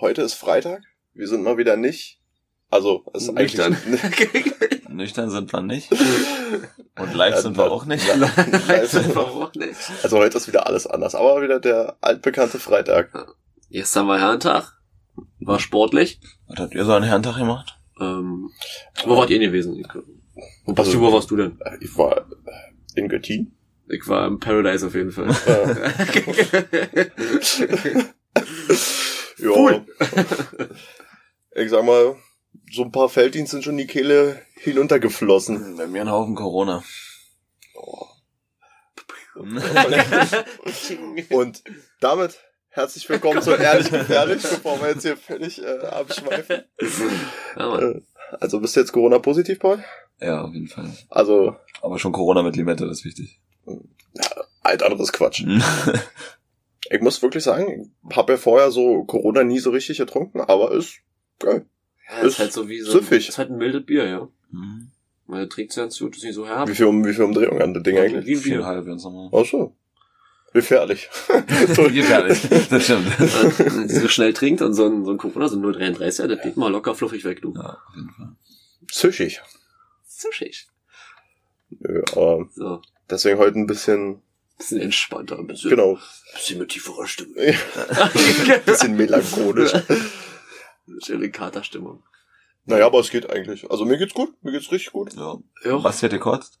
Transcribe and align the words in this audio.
heute 0.00 0.22
ist 0.22 0.34
Freitag. 0.34 0.82
Wir 1.14 1.28
sind 1.28 1.42
mal 1.42 1.56
wieder 1.58 1.76
nicht. 1.76 2.20
Also, 2.70 3.04
es 3.14 3.24
ist 3.24 3.32
Nüchtern. 3.34 3.76
eigentlich. 4.02 4.88
Nüchtern 4.88 5.30
sind 5.30 5.52
wir 5.52 5.62
nicht. 5.62 5.90
Und 6.98 7.14
live 7.14 7.36
Ja, 7.36 7.40
sind 7.42 7.56
wir 7.56 7.70
auch 7.70 7.84
nicht. 7.86 8.04
live 8.16 8.90
sind 8.90 9.14
wir 9.14 9.22
auch 9.22 9.54
nicht. 9.54 9.76
Also 10.02 10.18
heute 10.18 10.36
ist 10.36 10.48
wieder 10.48 10.66
alles 10.66 10.86
anders. 10.86 11.14
Aber 11.14 11.40
wieder 11.42 11.60
der 11.60 11.96
altbekannte 12.00 12.58
Freitag. 12.58 13.34
Gestern 13.70 14.08
war 14.08 14.18
Herrentag. 14.18 14.72
War 15.40 15.60
sportlich. 15.60 16.20
Was 16.48 16.58
habt 16.58 16.74
ihr 16.74 16.84
so 16.84 16.92
an 16.92 17.02
Herrentag 17.04 17.36
gemacht? 17.36 17.78
Ähm, 18.00 18.50
wo 19.04 19.16
wart 19.16 19.30
ihr 19.30 19.38
gewesen? 19.38 19.82
Basti, 20.66 20.92
Also- 20.92 21.00
wo 21.00 21.12
warst 21.12 21.30
du 21.30 21.36
denn? 21.36 21.58
Äh, 21.64 21.76
Ich 21.80 21.96
war 21.96 22.26
in 22.94 23.08
Göttingen. 23.08 23.56
Ich 23.88 24.06
war 24.08 24.26
im 24.26 24.38
Paradise 24.38 24.86
auf 24.86 24.94
jeden 24.94 25.12
Fall. 25.12 25.28
Äh, 25.46 27.06
ja. 29.38 29.50
Cool. 29.50 29.86
Ich 31.54 31.70
sag 31.70 31.84
mal, 31.84 32.14
so 32.70 32.82
ein 32.84 32.92
paar 32.92 33.08
Felddienste 33.08 33.56
sind 33.56 33.64
schon 33.64 33.76
die 33.76 33.88
Kehle 33.88 34.40
hinuntergeflossen. 34.54 35.76
Bei 35.76 35.88
mir 35.88 36.02
ein 36.02 36.10
Haufen 36.10 36.36
Corona. 36.36 36.84
Und 41.30 41.62
damit 42.00 42.38
herzlich 42.68 43.08
willkommen 43.08 43.42
zu 43.42 43.52
Ehrlich 43.54 43.90
Gefährlich, 43.90 44.42
bevor 44.42 44.80
wir 44.80 44.90
jetzt 44.90 45.02
hier 45.02 45.16
völlig 45.16 45.60
äh, 45.62 45.78
abschweifen. 45.86 46.62
ja. 47.56 47.78
Äh, 47.80 48.02
also 48.38 48.60
bist 48.60 48.76
du 48.76 48.80
jetzt 48.80 48.92
Corona-positiv, 48.92 49.58
Paul? 49.58 49.82
ja, 50.20 50.42
auf 50.42 50.52
jeden 50.52 50.68
Fall. 50.68 50.92
Also, 51.08 51.56
Aber 51.80 51.98
schon 51.98 52.12
Corona 52.12 52.42
mit 52.42 52.54
Limette, 52.56 52.86
das 52.86 52.98
ist 52.98 53.04
wichtig. 53.04 53.40
alt 54.62 54.82
anderes 54.82 55.12
Quatsch. 55.12 55.44
Ich 56.90 57.00
muss 57.00 57.22
wirklich 57.22 57.44
sagen, 57.44 57.92
ich 58.08 58.16
habe 58.16 58.32
ja 58.32 58.38
vorher 58.38 58.70
so 58.70 59.04
Corona 59.04 59.44
nie 59.44 59.58
so 59.58 59.70
richtig 59.70 59.98
getrunken, 59.98 60.40
aber 60.40 60.72
ist 60.72 61.00
geil. 61.38 61.66
Ja, 62.08 62.20
ist 62.26 62.38
halt 62.38 62.52
so 62.52 62.68
wie 62.68 62.80
so. 62.80 62.92
süffig. 62.92 63.28
Ist 63.28 63.38
halt 63.38 63.50
ein 63.50 63.58
mildes 63.58 63.84
Bier, 63.84 64.06
ja. 64.06 64.28
Mhm. 64.50 64.90
Weil 65.26 65.42
er 65.42 65.48
trägt 65.48 65.76
ganz 65.76 65.98
gut, 65.98 66.16
ist 66.16 66.24
nicht 66.24 66.34
so 66.34 66.46
herb. 66.46 66.68
Wie 66.68 66.74
viel, 66.74 66.86
um, 66.86 67.04
wie 67.04 67.12
viel 67.12 67.24
Umdrehungen 67.24 67.60
an 67.60 67.74
das 67.74 67.82
Ding 67.82 67.98
eigentlich? 67.98 68.24
Wie 68.26 68.34
ein 68.34 68.42
Bier. 68.42 68.52
Viereinhalb, 68.52 68.86
ganz 68.86 69.04
normal. 69.04 69.28
Ach 69.32 69.44
so. 69.46 69.76
Gefährlich. 70.54 71.10
Gefährlich. 71.28 72.40
Das 72.70 72.84
stimmt. 72.84 73.06
Wenn 73.20 73.88
sie 73.88 74.00
so 74.00 74.08
schnell 74.08 74.32
trinkt 74.32 74.62
und 74.62 74.72
so 74.72 74.86
ein, 74.86 75.04
so 75.04 75.10
ein 75.10 75.18
Corona, 75.18 75.48
so 75.48 75.56
ein 75.58 75.62
0,33, 75.62 76.26
das 76.26 76.42
geht 76.42 76.56
mal 76.56 76.70
locker 76.72 76.94
fluffig 76.94 77.24
weg, 77.24 77.42
du. 77.42 77.52
Ja, 77.54 77.78
auf 77.86 77.94
jeden 77.94 78.10
Fall. 78.10 78.36
Schick. 80.32 80.66
Nö, 81.70 82.02
aber 82.12 82.48
So. 82.54 82.80
deswegen 83.10 83.38
heute 83.38 83.58
ein 83.58 83.66
bisschen, 83.66 84.22
Bisschen 84.58 84.80
entspannter, 84.80 85.38
ein 85.38 85.46
bisschen, 85.46 85.70
genau, 85.70 85.98
bisschen 86.34 86.58
mit 86.58 86.70
tieferer 86.70 87.06
Stimme. 87.06 87.34
ein 87.38 88.62
bisschen 88.64 88.96
melancholisch. 88.96 89.72
Schöne 91.04 91.30
Katerstimmung. 91.30 92.02
Naja, 92.64 92.86
aber 92.86 93.00
es 93.00 93.10
geht 93.10 93.30
eigentlich. 93.30 93.70
Also 93.70 93.84
mir 93.84 93.96
geht's 93.98 94.14
gut, 94.14 94.30
mir 94.42 94.52
geht's 94.52 94.70
richtig 94.70 94.92
gut. 94.92 95.14
Ja. 95.14 95.38
Ja, 95.64 95.82
Was 95.82 96.02
wird 96.02 96.12
gekotzt? 96.12 96.58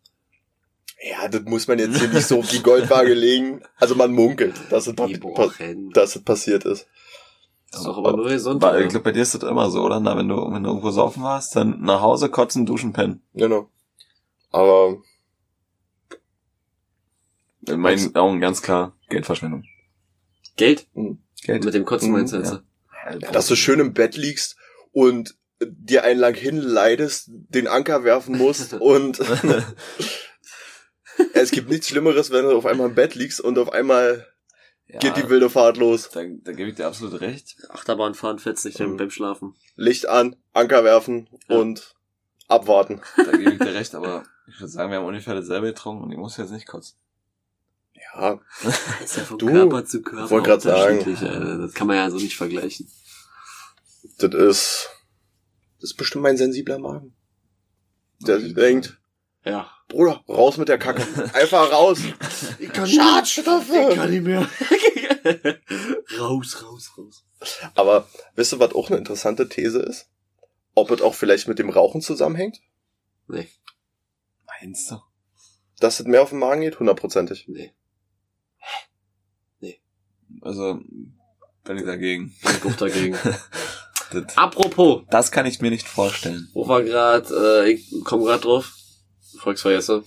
Ja, 1.02 1.28
das 1.28 1.42
muss 1.42 1.68
man 1.68 1.78
jetzt 1.78 1.98
hier 1.98 2.08
nicht 2.08 2.26
so 2.26 2.38
auf 2.38 2.48
die 2.48 2.62
Goldwaage 2.62 3.14
legen. 3.14 3.62
Also 3.76 3.94
man 3.94 4.12
munkelt, 4.12 4.54
dass 4.70 4.86
es, 4.86 4.94
dass 4.96 6.16
es 6.16 6.24
passiert 6.24 6.64
ist. 6.64 6.86
Das 7.70 7.80
ist 7.80 7.86
doch 7.86 7.98
aber 7.98 8.16
nur 8.16 8.28
gesund. 8.28 8.62
Weil, 8.62 8.82
ich 8.82 8.88
glaube, 8.88 9.04
bei 9.04 9.12
dir 9.12 9.22
ist 9.22 9.34
das 9.34 9.42
immer 9.42 9.70
so, 9.70 9.82
oder? 9.82 10.00
Na, 10.00 10.16
wenn 10.16 10.28
du, 10.28 10.36
wenn 10.50 10.62
du 10.62 10.70
irgendwo 10.70 10.90
saufen 10.90 11.22
warst, 11.22 11.54
dann 11.54 11.82
nach 11.82 12.00
Hause 12.00 12.30
kotzen, 12.30 12.64
duschen, 12.64 12.92
pennen. 12.92 13.22
Genau. 13.34 13.68
Aber 14.50 14.96
In 17.68 17.80
meinen 17.80 18.14
Augen 18.16 18.40
ganz 18.40 18.62
klar 18.62 18.96
Geldverschwendung. 19.08 19.64
Geld? 20.56 20.86
Geld. 21.42 21.64
Mit 21.64 21.74
dem 21.74 21.84
Kotzen 21.84 22.08
Mhm, 22.10 22.16
meinst 22.16 22.32
du 22.32 22.38
jetzt? 22.38 22.52
ja. 22.52 22.62
dass 23.32 23.46
du 23.46 23.56
schön 23.56 23.80
im 23.80 23.94
Bett 23.94 24.16
liegst 24.16 24.56
und 24.92 25.36
dir 25.60 26.04
einen 26.04 26.20
lang 26.20 26.34
hinleidest, 26.34 27.30
den 27.30 27.66
Anker 27.68 28.04
werfen 28.04 28.36
musst 28.36 28.74
und 28.74 29.20
es 31.34 31.50
gibt 31.50 31.68
nichts 31.68 31.88
Schlimmeres, 31.88 32.30
wenn 32.30 32.44
du 32.44 32.56
auf 32.56 32.66
einmal 32.66 32.88
im 32.88 32.94
Bett 32.94 33.14
liegst 33.14 33.40
und 33.40 33.58
auf 33.58 33.72
einmal 33.72 34.26
Ja, 34.86 34.98
geht 35.00 35.16
die 35.16 35.28
wilde 35.28 35.50
Fahrt 35.50 35.76
los. 35.76 36.08
da, 36.10 36.22
da 36.24 36.52
gebe 36.52 36.70
ich 36.70 36.76
dir 36.76 36.86
absolut 36.86 37.20
recht. 37.20 37.56
Achterbahn 37.70 38.14
fahren 38.14 38.38
fetzt 38.38 38.64
nicht 38.64 38.78
Mhm. 38.78 38.96
beim 38.96 39.10
Schlafen. 39.10 39.54
Licht 39.76 40.08
an, 40.08 40.36
Anker 40.52 40.84
werfen 40.84 41.28
Ja. 41.48 41.56
und 41.56 41.94
abwarten. 42.48 43.00
Da 43.16 43.32
gebe 43.36 43.52
ich 43.52 43.58
dir 43.58 43.74
recht, 43.74 43.94
aber 43.94 44.24
ich 44.46 44.58
würde 44.60 44.68
sagen, 44.68 44.90
wir 44.90 44.98
haben 44.98 45.06
ungefähr 45.06 45.34
dasselbe 45.34 45.68
getrunken 45.68 46.04
und 46.04 46.12
ich 46.12 46.18
muss 46.18 46.36
jetzt 46.36 46.52
nicht 46.52 46.66
kotzen. 46.66 46.96
Ja, 48.14 48.40
Das 48.62 48.80
ist 49.04 49.16
ja 49.16 49.24
von 49.24 49.38
Du, 49.38 49.46
Körper 49.46 49.84
zu 49.84 50.02
Körper 50.02 50.30
wollt 50.30 50.44
grad 50.44 50.62
sagen. 50.62 50.98
unterschiedlich, 50.98 51.30
Alter. 51.30 51.58
Das 51.58 51.74
kann 51.74 51.86
man 51.86 51.96
ja 51.96 52.10
so 52.10 52.16
nicht 52.16 52.36
vergleichen. 52.36 52.90
das 54.18 54.34
ist, 54.34 54.88
das 55.80 55.90
ist 55.90 55.96
bestimmt 55.96 56.22
mein 56.22 56.36
sensibler 56.36 56.78
Magen. 56.78 57.14
Der 58.26 58.38
denkt, 58.38 58.98
Ja. 59.44 59.70
Bruder, 59.88 60.22
raus 60.28 60.56
mit 60.58 60.68
der 60.68 60.78
Kacke. 60.78 61.02
Einfach 61.34 61.70
raus. 61.72 62.00
Ich 62.58 62.70
kann 62.72 62.86
Schadstoffe. 62.86 63.70
Ich 63.70 63.94
kann 63.96 64.10
nicht 64.10 64.24
mehr. 64.24 64.46
raus, 66.18 66.62
raus, 66.62 66.92
raus. 66.98 67.24
Aber 67.74 68.08
wisst 68.34 68.52
ihr, 68.52 68.58
was 68.58 68.74
auch 68.74 68.88
eine 68.88 68.98
interessante 68.98 69.48
These 69.48 69.78
ist? 69.80 70.08
Ob 70.74 70.90
es 70.90 71.00
auch 71.00 71.14
vielleicht 71.14 71.48
mit 71.48 71.58
dem 71.58 71.70
Rauchen 71.70 72.00
zusammenhängt? 72.02 72.58
Nee, 73.28 73.48
Meinst 74.60 74.90
du? 74.90 74.96
Dass 75.80 76.00
es 76.00 76.06
mehr 76.06 76.22
auf 76.22 76.30
den 76.30 76.38
Magen 76.40 76.62
geht? 76.62 76.80
Hundertprozentig. 76.80 77.46
nee. 77.48 77.72
Also, 80.42 80.80
bin 81.64 81.78
ich 81.78 81.84
dagegen. 81.84 82.34
Ich 82.42 82.60
guck 82.60 82.76
dagegen. 82.76 83.16
Das, 84.10 84.38
Apropos, 84.38 85.02
das 85.10 85.30
kann 85.30 85.44
ich 85.44 85.60
mir 85.60 85.70
nicht 85.70 85.86
vorstellen. 85.86 86.48
wo 86.54 86.66
war 86.66 86.82
grad, 86.82 87.30
äh, 87.30 87.70
ich 87.70 87.92
komm 88.04 88.24
grad 88.24 88.42
drauf. 88.42 88.72
Volksvergesse. 89.36 90.02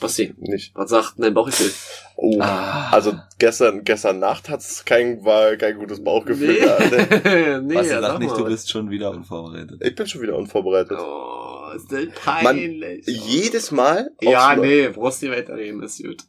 Basti, 0.00 0.34
Nicht. 0.38 0.74
was 0.74 0.90
sagt 0.90 1.14
dein 1.18 1.34
Bauchgefühl? 1.34 1.70
Oh. 2.16 2.40
Ah. 2.40 2.90
Also 2.90 3.16
gestern, 3.38 3.84
gestern 3.84 4.18
Nacht 4.18 4.48
hat's 4.48 4.84
kein, 4.84 5.24
war 5.24 5.54
kein 5.54 5.78
gutes 5.78 6.02
Bauchgefühl. 6.02 6.58
da. 6.60 6.78
nee, 7.60 7.60
nee 7.60 7.74
Was 7.76 7.88
ja, 7.88 8.00
sag 8.00 8.18
nicht, 8.18 8.30
mal 8.30 8.38
du 8.38 8.44
bist 8.46 8.68
schon 8.68 8.90
wieder 8.90 9.12
unvorbereitet. 9.12 9.80
Ich 9.84 9.94
bin 9.94 10.06
schon 10.08 10.22
wieder 10.22 10.36
unvorbereitet. 10.36 10.98
Oh, 11.00 11.70
ist 11.76 11.92
das 11.92 12.06
peinlich. 12.24 13.06
Jedes 13.06 13.70
Mal? 13.70 14.10
Ja, 14.20 14.56
nee, 14.56 14.88
brauchst 14.88 15.22
nicht 15.22 15.30
weiterreden, 15.30 15.80
ist 15.80 16.02
gut. 16.02 16.24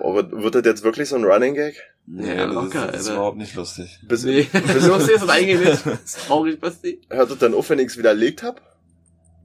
Oh, 0.00 0.14
wird, 0.14 0.32
wird 0.32 0.54
das 0.54 0.64
jetzt 0.64 0.82
wirklich 0.84 1.08
so 1.08 1.16
ein 1.16 1.24
Running 1.24 1.54
Gag? 1.54 1.74
Nee, 2.06 2.28
Ja, 2.36 2.46
das, 2.46 2.54
locker, 2.54 2.86
ist, 2.86 2.94
das 2.94 3.00
ist 3.02 3.08
überhaupt 3.10 3.36
nicht 3.38 3.54
lustig. 3.54 3.98
Bis, 4.08 4.24
Nee, 4.24 4.42
bis, 4.52 4.86
du 4.86 4.94
hast 4.94 5.08
das 5.10 5.28
eigentlich 5.28 5.58
nicht. 5.60 5.84
Das 5.86 6.00
ist 6.04 6.26
traurig, 6.26 6.60
Basti. 6.60 7.00
hört 7.10 7.30
das 7.30 7.38
dann 7.38 7.54
auf, 7.54 7.68
wenn 7.70 7.78
ich's 7.78 7.96
widerlegt 7.96 8.42
hab? 8.42 8.60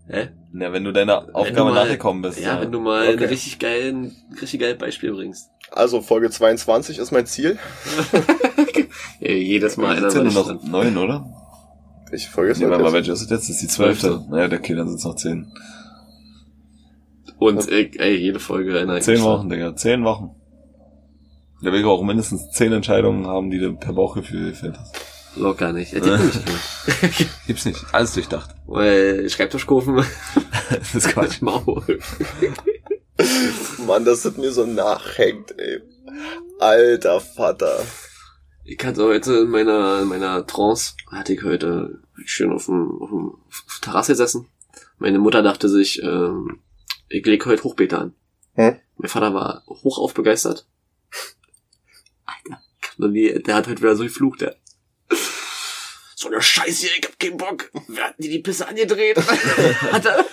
Hä? 0.08 0.30
Ja, 0.54 0.74
wenn 0.74 0.84
du 0.84 0.92
deiner 0.92 1.28
Aufgabe 1.36 1.72
nachgekommen 1.72 2.22
bist. 2.24 2.40
Ja, 2.40 2.60
wenn 2.60 2.72
du 2.72 2.80
mal 2.80 3.04
Okay. 3.10 3.24
ein 3.24 3.30
richtig 3.30 3.60
geilen, 3.60 4.16
richtig 4.42 4.60
geiles 4.62 4.78
Beispiel 4.80 5.12
bringst. 5.14 5.50
Also 5.72 6.02
Folge 6.02 6.32
22 6.32 6.98
ist 6.98 7.12
mein 7.12 7.26
Ziel. 7.28 7.58
Ja, 9.20 9.32
jedes 9.34 9.78
Mal 9.78 9.98
einer 9.98 10.04
Jetzt 10.04 10.14
sind 10.14 10.34
nur 10.34 10.34
noch 10.34 10.64
neun, 10.64 10.98
oder? 10.98 11.26
Ich 12.12 12.30
folge 12.30 12.50
jetzt 12.52 12.60
Nee, 12.60 12.66
warte 12.70 12.82
mal, 12.84 12.90
mal. 12.90 12.94
welche 12.98 13.12
ist 13.12 13.22
es 13.22 13.30
jetzt? 13.30 13.44
Das 13.44 13.50
ist 13.50 13.62
die 13.62 13.68
zwölfte. 13.68 14.26
Naja, 14.30 14.46
okay, 14.58 14.74
dann 14.76 14.88
sind 14.88 14.98
es 14.98 15.04
noch 15.04 15.16
zehn. 15.16 15.52
Und 17.40 17.70
ey, 17.70 17.90
ey, 17.98 18.16
jede 18.16 18.40
Folge 18.40 18.78
einer. 18.78 19.00
Zehn 19.00 19.22
Wochen, 19.24 19.50
Digga. 19.50 19.76
Zehn 19.76 20.04
Wochen. 20.04 20.36
Da 21.62 21.72
will 21.72 21.80
ich 21.80 21.86
auch 21.86 22.04
mindestens 22.04 22.52
zehn 22.52 22.72
Entscheidungen 22.72 23.28
haben, 23.28 23.50
die 23.50 23.60
du 23.60 23.74
per 23.74 23.94
Bauchgefühl 23.94 24.52
gefällt 24.52 24.78
hast. 24.78 24.96
Locker 25.36 25.74
nicht. 25.74 25.94
Die 25.94 26.00
bin 26.00 26.16
ich 26.16 27.14
nicht. 27.16 27.30
Gibt's 27.48 27.66
nicht. 27.66 27.86
Alles 27.92 28.14
durchdacht. 28.14 28.56
Weil 28.66 29.30
Schreibtischkurven, 29.30 29.96
Das 30.70 30.96
ist 30.96 31.10
Quatsch. 31.10 31.42
Maul. 31.42 32.00
Mann, 33.86 34.06
das 34.06 34.38
mir 34.38 34.52
so 34.52 34.66
nachhängt, 34.66 35.58
ey. 35.58 35.82
Alter 36.60 37.20
Vater. 37.20 37.80
Ich 38.66 38.84
hatte 38.84 39.04
heute 39.04 39.40
in 39.40 39.50
meiner, 39.50 40.02
in 40.02 40.08
meiner 40.08 40.46
Trance, 40.46 40.94
hatte 41.12 41.34
ich 41.34 41.44
heute 41.44 42.00
schön 42.26 42.52
auf 42.52 42.66
dem, 42.66 43.02
auf 43.02 43.10
dem 43.10 43.32
auf 43.48 43.80
Terrasse 43.82 44.12
gesessen. 44.14 44.48
Meine 44.98 45.20
Mutter 45.20 45.42
dachte 45.42 45.70
sich, 45.70 46.02
ähm, 46.04 46.60
ich 47.10 47.26
leg 47.26 47.46
heute 47.46 47.64
Hochbeete 47.64 47.98
an. 47.98 48.14
Hm? 48.54 48.80
Mein 48.98 49.10
Vater 49.10 49.34
war 49.34 49.64
hochauf 49.68 50.14
begeistert. 50.14 50.68
Alter, 52.26 52.62
nie, 52.98 53.34
der 53.42 53.56
hat 53.56 53.68
heute 53.68 53.82
wieder 53.82 53.96
so 53.96 54.04
geflucht, 54.04 54.42
der. 54.42 54.56
So 56.16 56.28
eine 56.28 56.42
Scheiße 56.42 56.88
hier, 56.88 56.98
ich 57.00 57.06
hab 57.06 57.20
keinen 57.20 57.38
Bock. 57.38 57.72
Wer 57.88 58.06
hat 58.06 58.20
dir 58.20 58.30
die 58.30 58.40
Pisse 58.40 58.68
angedreht? 58.68 59.18
hat 59.92 60.06
er, 60.06 60.26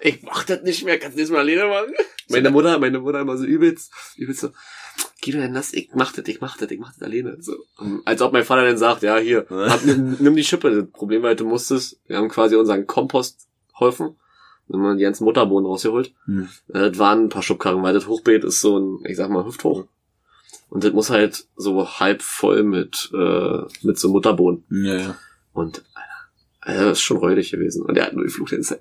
ich 0.00 0.22
mach 0.22 0.44
das 0.44 0.62
nicht 0.62 0.84
mehr, 0.84 0.98
kannst 0.98 1.18
du 1.18 1.22
das 1.22 1.30
mal 1.30 1.40
alleine 1.40 1.66
machen? 1.66 1.94
Meine 2.28 2.50
Mutter, 2.50 2.78
meine 2.78 2.98
Mutter 2.98 3.20
immer 3.20 3.36
so 3.36 3.44
übelst, 3.44 3.92
übelst 4.16 4.40
so, 4.40 4.50
geh 5.20 5.32
du 5.32 5.38
denn 5.38 5.54
das, 5.54 5.72
ich 5.72 5.90
mach 5.94 6.12
das, 6.12 6.26
ich 6.26 6.40
mach 6.40 6.56
das, 6.56 6.70
ich 6.70 6.78
mach 6.78 6.92
das 6.94 7.02
alleine. 7.02 7.36
So. 7.40 7.56
Als 8.04 8.22
ob 8.22 8.32
mein 8.32 8.44
Vater 8.44 8.64
dann 8.64 8.78
sagt, 8.78 9.02
ja, 9.02 9.18
hier, 9.18 9.46
hab, 9.50 9.84
nimm, 9.84 10.16
nimm 10.18 10.34
die 10.34 10.44
Schippe. 10.44 10.70
Das 10.70 10.90
Problem 10.90 11.22
war 11.22 11.34
du 11.34 11.46
musstest, 11.46 12.00
wir 12.06 12.16
haben 12.16 12.28
quasi 12.28 12.56
unseren 12.56 12.86
Kompost 12.86 13.46
geholfen, 13.72 14.16
wenn 14.68 14.80
man 14.80 14.96
die 14.98 15.04
ganzen 15.04 15.24
Mutterbohnen 15.24 15.66
rausgeholt. 15.66 16.12
Hm. 16.24 16.48
Äh, 16.68 16.90
Das 16.90 16.98
waren 16.98 17.24
ein 17.24 17.28
paar 17.28 17.42
Schubkarren, 17.42 17.82
weil 17.82 17.94
das 17.94 18.06
Hochbeet 18.06 18.44
ist 18.44 18.60
so 18.60 18.78
ein, 18.78 19.04
ich 19.06 19.16
sag 19.16 19.30
mal, 19.30 19.44
hüfthoch. 19.44 19.86
Und 20.68 20.84
das 20.84 20.92
muss 20.92 21.10
halt 21.10 21.46
so 21.56 21.88
halb 22.00 22.22
voll 22.22 22.64
mit, 22.64 23.10
äh, 23.14 23.58
mit 23.82 23.98
so 23.98 24.08
Mutterbohnen. 24.08 24.64
Ja, 24.70 24.94
ja. 24.96 25.18
Und, 25.52 25.84
Alter, 26.60 26.86
das 26.86 26.98
ist 26.98 27.04
schon 27.04 27.18
räudig 27.18 27.50
gewesen. 27.50 27.82
Und 27.84 27.96
er 27.96 28.06
hat 28.06 28.14
nur 28.14 28.24
die 28.24 28.32
Fluchtdienste. 28.32 28.80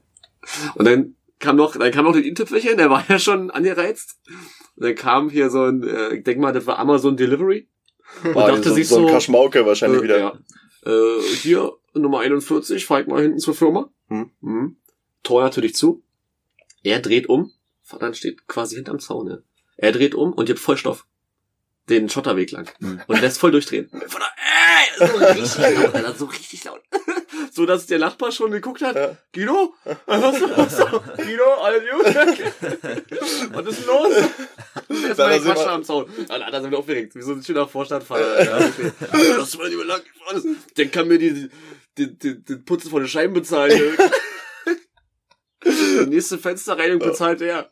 Und 0.76 0.86
dann 0.86 1.16
kam 1.40 1.56
noch, 1.56 1.76
dann 1.76 1.92
kam 1.92 2.06
noch 2.06 2.14
der 2.14 2.26
i-Tüpfelchen, 2.26 2.78
der 2.78 2.90
war 2.90 3.04
ja 3.08 3.20
schon 3.20 3.52
angereizt. 3.52 4.20
Und 4.76 4.86
dann 4.86 4.96
kam 4.96 5.30
hier 5.30 5.50
so 5.50 5.64
ein, 5.64 5.84
äh, 5.84 6.16
ich 6.16 6.24
denk 6.24 6.40
mal, 6.40 6.54
das 6.54 6.66
war 6.66 6.80
Amazon 6.80 7.18
Delivery. 7.18 7.68
Und 8.24 8.36
War 8.36 8.48
dachte 8.48 8.70
so, 8.70 8.76
sich 8.76 8.88
so 8.88 8.98
ein 8.98 9.08
so, 9.08 9.14
Kaschmauke 9.14 9.66
wahrscheinlich 9.66 10.02
äh, 10.02 10.04
wieder. 10.04 10.20
Ja. 10.20 10.40
Äh, 10.86 11.22
hier, 11.42 11.74
Nummer 11.94 12.20
41, 12.20 12.86
fahr 12.86 13.02
ich 13.02 13.08
mal 13.08 13.22
hinten 13.22 13.40
zur 13.40 13.56
Firma. 13.56 13.90
Hm. 14.08 14.32
Hm. 14.42 14.78
Tor 15.26 15.44
natürlich 15.44 15.76
zu. 15.76 16.02
Er 16.84 17.00
dreht 17.00 17.28
um. 17.28 17.52
Vater 17.84 18.14
steht 18.14 18.48
quasi 18.48 18.76
hinterm 18.76 19.00
Zaun. 19.00 19.28
Ja. 19.30 19.38
Er 19.78 19.92
dreht 19.92 20.16
um 20.16 20.32
und 20.34 20.46
gibt 20.46 20.60
Vollstoff. 20.60 21.06
Den 21.90 22.10
Schotterweg 22.10 22.50
lang. 22.52 22.72
Hm. 22.80 23.02
Und 23.06 23.22
lässt 23.22 23.40
voll 23.40 23.52
durchdrehen. 23.52 23.90
Vater, 24.08 24.26
ey! 24.38 25.08
So 25.08 25.16
richtig 25.18 25.78
laut, 25.78 25.94
Alter, 25.96 26.16
so 26.16 26.26
richtig 26.26 26.64
laut. 26.64 26.82
so, 27.52 27.66
dass 27.68 27.86
der 27.86 28.00
Nachbar 28.00 28.32
schon 28.32 28.50
geguckt 28.50 28.82
hat. 28.82 28.96
Ja. 28.96 29.18
Guido? 29.34 29.74
Was, 30.08 30.22
was, 30.42 30.42
was, 30.58 31.18
Guido, 31.18 31.44
alles 31.62 31.84
gut? 31.92 32.06
Was 33.52 33.68
ist 33.68 33.80
denn 33.82 33.88
los? 33.88 34.14
Erstmal 34.16 35.16
Da 35.16 35.30
den 35.30 35.42
sind 35.44 35.46
wir- 35.48 35.54
Quatsch 35.54 35.68
am 35.68 35.84
Zaun. 35.84 36.06
Alle 36.30 36.46
anderen 36.46 36.64
sind 36.64 36.76
aufgeregt. 36.76 37.14
Wie 37.16 37.22
so 37.22 37.34
ein 37.34 37.44
schöner 37.44 37.68
Vorstadtfahrer. 37.68 38.36
Das 38.38 39.48
ist 39.48 39.58
mal 39.58 39.68
lieber 39.70 39.86
lang 39.86 40.02
gefahren 40.04 40.38
ist. 40.56 40.78
Der 40.78 40.88
kann 40.88 41.08
mir 41.08 41.20
die, 41.20 41.50
die, 41.98 42.18
die, 42.18 42.44
die 42.44 42.56
Putzen 42.56 42.90
von 42.90 43.02
den 43.04 43.10
Scheiben 43.10 43.34
bezahlen. 43.34 43.96
Die 45.66 46.10
nächste 46.10 46.38
Fensterreinigung 46.38 47.00
bezahlt 47.10 47.42
er. 47.42 47.70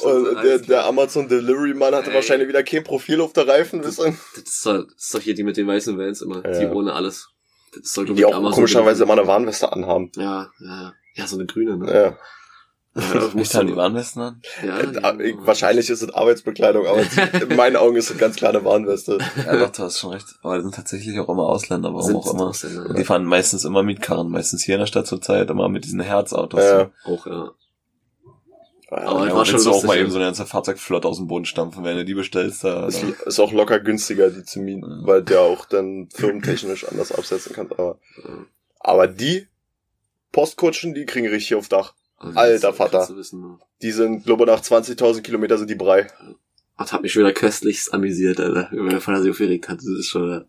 Schon 0.00 0.34
der, 0.42 0.58
der. 0.58 0.86
Amazon 0.86 1.28
Delivery 1.28 1.74
Mann 1.74 1.94
hatte 1.94 2.08
Ey. 2.10 2.14
wahrscheinlich 2.16 2.48
wieder 2.48 2.62
kein 2.62 2.82
Profil 2.84 3.20
auf 3.20 3.32
der 3.34 3.46
Reifen, 3.46 3.82
ihr? 3.98 4.16
das, 4.34 4.44
ist 4.44 4.66
doch, 4.66 4.84
das 4.84 4.94
ist 4.96 5.14
doch 5.14 5.20
hier 5.20 5.34
die 5.34 5.42
mit 5.44 5.56
den 5.58 5.66
weißen 5.66 5.98
Vans 5.98 6.22
immer. 6.22 6.40
Die 6.42 6.62
Ja. 6.62 6.72
ohne 6.72 6.94
alles. 6.94 7.28
Das 7.74 7.82
ist 7.84 7.96
doch 7.98 8.04
Die 8.04 8.24
auch 8.24 8.34
Amazon 8.34 8.54
komischerweise 8.54 9.04
immer 9.04 9.12
eine 9.12 9.26
Warnweste 9.26 9.70
anhaben. 9.72 10.10
Ja, 10.16 10.50
ja. 10.58 10.94
Ja, 11.14 11.26
so 11.26 11.36
eine 11.36 11.46
grüne, 11.46 11.76
ne? 11.76 11.92
Ja. 11.92 12.18
Ja, 12.94 13.30
Nicht 13.34 13.52
die 13.54 13.76
Warnwesten 13.76 14.20
an? 14.20 14.42
Ja, 14.66 14.80
Äh, 14.80 15.00
ja, 15.00 15.20
ich- 15.20 15.36
Wahrscheinlich 15.38 15.88
ist 15.90 16.02
es 16.02 16.12
Arbeitsbekleidung, 16.12 16.86
aber 16.86 17.00
in 17.48 17.56
meinen 17.56 17.76
Augen 17.76 17.96
ist 17.96 18.10
es 18.10 18.18
ganz 18.18 18.34
klar 18.36 18.50
eine 18.50 18.64
Warnweste. 18.64 19.18
Ja, 19.46 19.56
doch, 19.56 19.70
du 19.70 19.82
hast 19.84 19.98
schon 20.00 20.12
recht. 20.12 20.26
Aber 20.42 20.56
die 20.56 20.62
sind 20.62 20.74
tatsächlich 20.74 21.16
auch 21.20 21.28
immer 21.28 21.44
Ausländer, 21.44 21.90
warum 21.94 22.02
Sind 22.06 22.16
auch 22.16 22.34
immer. 22.34 22.46
Ausländer, 22.48 22.86
Und 22.90 22.98
die 22.98 23.04
fahren 23.04 23.24
meistens 23.24 23.64
immer 23.64 23.84
Mietkarren, 23.84 24.28
meistens 24.28 24.64
hier 24.64 24.74
in 24.74 24.80
der 24.80 24.86
Stadt 24.86 25.06
zur 25.06 25.20
Zeit, 25.22 25.50
immer 25.50 25.68
mit 25.68 25.84
diesen 25.84 26.00
Herzautos. 26.00 26.60
Ja. 26.64 26.90
Auch, 27.04 27.26
ja. 27.26 27.52
Aber 28.90 29.04
Ja, 29.04 29.32
war 29.34 29.38
und 29.38 29.46
schon 29.46 29.54
willst 29.54 29.66
du 29.66 29.70
auch 29.70 29.84
mal 29.84 29.96
eben 29.98 30.10
so 30.10 30.16
eine 30.16 30.24
ganze 30.26 30.46
Fahrzeugflotte 30.46 31.06
aus 31.06 31.18
dem 31.18 31.28
Boden 31.28 31.44
stampfen, 31.44 31.84
wenn 31.84 31.96
du 31.96 32.04
die 32.04 32.14
bestellst, 32.14 32.64
da, 32.64 32.86
ist, 32.88 33.04
ist 33.04 33.38
auch 33.38 33.52
locker 33.52 33.78
günstiger, 33.78 34.30
die 34.30 34.42
zu 34.42 34.58
mieten, 34.58 35.02
weil 35.04 35.22
der 35.22 35.42
auch 35.42 35.64
dann 35.64 36.08
firmentechnisch 36.12 36.88
anders 36.88 37.12
absetzen 37.12 37.52
kann. 37.52 37.70
Aber, 37.70 37.98
aber 38.80 39.06
die 39.06 39.46
Postkutschen, 40.32 40.92
die 40.94 41.06
kriegen 41.06 41.28
richtig 41.28 41.54
auf 41.54 41.68
Dach. 41.68 41.94
Also, 42.20 42.38
Alter 42.38 42.68
das 42.68 42.76
Vater. 42.76 43.06
du 43.08 43.36
ne? 43.36 43.58
Die 43.82 43.90
sind, 43.90 44.24
glaube 44.24 44.44
ich, 44.44 44.50
nach 44.50 44.60
20.000 44.60 45.22
Kilometer 45.22 45.58
sind 45.58 45.70
die 45.70 45.74
Brei. 45.74 46.06
Das 46.78 46.92
hat 46.92 47.02
mich 47.02 47.16
wieder 47.16 47.32
köstlichst 47.32 47.92
amüsiert, 47.92 48.38
Alter. 48.38 48.68
Wie 48.70 48.80
mein 48.80 49.00
Vater 49.00 49.22
sich 49.22 49.30
aufgeregt 49.30 49.68
hat. 49.68 49.78
Das 49.78 49.86
ist 49.86 50.06
schon, 50.08 50.44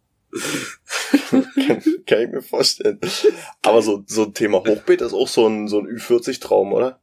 kann, 1.66 1.82
kann 2.08 2.22
ich 2.22 2.32
mir 2.32 2.42
vorstellen. 2.42 3.00
Aber 3.64 3.82
so, 3.82 4.04
so 4.06 4.26
ein 4.26 4.34
Thema 4.34 4.60
Hochbeet 4.60 5.02
ist 5.02 5.14
auch 5.14 5.28
so 5.28 5.48
ein, 5.48 5.68
so 5.68 5.80
ein 5.80 5.88
Ü40-Traum, 5.88 6.74
oder? 6.74 7.00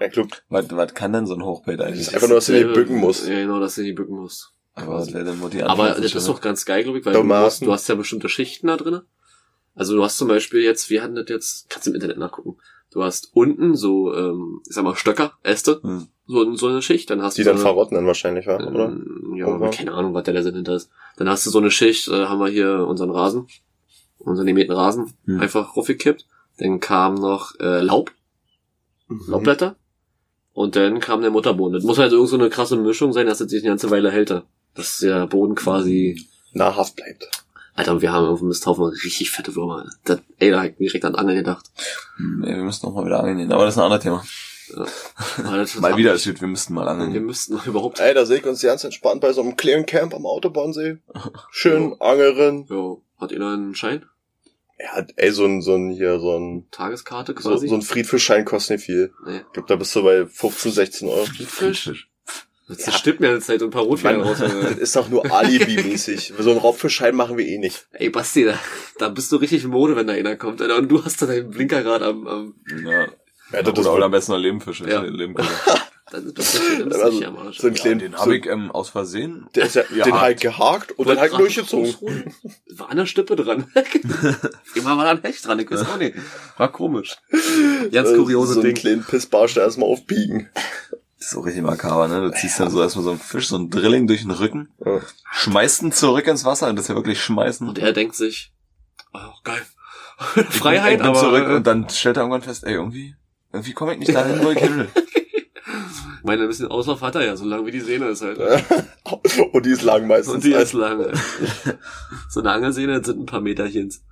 Ja, 0.00 0.08
glaub, 0.08 0.28
was, 0.48 0.66
was 0.70 0.94
kann 0.94 1.12
denn 1.12 1.26
so 1.26 1.34
ein 1.34 1.44
Hochbeet 1.44 1.78
das 1.80 1.86
eigentlich? 1.86 2.00
ist 2.00 2.14
einfach 2.14 2.28
nur, 2.28 2.36
dass 2.38 2.46
du 2.46 2.52
nicht 2.52 2.72
bücken 2.72 2.96
musst. 2.96 3.28
Ja, 3.28 3.34
genau, 3.34 3.60
dass 3.60 3.76
du 3.76 3.82
nicht 3.82 3.94
bücken 3.94 4.16
musst. 4.16 4.52
Aber 4.74 5.06
die 5.06 5.62
Aber 5.62 5.90
das 5.90 6.14
ist 6.14 6.28
doch 6.28 6.40
ganz 6.40 6.64
geil, 6.64 6.82
glaube 6.82 6.98
ich, 6.98 7.06
weil 7.06 7.12
du, 7.12 7.20
Tomaten. 7.20 7.44
musst, 7.44 7.62
du 7.62 7.72
hast 7.72 7.88
ja 7.88 7.94
bestimmte 7.94 8.28
Schichten 8.28 8.66
da 8.66 8.76
drin. 8.76 9.02
Also 9.74 9.94
du 9.96 10.02
hast 10.04 10.18
zum 10.18 10.28
Beispiel 10.28 10.60
jetzt, 10.60 10.90
wir 10.90 11.02
hatten 11.02 11.14
das 11.16 11.26
jetzt, 11.28 11.68
kannst 11.70 11.86
du 11.86 11.90
im 11.90 11.94
Internet 11.96 12.18
nachgucken. 12.18 12.56
Du 12.92 13.02
hast 13.02 13.30
unten 13.34 13.74
so, 13.74 14.14
ähm, 14.14 14.60
ich 14.68 14.74
sag 14.74 14.84
mal, 14.84 14.94
Stöcker, 14.94 15.32
Äste, 15.42 15.80
Hm. 15.82 16.06
so, 16.26 16.54
so 16.54 16.68
eine 16.68 16.80
Schicht, 16.80 17.10
dann 17.10 17.22
hast 17.22 17.36
Die 17.36 17.42
du 17.42 17.48
dann 17.50 17.56
so 17.58 17.62
eine, 17.64 17.72
verrotten 17.74 17.96
dann 17.96 18.06
wahrscheinlich, 18.06 18.46
wa? 18.46 18.56
oder? 18.56 18.86
Ähm, 18.86 19.34
ja, 19.36 19.46
Irgendwann. 19.48 19.70
keine 19.72 19.92
Ahnung, 19.94 20.14
was 20.14 20.22
der, 20.24 20.34
der 20.34 20.42
Sinn 20.44 20.54
hinter 20.54 20.76
ist. 20.76 20.90
Dann 21.16 21.28
hast 21.28 21.44
du 21.44 21.50
so 21.50 21.58
eine 21.58 21.70
Schicht, 21.72 22.06
äh, 22.08 22.26
haben 22.26 22.38
wir 22.38 22.48
hier 22.48 22.86
unseren 22.86 23.10
Rasen, 23.10 23.48
unseren 24.18 24.46
gemähten 24.46 24.74
Rasen, 24.74 25.12
Hm. 25.24 25.40
einfach 25.40 25.76
raufgekippt. 25.76 26.26
Dann 26.58 26.78
kam 26.78 27.14
noch 27.16 27.58
äh, 27.58 27.80
Laub, 27.80 28.12
Mhm. 29.08 29.24
Laubblätter. 29.28 29.76
Und 30.54 30.76
dann 30.76 30.98
kam 31.00 31.20
der 31.20 31.30
Mutterboden. 31.30 31.74
Das 31.74 31.82
muss 31.84 31.98
halt 31.98 32.12
irgend 32.12 32.28
so 32.30 32.36
eine 32.38 32.48
krasse 32.48 32.76
Mischung 32.76 33.12
sein, 33.12 33.26
dass 33.26 33.40
es 33.40 33.50
sich 33.50 33.62
eine 33.62 33.70
ganze 33.72 33.90
Weile 33.90 34.10
hält. 34.10 34.42
Dass 34.74 34.98
der 35.00 35.26
Boden 35.26 35.54
quasi... 35.56 36.24
Nahrhaft 36.52 36.94
bleibt. 36.96 37.28
Alter, 37.74 38.00
wir 38.00 38.12
haben 38.12 38.26
auf 38.26 38.38
dem 38.38 38.48
Misthaufen 38.48 38.84
richtig 38.84 39.30
fette 39.30 39.54
Würmer. 39.56 39.88
Das, 40.04 40.20
ey, 40.38 40.50
da 40.50 40.58
hab 40.62 40.66
ich 40.70 40.76
direkt 40.76 41.04
an 41.04 41.14
Angeln 41.16 41.38
gedacht. 41.38 41.66
Hm, 42.16 42.44
ey, 42.44 42.54
wir 42.56 42.62
müssen 42.62 42.86
noch 42.86 42.94
mal 42.94 43.04
wieder 43.04 43.18
angeln 43.20 43.38
gehen. 43.38 43.52
Aber 43.52 43.64
das 43.64 43.74
ist 43.74 43.78
ein 43.78 43.84
anderes 43.84 44.02
Thema. 44.02 44.24
Das- 44.76 45.74
Mal 45.80 45.96
wieder 45.96 46.14
ist 46.14 46.24
gut, 46.24 46.40
wir 46.40 46.48
müssten 46.48 46.72
mal 46.72 46.88
angeln 46.88 47.12
Wir 47.12 47.20
müssten 47.20 47.54
mal 47.54 47.66
überhaupt... 47.66 48.00
Ey, 48.00 48.14
da 48.14 48.24
sehe 48.24 48.38
ich 48.38 48.46
uns 48.46 48.62
ganz 48.62 48.82
entspannt 48.84 49.20
bei 49.20 49.32
so 49.32 49.42
einem 49.42 49.56
kleinen 49.56 49.84
Camp 49.86 50.14
am 50.14 50.24
Autobahnsee. 50.24 50.98
Schön 51.50 51.94
angeln. 52.00 52.64
Jo, 52.70 53.02
hat 53.18 53.30
ihr 53.32 53.40
da 53.40 53.52
einen 53.52 53.74
Schein? 53.74 54.06
Ja, 54.78 55.04
ey, 55.16 55.30
so 55.32 55.44
ein, 55.44 55.60
so 55.60 55.74
ein, 55.74 55.90
hier, 55.90 56.18
so 56.18 56.36
ein, 56.36 56.66
Tageskarte 56.70 57.34
so, 57.38 57.50
quasi? 57.50 57.68
so 57.68 57.74
ein 57.74 57.82
Friedfischschein 57.82 58.44
kostet 58.44 58.76
nicht 58.78 58.86
viel. 58.86 59.12
nee. 59.26 59.38
Ich 59.38 59.52
glaub, 59.52 59.66
da 59.66 59.76
bist 59.76 59.94
du 59.94 60.02
bei 60.02 60.26
15, 60.26 60.72
16 60.72 61.08
Euro. 61.08 61.24
Fisch. 61.26 62.08
Das 62.68 62.94
stimmt 62.98 63.20
mir 63.20 63.32
jetzt 63.34 63.46
Zeit 63.46 63.60
und 63.62 63.68
ein 63.68 63.70
paar 63.72 63.82
Rotweine 63.82 64.22
raus. 64.22 64.38
Das 64.62 64.76
ist 64.78 64.96
doch 64.96 65.08
nur 65.08 65.30
Alibi-mäßig. 65.30 66.32
So 66.38 66.50
einen 66.50 66.58
Raubfischschein 66.58 67.14
machen 67.14 67.36
wir 67.36 67.46
eh 67.46 67.58
nicht. 67.58 67.86
Ey, 67.92 68.08
Basti, 68.10 68.44
da, 68.44 68.58
da 68.98 69.08
bist 69.10 69.30
du 69.32 69.36
richtig 69.36 69.64
in 69.64 69.70
Mode, 69.70 69.96
wenn 69.96 70.06
da 70.06 70.14
einer 70.14 70.36
kommt, 70.36 70.62
Alter. 70.62 70.76
Und 70.78 70.88
du 70.88 71.04
hast 71.04 71.20
da 71.20 71.26
deinen 71.26 71.50
Blinker 71.50 71.82
gerade 71.82 72.06
am, 72.06 72.26
am, 72.26 72.54
Ja. 72.84 73.06
Ja, 73.52 73.62
das 73.62 73.72
ist 73.74 73.78
oder, 73.80 73.80
oder 73.80 73.92
wohl- 73.92 74.02
am 74.04 74.10
besten 74.12 74.32
noch 74.32 74.38
Lebenfische. 74.38 74.88
Ja. 74.88 75.02
Lebenfische. 75.02 75.50
dann 76.10 76.24
dann 76.24 76.34
bist 76.34 76.54
du 76.54 76.84
Also, 77.00 77.24
am 77.24 77.36
Arsch. 77.36 77.58
so 77.58 77.66
ein 77.66 77.74
kleinen, 77.74 77.98
Den 77.98 78.12
so, 78.12 78.18
habe 78.18 78.36
ich 78.36 78.46
ähm, 78.46 78.70
aus 78.70 78.88
Versehen. 78.88 79.46
der 79.54 79.66
ist 79.66 79.74
ja, 79.74 79.82
Ja, 79.94 80.04
den 80.04 80.20
halt 80.20 80.40
gehakt 80.40 80.92
und 80.92 81.06
dann 81.08 81.16
Wollte 81.18 81.20
halt 81.32 81.40
durchgezogen. 81.40 81.94
War 82.70 82.90
an 82.90 82.96
der 82.96 83.06
Stippe 83.06 83.36
dran. 83.36 83.66
Immer 84.74 84.96
war 84.96 85.04
da 85.04 85.10
ein 85.10 85.22
Hecht 85.22 85.46
dran, 85.46 85.58
ich 85.58 85.70
weiß 85.70 85.82
auch 85.82 85.98
nicht. 85.98 86.14
War 86.56 86.72
komisch. 86.72 87.16
Ganz 87.92 88.14
kuriose 88.14 88.54
so 88.54 88.60
einen 88.60 88.68
Ding. 88.68 88.76
kleinen 88.76 89.04
Pissbarsch 89.04 89.56
erstmal 89.56 89.88
aufbiegen. 89.90 90.48
Das 91.24 91.30
ist 91.30 91.36
so 91.36 91.40
richtig 91.40 91.62
makaber, 91.62 92.06
ne? 92.06 92.20
Du 92.20 92.32
ziehst 92.32 92.60
dann 92.60 92.70
so 92.70 92.82
erstmal 92.82 93.02
so 93.02 93.10
einen 93.12 93.18
Fisch, 93.18 93.48
so 93.48 93.56
einen 93.56 93.70
Drilling 93.70 94.06
durch 94.06 94.20
den 94.20 94.30
Rücken, 94.30 94.68
Ja. 94.84 95.00
schmeißt 95.32 95.80
ihn 95.80 95.90
zurück 95.90 96.26
ins 96.26 96.44
Wasser 96.44 96.68
und 96.68 96.76
das 96.76 96.84
ist 96.84 96.88
ja 96.90 96.96
wirklich 96.96 97.18
schmeißen. 97.22 97.66
Und 97.66 97.78
er 97.78 97.94
denkt 97.94 98.14
sich, 98.14 98.52
oh, 99.14 99.32
geil. 99.42 99.62
Freiheit, 100.50 100.92
Ich 100.92 100.98
bin 100.98 101.06
aber... 101.06 101.18
zurück 101.18 101.48
und 101.48 101.66
dann 101.66 101.88
stellt 101.88 102.18
er 102.18 102.24
irgendwann 102.24 102.42
fest, 102.42 102.64
ey, 102.64 102.74
irgendwie, 102.74 103.16
irgendwie 103.54 103.72
komme 103.72 103.94
ich 103.94 104.00
nicht 104.00 104.14
dahin, 104.14 104.44
wo 104.44 104.50
ich 104.50 104.58
hin 104.58 104.76
will. 104.76 104.88
Ich 106.18 106.26
meine, 106.26 106.42
ein 106.42 106.48
bisschen 106.48 106.68
Auslauf 106.68 107.00
hat 107.02 107.14
er 107.16 107.24
ja, 107.24 107.36
solange 107.36 107.66
wie 107.66 107.70
die 107.70 107.80
Sehne 107.80 108.08
ist 108.08 108.22
halt. 108.22 108.38
und 109.52 109.66
die 109.66 109.70
ist 109.70 109.82
lang 109.82 110.06
meistens. 110.06 110.34
Und 110.34 110.44
die 110.44 110.52
ist 110.52 110.72
lang. 110.72 111.06
so 112.30 112.40
eine 112.40 112.50
Angelsehne 112.50 112.98
das 112.98 113.06
sind 113.06 113.20
ein 113.20 113.26
paar 113.26 113.42
Meterchens. 113.42 114.02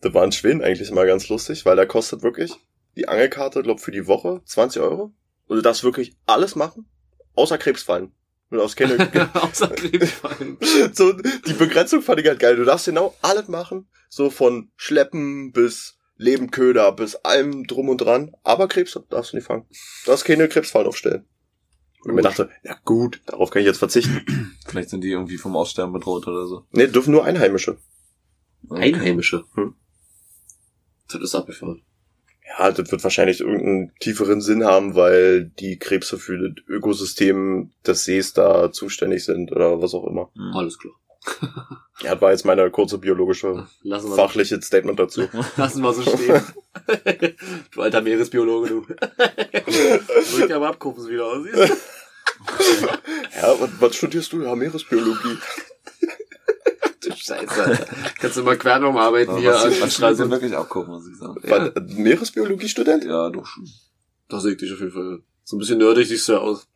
Das 0.00 0.14
war 0.14 0.24
in 0.24 0.30
Schweden 0.30 0.62
eigentlich 0.62 0.90
mal 0.92 1.06
ganz 1.06 1.28
lustig, 1.28 1.64
weil 1.66 1.74
da 1.74 1.84
kostet 1.84 2.22
wirklich 2.22 2.52
die 2.96 3.08
Angelkarte, 3.08 3.62
glaub, 3.62 3.80
für 3.80 3.90
die 3.90 4.06
Woche 4.06 4.42
20 4.44 4.82
Euro. 4.82 5.12
Und 5.46 5.56
du 5.56 5.62
darfst 5.62 5.84
wirklich 5.84 6.16
alles 6.26 6.56
machen, 6.56 6.86
außer 7.34 7.58
Krebsfallen. 7.58 8.12
Du 8.50 8.58
darfst 8.58 8.76
keine, 8.76 8.94
Außer 9.34 9.68
Krebsfallen. 9.68 10.58
so, 10.92 11.12
die 11.12 11.52
Begrenzung 11.54 12.02
fand 12.02 12.20
ich 12.20 12.26
halt 12.26 12.38
geil. 12.38 12.56
Du 12.56 12.64
darfst 12.64 12.86
genau 12.86 13.14
alles 13.22 13.48
machen, 13.48 13.88
so 14.08 14.30
von 14.30 14.70
Schleppen 14.76 15.52
bis 15.52 15.98
Lebenköder 16.16 16.92
bis 16.92 17.16
allem 17.16 17.66
drum 17.66 17.88
und 17.88 17.98
dran. 17.98 18.32
Aber 18.44 18.68
Krebs 18.68 18.98
darfst 19.10 19.32
du 19.32 19.36
nicht 19.36 19.46
fangen. 19.46 19.66
Du 20.04 20.10
darfst 20.10 20.24
keine 20.24 20.48
Krebsfallen 20.48 20.86
aufstellen. 20.86 21.26
Und 22.04 22.10
ich 22.10 22.16
mir 22.16 22.22
dachte, 22.22 22.50
ja 22.62 22.76
gut, 22.84 23.22
darauf 23.26 23.50
kann 23.50 23.60
ich 23.60 23.66
jetzt 23.66 23.78
verzichten. 23.78 24.56
Vielleicht 24.66 24.90
sind 24.90 25.02
die 25.02 25.10
irgendwie 25.10 25.38
vom 25.38 25.56
Aussterben 25.56 25.92
bedroht 25.92 26.26
oder 26.26 26.46
so. 26.46 26.66
Nee, 26.70 26.86
dürfen 26.86 27.12
nur 27.12 27.24
Einheimische. 27.24 27.78
Einheimische. 28.70 29.44
Hm. 29.54 29.74
Das 31.08 31.20
ist 31.20 31.34
abgefahren. 31.34 31.82
Ja, 32.46 32.70
das 32.70 32.90
wird 32.90 33.02
wahrscheinlich 33.02 33.40
irgendeinen 33.40 33.92
tieferen 34.00 34.40
Sinn 34.40 34.64
haben, 34.64 34.94
weil 34.94 35.44
die 35.44 35.78
Krebse 35.78 36.18
für 36.18 36.38
das 36.38 36.64
Ökosystem 36.68 37.72
des 37.86 38.04
Sees 38.04 38.32
da 38.34 38.70
zuständig 38.70 39.24
sind 39.24 39.50
oder 39.50 39.80
was 39.80 39.94
auch 39.94 40.06
immer. 40.06 40.30
Hm. 40.34 40.52
Alles 40.54 40.78
klar. 40.78 40.94
Ja, 42.02 42.14
das 42.14 42.22
war 42.22 42.32
jetzt 42.32 42.44
meine 42.44 42.68
kurze 42.72 42.98
biologische, 42.98 43.68
Lassen 43.82 44.10
wir, 44.10 44.16
fachliche 44.16 44.60
Statement 44.60 44.98
dazu. 44.98 45.28
lassen 45.56 45.80
wir 45.80 45.92
so 45.92 46.02
stehen. 46.02 46.42
du 47.72 47.82
alter 47.82 48.00
Meeresbiologe, 48.00 48.68
du. 48.68 48.86
Drück 50.36 50.50
aber 50.50 50.70
ab, 50.70 50.80
gucken 50.80 51.04
Sie 51.04 51.12
wieder 51.12 51.26
aus. 51.26 51.46
Ja, 53.40 53.60
was, 53.60 53.70
was 53.78 53.94
studierst 53.94 54.32
du? 54.32 54.42
Ja, 54.42 54.56
Meeresbiologie. 54.56 55.38
Scheiße. 57.24 57.86
Kannst 58.20 58.36
du 58.36 58.42
mal 58.42 58.58
quer 58.58 58.78
noch 58.80 58.94
arbeiten 58.94 59.38
hier 59.38 59.52
was, 59.52 59.64
an 59.64 59.80
was 59.80 59.94
Straße. 59.94 60.30
Wirklich 60.30 60.54
abgucken, 60.54 60.92
muss 60.92 61.08
ich 61.08 61.16
sagen. 61.16 61.40
Ja. 61.42 61.74
Was, 61.74 61.96
Meeresbiologie-Student? 61.96 63.04
Ja, 63.04 63.30
doch 63.30 63.46
schon. 63.46 63.66
Da 64.28 64.40
sehe 64.40 64.52
ich 64.52 64.58
dich 64.58 64.70
auf 64.70 64.80
jeden 64.80 64.92
Fall. 64.92 65.22
So 65.42 65.56
ein 65.56 65.58
bisschen 65.58 65.78
nerdig 65.78 66.06
siehst 66.06 66.28
du 66.28 66.32
ja 66.34 66.38
aus. 66.40 66.68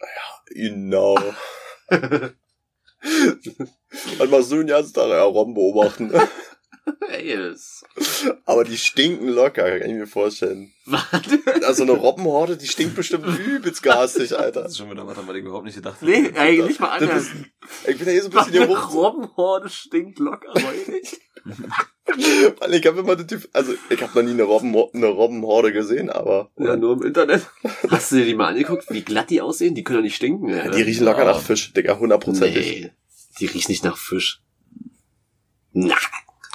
Genau. 0.46 1.18
Und 4.18 4.30
mal 4.30 4.42
so 4.42 4.56
den 4.56 4.68
ganzen 4.68 4.94
Tag 4.94 5.10
ja, 5.10 5.22
Robben 5.22 5.52
beobachten. 5.52 6.10
Das. 7.48 7.84
Aber 8.44 8.64
die 8.64 8.76
stinken 8.76 9.28
locker, 9.28 9.78
kann 9.78 9.88
ich 9.90 9.96
mir 9.96 10.06
vorstellen. 10.06 10.72
Warte. 10.86 11.40
Also 11.66 11.82
eine 11.82 11.92
Robbenhorde, 11.92 12.56
die 12.56 12.66
stinkt 12.66 12.94
bestimmt 12.96 13.26
übelst 13.46 13.82
garstig, 13.82 14.36
Alter. 14.38 14.62
Das 14.62 14.72
ist 14.72 14.78
schon 14.78 14.90
wieder 14.90 15.06
was, 15.06 15.16
was 15.16 15.36
ich 15.36 15.42
überhaupt 15.44 15.64
nicht 15.64 15.74
gedacht 15.76 16.00
Nee, 16.02 16.30
eigentlich 16.36 16.78
mal 16.80 16.88
anders. 16.98 17.24
ist, 17.24 17.32
ich 17.86 17.98
bin 17.98 18.06
ja 18.06 18.12
hier 18.12 18.22
so 18.22 18.28
ein 18.28 18.32
bisschen 18.32 18.52
hier 18.52 18.62
Eine 18.62 18.76
hoch. 18.76 18.94
Robbenhorde 18.94 19.68
stinkt 19.68 20.18
locker, 20.18 20.52
räudig. 20.52 21.20
Weil 22.60 22.74
ich 22.74 22.86
habe 22.86 23.00
immer 23.00 23.16
den 23.16 23.28
Typ, 23.28 23.48
also 23.52 23.72
ich 23.90 24.02
habe 24.02 24.12
noch 24.14 24.22
nie 24.22 24.32
eine, 24.32 24.42
Robben, 24.44 24.74
eine 24.94 25.06
Robbenhorde 25.06 25.72
gesehen, 25.72 26.10
aber 26.10 26.50
Ja, 26.56 26.76
nur 26.76 26.94
im 26.96 27.02
Internet. 27.02 27.46
Hast 27.90 28.12
du 28.12 28.16
dir 28.16 28.24
die 28.24 28.34
mal 28.34 28.48
angeguckt, 28.48 28.86
wie 28.90 29.02
glatt 29.02 29.30
die 29.30 29.40
aussehen? 29.40 29.74
Die 29.74 29.84
können 29.84 29.98
doch 29.98 30.04
nicht 30.04 30.16
stinken. 30.16 30.48
ja, 30.48 30.68
die 30.70 30.82
riechen 30.82 31.04
locker 31.04 31.20
Ja. 31.24 31.32
nach 31.32 31.40
Fisch, 31.40 31.72
Digga, 31.72 31.98
hundertprozentig. 31.98 32.82
Nee, 32.82 32.90
die 33.40 33.46
riechen 33.46 33.70
nicht 33.70 33.84
nach 33.84 33.96
Fisch. 33.98 34.42
Na, 35.72 35.94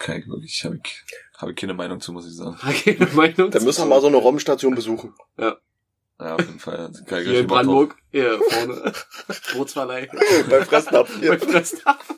Kann 0.04 0.20
ich 0.20 0.28
wirklich, 0.28 0.66
habe 0.66 0.82
ich, 0.84 1.04
hab 1.38 1.50
ich 1.50 1.56
keine 1.56 1.74
Meinung 1.74 2.02
zu, 2.02 2.12
muss 2.12 2.28
ich 2.28 2.36
sagen. 2.36 2.58
keine 2.84 3.08
Meinung. 3.14 3.52
Dann 3.52 3.64
müssen 3.64 3.84
wir 3.84 3.86
mal 3.86 4.02
so 4.02 4.08
eine 4.08 4.18
Robbenstation 4.18 4.76
besuchen. 4.76 5.14
Ja, 5.38 5.58
auf 6.20 6.42
jeden 6.42 6.60
Fall. 6.60 6.92
Kann 7.08 7.22
ich 7.22 7.30
Hier 7.30 7.40
in. 7.40 7.48
Brandenburg, 7.48 7.96
hier 8.12 8.38
vorne. 8.50 8.94
Bootsverleih. 9.54 10.10
Beim 10.50 10.66
Fressnapf. 10.66 11.20
Bei 11.22 11.38
Fressnapf. 11.38 12.14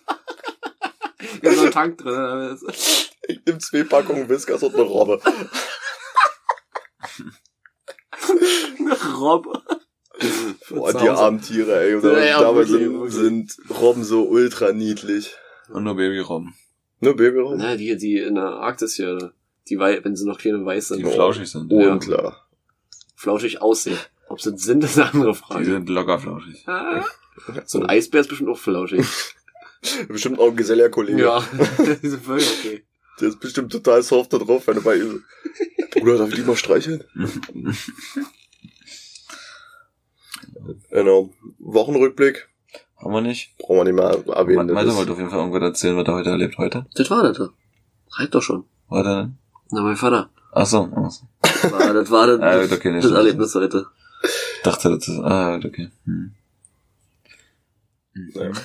Hier 1.41 1.51
ist 1.51 1.57
noch 1.57 1.65
ein 1.65 1.71
Tank 1.71 1.99
drin. 1.99 2.57
ich 3.27 3.39
nehm 3.45 3.59
zwei 3.59 3.83
Packungen 3.83 4.27
Whiskas 4.29 4.63
und 4.63 4.73
eine 4.73 4.83
Robbe. 4.83 5.21
Eine 8.79 9.15
Robbe. 9.15 9.61
Boah, 10.69 10.91
die 10.91 11.09
armen 11.09 11.41
Tiere, 11.41 11.81
ey. 11.81 11.95
Und 11.95 12.03
Ja, 12.03 12.23
ja, 12.23 12.41
dabei 12.41 12.63
sind, 12.63 13.11
sind 13.11 13.57
Robben 13.69 14.03
so 14.03 14.23
ultra 14.23 14.71
niedlich. 14.71 15.35
Und 15.69 15.83
nur 15.83 15.95
Babyrobben. 15.95 16.55
Ne, 17.05 17.13
Babyrobben? 17.15 17.57
Na, 17.59 17.75
die, 17.75 17.95
die 17.97 18.17
in 18.19 18.35
der 18.35 18.45
Arktis 18.45 18.95
hier, 18.95 19.33
die 19.69 19.79
wei 19.79 20.03
wenn 20.03 20.15
sie 20.15 20.25
noch 20.27 20.37
kleine 20.39 20.65
weiß 20.65 20.89
sind, 20.89 20.99
Die 20.99 21.05
flauschig 21.11 21.49
sind. 21.49 21.71
Oh, 21.71 21.79
Ja. 21.81 21.97
klar. 21.97 22.47
flauschig 23.15 23.61
aussehen. 23.61 23.97
Ob 24.27 24.41
sie 24.41 24.57
sind, 24.57 24.83
ist 24.83 24.97
eine 24.97 25.11
andere 25.13 25.31
Die 25.33 25.37
Frage. 25.37 25.65
sind 25.65 25.89
locker 25.89 26.19
flauschig. 26.19 26.67
Ah, 26.67 27.03
So 27.65 27.79
ein 27.79 27.85
Eisbär 27.87 28.21
ist 28.21 28.27
bestimmt 28.29 28.49
auch 28.49 28.57
flauschig. 28.57 29.05
Bestimmt 30.07 30.39
auch 30.39 30.49
ein 30.49 30.55
Gesellerkollege. 30.55 31.21
Ja, 31.21 31.47
die 32.01 32.07
sind 32.09 32.23
völlig 32.23 32.49
okay. 32.59 32.83
Der 33.21 33.27
ist 33.27 33.39
bestimmt 33.39 33.71
total 33.71 34.01
soft 34.01 34.33
da 34.33 34.39
drauf, 34.39 34.65
wenn 34.65 34.75
du 34.77 34.81
bei 34.81 34.95
ihm 34.95 35.23
so, 35.93 35.99
Bruder, 35.99 36.17
darf 36.17 36.29
ich 36.29 36.35
die 36.35 36.41
mal 36.41 36.55
streicheln? 36.55 37.03
Genau. 40.89 41.29
Wochenrückblick. 41.59 42.49
Haben 42.97 43.13
wir 43.13 43.21
nicht? 43.21 43.57
Brauchen 43.57 43.77
wir 43.77 43.83
nicht 43.85 43.95
mal 44.27 44.35
erwähnen. 44.35 44.67
Das 44.69 44.95
wollte 44.95 45.11
auf 45.11 45.17
jeden 45.17 45.29
Fall 45.29 45.39
irgendwas 45.39 45.61
erzählen, 45.61 45.97
was 45.97 46.07
er 46.07 46.13
heute 46.13 46.29
erlebt. 46.29 46.57
Heute? 46.57 46.85
Das 46.95 47.09
war 47.09 47.23
das. 47.23 47.49
Reicht 48.11 48.33
doch 48.33 48.41
schon. 48.41 48.63
Heute? 48.89 49.31
Na, 49.71 49.81
mein 49.81 49.95
Vater. 49.95 50.29
Ach 50.53 50.65
so. 50.65 50.89
Ach 50.95 51.11
so. 51.11 51.25
Das 51.41 51.71
war 51.71 51.93
das, 51.93 52.11
war 52.11 52.27
das, 52.27 52.39
Ah, 52.41 52.61
gut, 52.61 52.71
okay, 52.71 52.89
nee, 52.89 52.95
das 52.95 53.05
stimmt. 53.05 53.17
Erlebnis 53.17 53.55
heute. 53.55 53.85
Ich 54.23 54.61
dachte, 54.63 54.89
das 54.89 55.07
ist, 55.07 55.19
ah, 55.19 55.55
gut, 55.57 55.65
okay. 55.65 55.89
Hm. 56.05 56.31
Ja. 58.33 58.51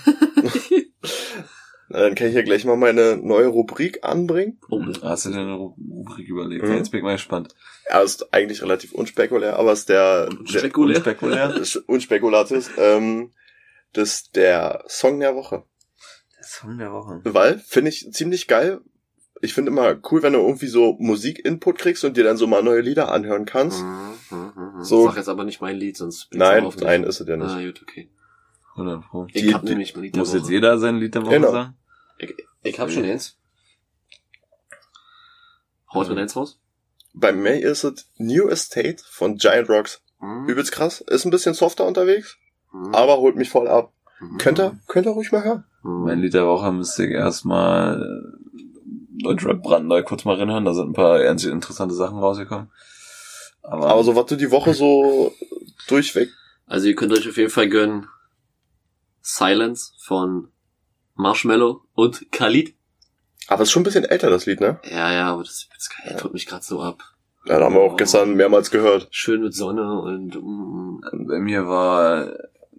Na, 1.93 1.99
dann 2.03 2.15
kann 2.15 2.29
ich 2.29 2.35
ja 2.35 2.43
gleich 2.43 2.65
mal 2.65 2.77
meine 2.77 3.17
neue 3.17 3.49
Rubrik 3.49 3.99
anbringen. 4.05 4.59
Oh, 4.69 4.81
Hast 5.03 5.25
du 5.27 5.31
dir 5.31 5.41
eine 5.41 5.55
Ru- 5.55 5.75
Rubrik 5.91 6.29
überlegt? 6.29 6.65
Mhm. 6.65 6.75
Jetzt 6.75 6.91
bin 6.93 6.99
ich 6.99 7.05
mal 7.05 7.15
gespannt. 7.15 7.53
Er 7.87 8.03
ist 8.03 8.33
eigentlich 8.33 8.63
relativ 8.63 8.93
unspekulär, 8.93 9.59
aber 9.59 9.73
ist 9.73 9.89
der, 9.89 10.29
der 10.29 10.59
Spekulär. 10.61 10.97
Unspekulär? 10.99 11.55
ist 11.61 11.75
unspekulativ. 11.77 12.71
Ähm, 12.79 13.31
das 13.93 14.15
ist 14.15 14.37
der 14.37 14.85
Song 14.89 15.21
der 15.21 15.35
Woche. 15.35 15.65
Der 16.39 16.45
Song 16.45 16.79
der 16.79 16.93
Woche. 16.93 17.21
Weil, 17.25 17.59
finde 17.59 17.91
ich 17.91 18.11
ziemlich 18.13 18.47
geil. 18.49 18.81
Ich 19.43 19.55
finde 19.55 19.71
immer 19.71 19.97
cool, 20.11 20.23
wenn 20.23 20.35
du 20.35 20.41
irgendwie 20.41 20.67
so 20.67 20.97
Musik-Input 20.99 21.79
kriegst 21.79 22.05
und 22.05 22.17
dir 22.17 22.25
dann 22.25 22.37
so 22.37 22.47
mal 22.47 22.63
neue 22.63 22.83
Lieder 22.83 23.11
anhören 23.11 23.47
kannst. 23.47 23.83
Mhm, 23.83 24.15
mhm, 24.31 24.53
mhm. 24.77 24.85
So. 24.85 25.07
Sag 25.07 25.17
jetzt 25.17 25.29
aber 25.29 25.45
nicht 25.45 25.61
mein 25.63 25.77
Lied, 25.77 25.97
sonst 25.97 26.29
bin 26.31 26.41
Nein, 26.41 26.65
auf 26.67 26.77
nein, 26.77 27.05
ist 27.05 27.21
es 27.21 27.27
ja 27.27 27.37
nicht. 27.37 27.51
Ah, 27.51 27.63
gut, 27.63 27.83
okay. 27.83 28.11
100 28.77 29.03
Pro. 29.03 29.27
Ich 29.33 29.43
Die- 29.43 29.55
hab 29.55 29.63
die- 29.63 29.71
nämlich 29.71 29.95
mein 29.95 30.05
Lied 30.05 30.15
der 30.15 30.21
Muss 30.21 30.33
jetzt 30.35 30.45
Woche. 30.45 30.53
jeder 30.53 30.79
sein 30.79 30.99
Lied 30.99 31.15
der 31.15 31.23
Woche 31.23 31.31
Genau. 31.35 31.53
sagen? 31.53 31.77
Ich, 32.19 32.35
ich 32.63 32.79
hab 32.81 32.91
schon 32.91 33.05
eins. 33.05 33.39
Haut 35.93 36.09
Mhm. 36.09 36.15
mir 36.15 36.21
eins 36.23 36.37
raus? 36.37 36.61
Bei 37.13 37.33
mir 37.33 37.61
ist 37.61 37.83
es 37.85 38.09
New 38.19 38.49
Estate 38.49 39.03
von 39.11 39.37
Giant 39.37 39.69
Rocks. 39.69 40.03
Mhm. 40.21 40.49
Übelst 40.49 40.71
krass. 40.73 41.01
Ist 41.01 41.25
ein 41.25 41.31
bisschen 41.31 41.55
softer 41.55 41.87
unterwegs, 41.87 42.37
Mhm. 42.73 42.95
aber 42.95 43.19
holt 43.19 43.37
mich 43.37 43.51
voll 43.51 43.69
ab. 43.69 43.93
Mhm. 44.21 44.39
Könnt 44.39 44.61
ihr, 44.61 44.79
könnt 44.87 45.07
ihr 45.07 45.13
ruhig 45.13 45.33
mal 45.33 45.43
hören. 45.45 45.65
Mhm. 45.83 46.05
Mein 46.05 46.21
Lied 46.21 46.35
der 46.35 46.47
Woche 46.47 46.71
müsste 46.73 47.05
ich 47.07 47.11
erstmal 47.13 48.03
äh, 48.03 49.23
Deutschrap 49.23 49.63
brandneu 49.63 50.03
kurz 50.03 50.25
mal 50.25 50.37
reinhören. 50.37 50.65
Da 50.65 50.75
sind 50.75 50.91
ein 50.91 50.95
paar 50.95 51.21
ernst 51.21 51.45
interessante 51.47 51.95
Sachen 51.95 52.19
rausgekommen. 52.19 52.71
Aber, 53.63 53.89
Aber 53.89 54.05
so, 54.05 54.17
was 54.17 54.27
du 54.27 54.37
die 54.37 54.51
Woche 54.51 54.73
so 54.75 55.33
durchweg. 55.89 56.31
Also 56.67 56.87
ihr 56.87 56.95
könnt 56.95 57.13
euch 57.13 57.29
auf 57.29 57.37
jeden 57.37 57.51
Fall 57.51 57.69
gönnen 57.69 58.07
Silence 59.23 59.93
von 60.03 60.49
Marshmallow 61.15 61.83
und 61.95 62.31
Khalid. 62.33 62.75
Aber 63.49 63.63
ist 63.65 63.71
schon 63.71 63.81
ein 63.83 63.85
bisschen 63.85 64.05
älter, 64.05 64.31
das 64.31 64.47
Lied, 64.47 64.61
ne? 64.61 64.79
Ja, 64.89 65.13
ja, 65.13 65.33
aber 65.33 65.43
das, 65.43 65.69
das 65.75 66.23
holt 66.23 66.33
mich 66.33 66.47
gerade 66.47 66.65
so 66.65 66.81
ab. 66.81 67.03
Ja, 67.47 67.59
da 67.59 67.65
haben 67.67 67.75
wir 67.75 67.81
auch 67.81 67.93
Oh. 67.95 67.97
gestern 67.97 68.35
mehrmals 68.35 68.71
gehört. 68.71 69.09
Schön 69.11 69.43
mit 69.43 69.55
Sonne 69.55 70.01
und 70.01 70.35
mm, 70.37 71.27
bei 71.27 71.39
mir 71.41 71.67
war 71.67 72.29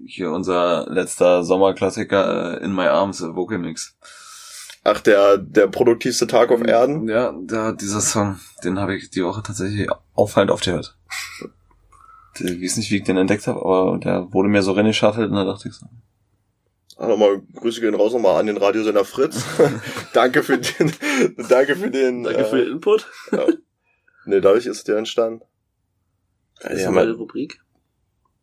hier 0.05 0.31
unser 0.31 0.86
letzter 0.89 1.43
Sommerklassiker 1.43 2.60
äh, 2.62 2.63
In 2.63 2.74
My 2.74 2.84
Arms, 2.88 3.22
äh, 3.22 3.36
Vocal 3.36 3.58
Mix. 3.58 3.96
Ach, 4.84 5.00
der, 5.00 5.38
der 5.38 5.67
produktivste 5.67 6.25
Tag 6.27 6.50
auf 6.51 6.62
Erden. 6.63 7.08
Ja, 7.08 7.31
der, 7.34 7.74
dieser 7.74 8.01
Song, 8.01 8.39
den 8.63 8.79
habe 8.79 8.96
ich 8.96 9.10
die 9.12 9.24
Woche 9.24 9.43
tatsächlich 9.43 9.88
auffallend 10.15 10.50
oft 10.51 10.65
gehört. 10.65 10.98
Ich 12.39 12.62
weiß 12.63 12.77
nicht, 12.77 12.89
wie 12.89 12.98
ich 12.98 13.03
den 13.03 13.17
entdeckt 13.17 13.46
habe, 13.48 13.60
aber 13.60 13.98
der 14.00 14.34
wurde 14.34 14.50
mir 14.50 14.63
so 14.63 14.72
reingeschaffelt 14.72 15.29
und 15.29 15.36
da 15.36 15.43
dachte 15.46 15.67
ich 15.70 15.75
so. 15.75 15.86
Ach, 16.98 17.08
nochmal, 17.08 17.41
Grüße 17.55 17.81
gehen 17.81 17.93
raus 17.96 18.13
nochmal 18.13 18.39
an 18.39 18.48
den 18.48 18.58
Radiosender 18.58 19.05
Fritz. 19.05 19.43
danke 20.13 20.41
für 20.43 20.58
den, 20.58 20.91
danke 21.50 21.75
für 21.75 21.91
den, 21.91 22.24
danke 22.24 22.46
für 22.46 22.60
äh, 22.62 22.65
den 22.65 22.74
Input. 22.74 23.08
nee, 24.25 24.39
dadurch 24.39 24.65
ist 24.65 24.88
der 24.88 24.98
entstanden. 24.98 25.41
Ja, 26.63 26.70
Das 26.70 26.79
ist 26.79 26.86
haben 26.88 26.96
meine 26.96 27.10
halt- 27.10 27.20
Rubrik. 27.20 27.60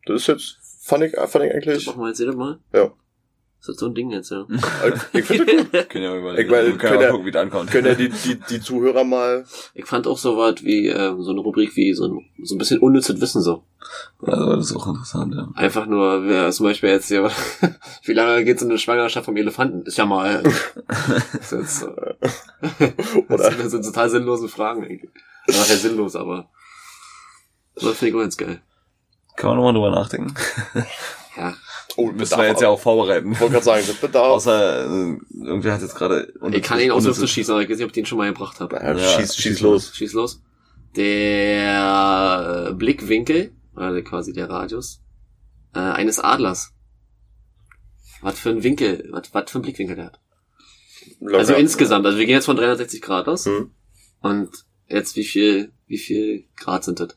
das 0.07 0.23
ist 0.23 0.27
jetzt, 0.29 0.59
fand 0.89 1.05
ich, 1.05 1.13
fand 1.13 1.45
ich 1.45 1.53
Das 1.53 1.55
eigentlich, 1.55 1.87
machen 1.87 2.01
wir 2.01 2.09
jetzt 2.09 2.19
jedes 2.21 2.37
Mal. 2.37 2.59
Ja. 2.73 2.91
Das 3.61 3.71
ist 3.71 3.81
so 3.81 3.87
ein 3.87 3.95
Ding 3.95 4.11
jetzt, 4.13 4.31
ja. 4.31 4.47
ich 5.13 5.25
finde, 5.25 5.65
Können 5.87 6.05
ja 6.05 6.15
mal. 6.21 6.39
Ich 6.39 6.49
meine, 6.49 6.67
können 6.69 6.79
können 6.79 6.95
ja 7.01 7.07
ja- 7.07 7.11
gucken, 7.11 7.27
wie 7.27 7.31
das 7.33 7.43
ankommt. 7.43 7.71
können 7.73 7.89
ja 7.89 7.95
die, 7.95 8.09
die, 8.09 8.37
die 8.37 8.61
Zuhörer 8.61 9.03
mal, 9.03 9.45
Ich 9.75 9.85
fand 9.85 10.07
auch 10.07 10.17
so 10.17 10.37
was 10.37 10.63
wie 10.63 10.87
ähm, 10.87 11.21
so 11.25 11.33
eine 11.33 11.41
Rubrik 11.41 11.75
wie 11.75 11.93
so 11.93 12.07
ein, 12.07 12.25
so 12.45 12.55
ein 12.55 12.59
bisschen 12.59 12.79
unnützes 12.79 13.21
Wissen 13.21 13.43
so. 13.43 13.65
Also, 14.23 14.55
das 14.55 14.71
ist 14.71 14.77
auch 14.77 14.87
interessant, 14.87 15.35
ja. 15.35 15.49
Einfach 15.57 15.87
nur, 15.87 16.25
wer 16.29 16.53
zum 16.53 16.67
Beispiel 16.67 16.91
jetzt 16.91 17.09
hier, 17.09 17.29
wie 18.05 18.13
lange 18.13 18.45
geht 18.45 18.61
so 18.61 18.65
eine 18.67 18.79
Schwangerschaft 18.79 19.25
vom 19.25 19.37
Elefanten? 19.37 19.83
Ist 19.83 19.99
ja 19.99 20.07
mal. 20.07 20.41
Das, 21.33 21.53
ist 21.53 21.53
jetzt, 21.53 21.83
äh, 21.83 22.93
oder, 23.29 23.51
das 23.51 23.71
sind 23.73 23.85
total 23.85 24.09
sinnlose 24.09 24.49
Fragen 24.49 24.85
eigentlich. 24.85 25.11
Also, 25.49 25.73
ja 25.73 25.79
sinnlos, 25.79 26.15
aber. 26.15 26.49
Das 27.75 27.97
finde 27.99 28.09
ich 28.11 28.15
auch 28.15 28.21
ganz 28.21 28.37
geil. 28.37 28.63
Kann 29.39 29.51
man 29.51 29.57
nochmal 29.57 29.73
drüber 29.73 29.91
nachdenken. 29.91 30.35
Ja. 31.37 31.55
oh, 31.97 32.11
Müssen 32.11 32.37
wir 32.37 32.49
jetzt 32.49 32.61
ja 32.61 32.69
auch 32.69 32.81
vorbereiten. 32.81 33.31
Ich 33.31 33.41
wollte 33.41 33.53
gerade 33.53 33.65
sagen, 33.65 33.85
das 33.87 33.97
bedarf. 33.97 34.27
Außer, 34.27 34.87
äh, 34.87 35.17
irgendwer 35.41 35.75
hat 35.75 35.83
jetzt 35.83 35.95
gerade... 35.95 36.33
Ich 36.51 36.63
kann 36.63 36.81
ihn 36.81 36.91
aus 36.91 37.05
der 37.05 37.13
Hüfte 37.13 37.29
schießen, 37.29 37.55
aber 37.55 37.63
ich 37.63 37.71
weiß 37.71 37.77
nicht, 37.77 37.85
ob 37.85 37.91
ich 37.91 37.95
den 37.95 38.07
schon 38.07 38.19
mal 38.19 38.27
gebracht 38.27 38.59
habe. 38.59 38.75
Ja, 38.77 38.97
Ja, 38.97 39.21
schieß, 39.21 39.37
schieß 39.37 39.61
los. 39.61 39.93
Schieß 39.95 40.13
los. 40.15 40.43
Der 40.97 42.73
Blickwinkel, 42.75 43.53
oder 43.77 44.03
quasi 44.03 44.33
der 44.33 44.51
Radius, 44.51 45.01
äh, 45.75 45.79
eines 45.79 46.19
Adlers. 46.19 46.73
Was 48.21 48.41
für 48.41 48.51
ein 48.51 48.65
Winkel, 48.65 49.09
was, 49.13 49.33
was 49.33 49.51
für 49.51 49.61
ein 49.61 49.63
Blickwinkel 49.63 49.95
der 49.95 50.07
hat. 50.07 50.21
Locker. 51.21 51.39
Also 51.39 51.55
insgesamt, 51.55 52.05
also 52.05 52.19
wir 52.19 52.27
gehen 52.27 52.35
jetzt 52.35 52.47
von 52.47 52.57
360 52.57 53.01
Grad 53.01 53.29
aus. 53.29 53.47
Hm. 53.47 53.71
Und 54.21 54.51
jetzt 54.89 55.15
wie 55.15 55.25
viel, 55.25 55.71
wie 55.87 55.99
viel 55.99 56.45
Grad 56.57 56.83
sind 56.83 56.99
das? 56.99 57.17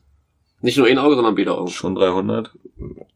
Nicht 0.62 0.78
nur 0.78 0.86
ein 0.86 0.98
Auge, 0.98 1.14
sondern 1.16 1.34
beide 1.34 1.52
Augen. 1.54 1.68
Schon 1.70 1.94
300. 1.94 2.50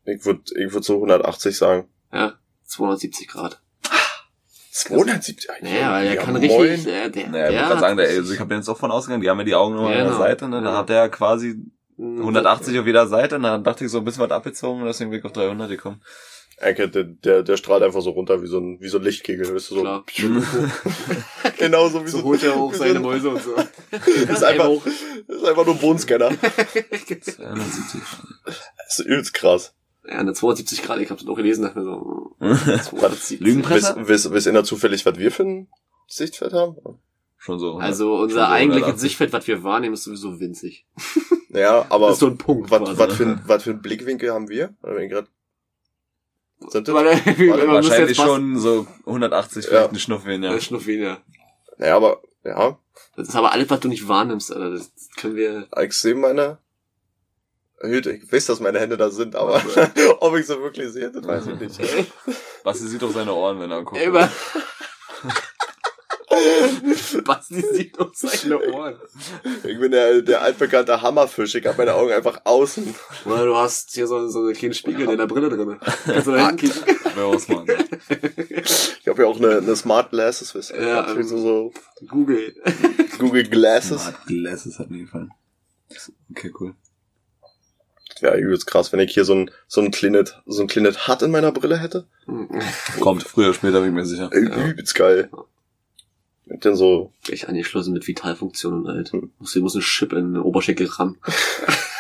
Ich 0.04 0.24
würde 0.24 0.40
ich 0.56 0.72
würd 0.72 0.84
so 0.84 0.94
180 0.96 1.56
sagen. 1.56 1.88
Ja, 2.12 2.34
270 2.64 3.28
Grad. 3.28 3.60
270? 4.72 5.48
Naja, 5.62 5.90
weil 5.92 6.04
der 6.04 6.14
Ja, 6.14 6.22
kann 6.22 6.34
moin. 6.34 6.42
richtig, 6.42 6.84
der, 6.84 7.08
der, 7.08 7.28
Naja, 7.28 7.50
ich 7.50 7.56
gerade 7.68 7.80
sagen, 7.80 7.96
der, 7.96 8.08
also 8.08 8.32
ich 8.32 8.40
habe 8.40 8.54
jetzt 8.54 8.68
auch 8.68 8.76
von 8.76 8.90
ausgegangen, 8.90 9.22
die 9.22 9.30
haben 9.30 9.38
ja 9.38 9.44
die 9.44 9.54
Augen 9.54 9.74
immer 9.78 9.84
Ja, 9.84 9.88
an 9.90 9.94
der 9.96 10.04
genau. 10.06 10.18
Seite, 10.18 10.48
ne? 10.48 10.60
Da 10.62 10.70
Ja. 10.72 10.76
hat 10.78 10.88
der 10.90 11.08
quasi 11.08 11.48
richtig- 11.48 12.20
180 12.20 12.78
auf 12.78 12.86
jeder 12.86 13.06
Seite 13.06 13.36
und 13.36 13.42
dann 13.44 13.64
dachte 13.64 13.84
ich 13.86 13.90
so 13.90 13.98
ein 13.98 14.04
bisschen 14.04 14.22
was 14.22 14.30
abgezogen 14.30 14.80
und 14.82 14.86
deswegen 14.86 15.10
bin 15.10 15.20
ich 15.20 15.24
auf 15.24 15.32
300 15.32 15.70
gekommen. 15.70 16.02
Ecke, 16.58 16.88
der, 16.88 17.04
der, 17.04 17.42
der 17.42 17.56
strahlt 17.58 17.82
einfach 17.82 18.00
so 18.00 18.10
runter 18.10 18.42
wie 18.42 18.46
so 18.46 18.58
ein, 18.58 18.80
wie 18.80 18.88
so 18.88 18.96
ein 18.98 19.04
Lichtkegel, 19.04 19.54
weißt 19.54 19.70
du, 19.70 19.74
so. 19.76 19.80
Klar. 19.82 20.04
Genau 21.58 21.88
so 21.88 22.02
wie 22.04 22.08
so, 22.08 22.18
So 22.18 22.24
holt 22.24 22.42
er 22.42 22.54
auch 22.56 22.72
so 22.72 22.78
seine 22.78 22.96
ein- 22.96 23.02
Mäuse 23.02 23.30
und 23.30 23.42
so. 23.42 23.54
ist 24.32 24.42
einfach, 24.44 24.70
ist 24.86 25.44
einfach 25.44 25.64
nur 25.66 25.74
ein 25.74 25.80
Bodenscanner. 25.80 26.30
270. 27.20 27.36
Das 28.86 28.98
ist 28.98 29.06
übelst 29.06 29.34
krass. 29.34 29.74
Ja, 30.06 30.18
eine 30.18 30.32
270 30.34 30.82
Grad, 30.82 31.00
ich 31.00 31.10
habe 31.10 31.20
das 31.20 31.28
auch 31.28 31.34
gelesen, 31.34 31.62
dachte 31.62 31.78
mir 31.80 31.84
so, 31.84 32.36
Was, 32.38 33.30
Lügenpresse? 33.32 33.94
Wisst 33.98 34.08
wisst- 34.08 34.30
wisst 34.32 34.46
ihr 34.46 34.52
noch 34.52 34.62
zufällig, 34.62 35.04
was 35.04 35.18
wir 35.18 35.30
für 35.32 35.42
ein 35.44 35.68
Sichtfeld 36.06 36.52
haben? 36.52 36.76
Schon 37.38 37.58
so. 37.58 37.74
Also 37.76 38.04
schon 38.16 38.22
unser 38.22 38.46
so 38.46 38.52
eigentliches 38.52 38.84
180. 38.86 39.00
Sichtfeld, 39.00 39.32
was 39.32 39.46
wir 39.46 39.62
wahrnehmen, 39.64 39.94
ist 39.94 40.04
sowieso 40.04 40.38
winzig. 40.40 40.86
Ja, 41.50 41.86
aber 41.90 42.06
das 42.06 42.16
ist 42.16 42.20
so 42.20 42.26
ein 42.28 42.38
Punkt. 42.38 42.70
was, 42.70 42.80
quasi. 42.80 42.98
was, 42.98 43.14
für 43.14 43.22
ein, 43.24 43.40
was 43.46 43.62
für 43.64 43.70
ein 43.70 43.80
Blickwinkel 43.82 44.32
haben 44.32 44.48
wir? 44.48 44.74
Wenn 44.82 45.08
grad, 45.08 45.26
sind 46.68 46.88
das? 46.88 46.94
Weil, 46.94 47.06
Wahrscheinlich 47.68 48.16
schon 48.16 48.58
so 48.58 48.86
180 49.06 49.64
Ja. 49.64 49.70
vielleicht 49.70 49.90
eine 49.90 49.98
Schnupfen, 49.98 50.42
ja. 50.42 50.52
Ja. 50.52 50.60
Schnuffin, 50.60 51.02
ja. 51.02 51.18
Naja, 51.78 51.96
aber, 51.96 52.22
ja, 52.44 52.78
Das 53.16 53.28
ist 53.28 53.36
aber 53.36 53.52
alles, 53.52 53.68
was 53.70 53.80
du 53.80 53.88
nicht 53.88 54.08
wahrnimmst, 54.08 54.52
Alter. 54.52 54.70
Das 54.70 54.90
können 55.16 55.36
wir. 55.36 55.68
ich 55.82 55.92
sehe 55.92 56.14
meine 56.14 56.58
Hüte. 57.80 58.12
Ich 58.12 58.32
weiß, 58.32 58.46
dass 58.46 58.60
meine 58.60 58.80
Hände 58.80 58.96
da 58.96 59.10
sind, 59.10 59.36
aber 59.36 59.62
ob 60.20 60.36
ich 60.36 60.46
sie 60.46 60.58
wirklich 60.60 60.90
sehe, 60.90 61.10
das 61.10 61.26
weiß 61.26 61.46
ich 61.48 61.60
nicht. 61.60 61.80
Basti 62.64 62.84
sieht 62.88 63.02
auf 63.04 63.12
seine 63.12 63.34
Ohren, 63.34 63.60
wenn 63.60 63.70
er 63.70 63.82
guckt. 63.82 64.00
Immer. 64.00 64.30
Basti 67.22 67.62
sieht 67.72 67.98
auf 67.98 68.10
seine 68.14 68.58
Ohren. 68.72 68.96
Ich 69.64 69.78
bin 69.78 69.90
der, 69.92 70.22
der 70.22 70.42
altbekannte 70.42 71.00
Hammerfisch. 71.02 71.54
Ich 71.54 71.66
habe 71.66 71.78
meine 71.78 71.94
Augen 71.94 72.12
einfach 72.12 72.40
außen. 72.44 72.94
Oder 73.24 73.44
du 73.46 73.56
hast 73.56 73.92
hier 73.92 74.06
so, 74.06 74.28
so 74.28 74.40
einen 74.44 74.54
kleinen 74.54 74.74
Spiegel 74.74 75.02
in 75.02 75.06
deiner 75.08 75.26
Brille 75.26 75.48
drin. 75.48 75.78
Kannst 76.04 76.26
du 76.26 76.32
da 76.32 76.48
hinkicken? 76.48 76.82
Ich 79.00 79.08
habe 79.08 79.22
ja 79.22 79.28
auch 79.28 79.36
eine, 79.38 79.58
eine 79.58 79.76
Smart 79.76 80.10
Glasses, 80.10 80.54
wisst 80.54 80.70
ihr? 80.72 80.82
Ja, 80.82 81.14
Ja, 81.14 81.22
so, 81.22 81.38
so 81.38 81.72
Google. 82.08 82.54
Google 83.18 83.44
Glasses. 83.44 84.02
Smart 84.02 84.26
Glasses 84.26 84.78
hat 84.78 84.90
mir 84.90 85.04
gefallen. 85.04 85.30
Okay, 86.30 86.52
cool. 86.60 86.74
Wäre 88.20 88.38
übelst 88.38 88.66
krass, 88.66 88.92
wenn 88.92 89.00
ich 89.00 89.12
hier 89.12 89.24
so 89.24 89.34
ein, 89.34 89.50
so 89.66 89.80
ein 89.82 89.90
kleines, 89.90 90.34
so 90.46 90.62
ein 90.62 90.68
kleines 90.68 91.06
Hut 91.06 91.22
in 91.22 91.30
meiner 91.30 91.52
Brille 91.52 91.76
hätte. 91.78 92.06
Kommt 93.00 93.22
früher 93.22 93.48
oder 93.48 93.54
später, 93.54 93.80
bin 93.80 93.90
ich 93.90 93.94
mir 93.94 94.06
sicher. 94.06 94.30
Übelst 94.32 94.94
geil. 94.94 95.30
Und 96.48 96.64
dann 96.64 96.76
so, 96.76 97.12
Gleich 97.24 97.48
angeschlossen 97.48 97.92
mit 97.92 98.06
Vitalfunktionen 98.06 98.86
halt. 98.86 99.12
Hm. 99.12 99.32
Muss, 99.38 99.56
muss 99.56 99.74
ein 99.74 99.80
Chip 99.80 100.12
in 100.12 100.34
den 100.34 100.42
Oberschenkel 100.42 100.86
rammen. 100.86 101.18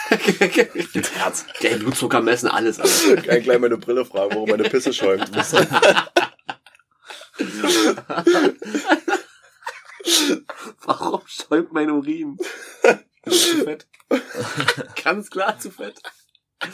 Herz. 0.08 1.46
Der 1.62 1.76
Blutzucker 1.76 2.20
messen, 2.20 2.48
alles. 2.48 2.78
Alter. 2.78 3.22
kann 3.22 3.42
gleich 3.42 3.58
meine 3.58 3.76
Brille 3.76 4.04
fragen, 4.04 4.34
warum 4.34 4.48
meine 4.48 4.62
Pisse 4.64 4.92
schäumt. 4.92 5.30
Warum 10.84 11.22
schäumt 11.26 11.72
mein 11.72 11.90
Urin? 11.90 12.36
zu 13.28 13.64
fett. 13.64 13.88
Ganz 15.02 15.30
klar 15.30 15.58
zu 15.58 15.70
fett. 15.70 16.00
Das 16.60 16.70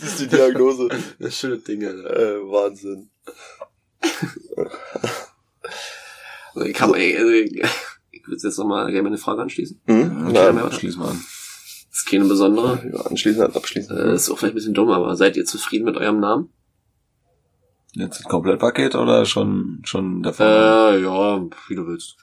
ist 0.00 0.20
die 0.20 0.28
Diagnose. 0.28 0.88
Das 1.18 1.36
schöne 1.36 1.58
Dinge. 1.58 1.88
Alter. 1.88 2.16
Äh, 2.16 2.40
Wahnsinn. 2.42 3.10
Also 6.54 6.66
ich 6.66 6.74
kann, 6.74 6.94
ey, 6.94 7.16
also 7.16 7.30
ich, 7.30 7.62
ich 8.10 8.26
würde 8.26 8.42
jetzt 8.42 8.58
nochmal 8.58 8.86
gerne 8.86 9.02
meine 9.02 9.18
Frage 9.18 9.42
anschließen. 9.42 9.80
Hm? 9.86 10.34
Ja, 10.34 10.72
schließ 10.72 10.96
mal 10.96 11.10
an. 11.10 11.24
Das 11.90 12.00
ist 12.00 12.06
keine 12.06 12.24
besondere. 12.26 12.80
ja, 12.92 13.00
anschließend 13.00 13.42
als 13.42 13.56
abschließend. 13.56 13.98
Äh, 13.98 14.14
ist 14.14 14.30
auch 14.30 14.38
vielleicht 14.38 14.54
ein 14.54 14.56
bisschen 14.56 14.74
dumm, 14.74 14.90
aber 14.90 15.16
seid 15.16 15.36
ihr 15.36 15.44
zufrieden 15.44 15.84
mit 15.84 15.96
eurem 15.96 16.20
Namen? 16.20 16.50
Jetzt 17.92 18.24
ein 18.24 18.28
Komplettpaket 18.28 18.94
oder 18.94 19.24
schon, 19.24 19.80
schon 19.84 20.22
der 20.22 20.32
Fall? 20.32 20.98
Äh, 20.98 21.02
ja, 21.02 21.42
wie 21.68 21.74
du 21.74 21.86
willst. 21.86 22.16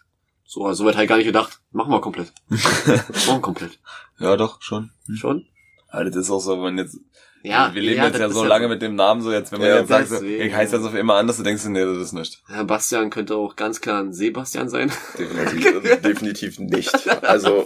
So, 0.46 0.66
also 0.66 0.84
so 0.84 0.88
weit 0.88 0.96
halt 0.96 1.10
gar 1.10 1.18
nicht 1.18 1.26
gedacht. 1.26 1.60
Machen 1.72 1.92
wir 1.92 2.00
komplett. 2.00 2.32
Machen 2.50 3.08
wir 3.10 3.42
komplett. 3.42 3.80
Ja, 4.20 4.38
doch, 4.38 4.62
schon. 4.62 4.92
Schon? 5.16 5.46
Aber 5.90 6.06
das 6.06 6.16
ist 6.16 6.30
auch 6.30 6.40
so, 6.40 6.54
wenn 6.54 6.62
man 6.62 6.78
jetzt, 6.78 7.00
Ja, 7.48 7.74
wir 7.74 7.82
leben 7.82 7.98
ja, 7.98 8.06
jetzt 8.06 8.14
das 8.16 8.22
ja 8.22 8.30
so 8.30 8.44
lange 8.44 8.68
mit 8.68 8.82
dem 8.82 8.96
Namen, 8.96 9.22
so 9.22 9.32
jetzt, 9.32 9.52
wenn 9.52 9.60
man 9.60 9.68
Ja, 9.70 9.80
jetzt 9.80 9.90
sagt, 9.90 10.08
so, 10.10 10.16
deswegen. 10.16 10.44
ich 10.48 10.54
heiße 10.54 10.76
jetzt 10.78 10.86
auf 10.86 10.96
immer 10.96 11.16
anders, 11.16 11.38
du 11.38 11.44
denkst, 11.44 11.64
du, 11.64 11.70
nee, 11.70 11.84
das 11.86 11.98
ist 11.98 12.14
nicht. 12.14 12.42
Herr 12.48 12.64
Bastian 12.66 13.10
könnte 13.10 13.36
auch 13.36 13.56
ganz 13.56 13.82
klar 13.82 14.02
ein 14.02 14.14
Sebastian 14.14 14.68
sein. 14.70 14.92
Definitiv. 15.18 15.66
Also, 15.68 15.80
definitiv 16.04 16.60
nicht. 16.60 17.10
Also, 17.24 17.64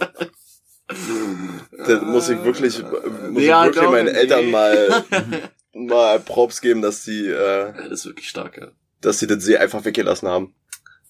das 1.86 2.02
muss 2.02 2.28
ich 2.28 2.42
wirklich, 2.44 2.82
muss 3.30 3.42
Ja, 3.42 3.60
ich 3.62 3.66
wirklich 3.68 3.84
doch, 3.84 3.90
meinen 3.92 4.06
nee. 4.06 4.18
Eltern 4.18 4.50
mal, 4.50 5.04
mal 5.72 6.20
Props 6.20 6.60
geben, 6.60 6.82
dass 6.82 7.04
die, 7.04 7.26
äh, 7.26 7.66
Ja, 7.68 7.72
das 7.88 8.00
ist 8.00 8.06
wirklich 8.06 8.28
stark, 8.28 8.58
ja. 8.58 8.68
dass 9.00 9.18
sie 9.18 9.26
den 9.26 9.40
See 9.40 9.56
einfach 9.56 9.84
weggelassen 9.84 10.28
haben. 10.28 10.54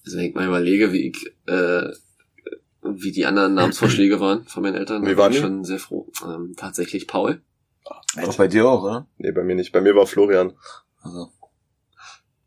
Also 0.05 0.17
wenn 0.17 0.25
ich 0.25 0.35
mal 0.35 0.47
überlege, 0.47 0.91
wie 0.93 1.09
ich, 1.09 1.33
äh, 1.47 1.89
wie 2.83 3.11
die 3.11 3.25
anderen 3.25 3.53
Namensvorschläge 3.53 4.19
waren 4.19 4.45
von 4.47 4.63
meinen 4.63 4.75
Eltern, 4.75 5.01
Wie 5.03 5.09
bin 5.09 5.17
waren 5.17 5.31
ich 5.33 5.39
schon 5.39 5.63
sehr 5.63 5.79
froh. 5.79 6.11
Ähm, 6.23 6.53
tatsächlich 6.57 7.07
Paul. 7.07 7.41
Auch 7.85 8.35
bei 8.37 8.47
dir 8.47 8.67
auch, 8.67 8.83
oder? 8.83 9.07
Nee, 9.17 9.31
bei 9.31 9.43
mir 9.43 9.55
nicht. 9.55 9.71
Bei 9.71 9.81
mir 9.81 9.95
war 9.95 10.05
Florian. 10.05 10.53
Also, 11.01 11.29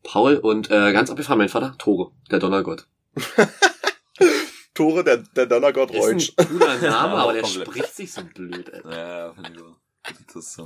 Paul 0.02 0.36
und 0.36 0.70
äh, 0.70 0.92
ganz 0.92 1.10
abgefahren 1.10 1.38
mein 1.38 1.48
Vater, 1.48 1.74
Tore, 1.78 2.12
der 2.30 2.38
Donnergott. 2.38 2.86
Tore, 4.74 5.04
der, 5.04 5.18
der 5.18 5.46
Donnergott 5.46 5.90
Ist 5.92 6.02
Reutsch. 6.02 6.32
ein 6.36 6.48
cooler 6.48 6.66
Name, 6.74 6.86
Ja, 6.86 6.98
aber 7.22 7.32
der 7.32 7.44
spricht 7.44 7.94
sich 7.94 8.12
so 8.12 8.22
blöd, 8.24 8.72
Alter. 8.72 8.90
ja, 8.90 9.18
ja, 9.26 9.32
finde 9.32 9.50
ich 9.52 9.58
so. 9.58 9.76
Das 10.26 10.36
ist 10.36 10.52
so. 10.54 10.64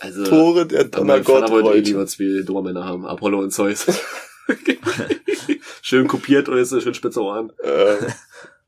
Also, 0.00 0.24
Tore, 0.24 0.66
der 0.66 0.84
Donnergott 0.84 1.40
Vater 1.40 1.52
wollte 1.52 1.68
eh 1.68 1.72
Reutsch. 1.78 1.86
lieber 1.88 2.06
zwei 2.06 2.42
Dormänner 2.44 2.84
haben, 2.84 3.06
Apollo 3.06 3.38
und 3.38 3.50
Zeus. 3.52 3.86
schön 5.82 6.08
kopiert 6.08 6.48
und 6.48 6.58
jetzt 6.58 6.70
schön 6.82 6.92
spitze 6.94 7.22
Ohren. 7.22 7.52
Äh, 7.62 7.96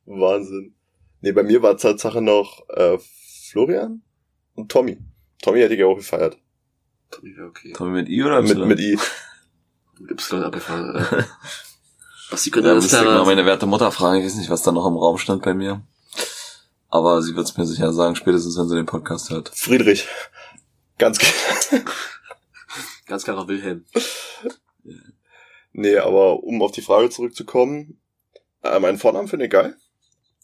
Wahnsinn. 0.07 0.75
Nee, 1.21 1.33
bei 1.33 1.43
mir 1.43 1.61
war 1.63 1.77
Tatsache 1.77 2.23
noch 2.23 2.67
äh, 2.71 2.99
Florian 3.51 4.03
und 4.55 4.71
Tommy. 4.71 4.99
Tommy 5.43 5.61
hätte 5.61 5.75
ich 5.75 5.81
ja 5.81 5.87
auch 5.87 5.97
gefeiert. 5.97 6.39
Ja, 7.23 7.45
okay. 7.45 7.73
Tommy 7.75 7.91
mit 7.91 8.09
I 8.09 8.23
oder 8.23 8.41
Mit, 8.41 8.53
Y? 8.53 8.69
mit 8.69 8.81
I. 8.81 8.99
Mit 9.99 10.11
Y 10.13 10.43
abgefahren. 10.43 11.07
Was 12.31 12.43
die 12.45 12.51
könnte 12.51 12.69
Ja, 12.69 12.73
alles 12.73 12.85
müsste 12.85 12.97
ich 12.99 13.05
mal 13.05 13.27
meine 13.27 13.45
werte 13.45 13.67
Mutter 13.67 13.93
fragen. 13.93 14.21
Ich 14.21 14.25
weiß 14.25 14.37
nicht, 14.37 14.49
was 14.49 14.63
da 14.63 14.73
noch 14.73 14.87
im 14.87 14.97
Raum 14.97 15.19
stand 15.19 15.43
bei 15.43 15.53
mir. 15.53 15.83
Aber 16.89 17.21
sie 17.21 17.37
wird 17.37 17.47
es 17.47 17.59
mir 17.59 17.67
sicher 17.67 17.93
sagen, 17.93 18.17
spätestens 18.17 18.57
wenn 18.57 18.69
sie 18.71 18.77
den 18.77 18.87
Podcast 18.87 19.29
hört. 19.29 19.51
Friedrich. 19.55 20.09
Ganz 20.97 21.19
klar. 21.19 21.83
Ganz 23.07 23.25
klarer 23.25 23.49
Wilhelm. 23.49 23.85
Nee, 25.73 25.99
aber 25.99 26.43
um 26.43 26.63
auf 26.63 26.73
die 26.73 26.81
Frage 26.81 27.11
zurückzukommen, 27.11 28.01
äh, 28.63 28.79
meinen 28.79 28.99
Vornamen 28.99 29.29
finde 29.29 29.47
ich 29.47 29.51
geil. 29.51 29.77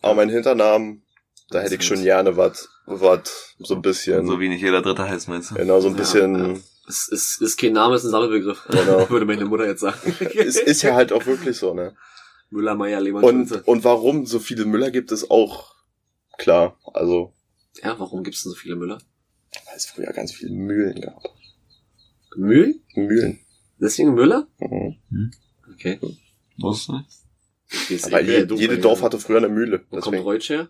Aber 0.03 0.15
meinen 0.15 0.31
Hinternamen, 0.31 1.03
da 1.49 1.61
hätte 1.61 1.77
ich 1.77 1.83
schon 1.87 2.03
gerne 2.03 2.37
was, 2.37 2.69
was 2.89 3.55
so 3.59 3.75
ein 3.75 3.83
bisschen, 3.83 4.27
So 4.27 4.41
wie 4.41 4.49
nicht 4.49 4.63
jeder 4.63 4.83
Dritte 4.83 5.09
heißt, 5.09 5.29
meinst 5.29 5.51
du? 5.51 5.55
genau, 5.57 5.81
so 5.81 5.89
ein 5.89 5.97
bisschen, 5.97 6.35
ja. 6.55 6.61
Es 6.89 7.09
ist, 7.09 7.43
ist 7.43 7.59
kein 7.61 7.75
Name, 7.75 7.95
es 7.97 8.03
ist 8.03 8.09
ein 8.09 8.13
Sammelbegriff. 8.13 8.65
Genau. 8.71 9.09
Würde 9.11 9.27
meine 9.27 9.45
Mutter 9.45 9.67
jetzt 9.67 9.81
sagen. 9.81 9.99
es 10.35 10.57
ist 10.57 10.83
ja 10.83 10.95
halt 10.95 11.13
auch 11.13 11.27
wirklich 11.27 11.57
so, 11.57 11.75
ne? 11.75 11.95
Müller, 12.51 12.75
Meier, 12.75 13.01
Lehmann, 13.01 13.23
Und, 13.25 13.49
Schulze. 13.49 13.63
und 13.65 13.85
warum 13.85 14.25
so 14.25 14.39
viele 14.39 14.65
Müller 14.65 14.91
gibt 14.91 15.13
es 15.13 15.31
auch 15.31 15.75
klar. 16.39 16.79
Also, 16.95 17.35
Ja, 17.83 17.99
warum 17.99 18.25
gibt's 18.25 18.43
denn 18.43 18.51
so 18.53 18.57
viele 18.57 18.77
Müller? 18.77 18.99
weil 19.67 19.77
es 19.77 19.87
früher 19.87 20.13
ganz 20.13 20.33
viele 20.33 20.53
Mühlen 20.53 21.01
gab. 21.01 21.23
Müll? 22.37 22.81
Mühlen. 22.95 23.41
Deswegen 23.81 24.15
Müller? 24.15 24.47
Mhm. 24.59 25.31
Okay. 25.75 25.99
Nicht? 26.57 27.25
okay 27.71 27.97
eh 28.01 28.21
je, 28.23 28.55
jede. 28.57 28.79
Dorf 28.79 29.03
hatte 29.03 29.19
früher 29.19 29.39
eine 29.39 29.49
Mühle. 29.49 29.81
Wo 29.91 29.97
kommt 29.97 30.07
Deswegen, 30.07 30.23
Reutsch 30.23 30.49
her? 30.51 30.69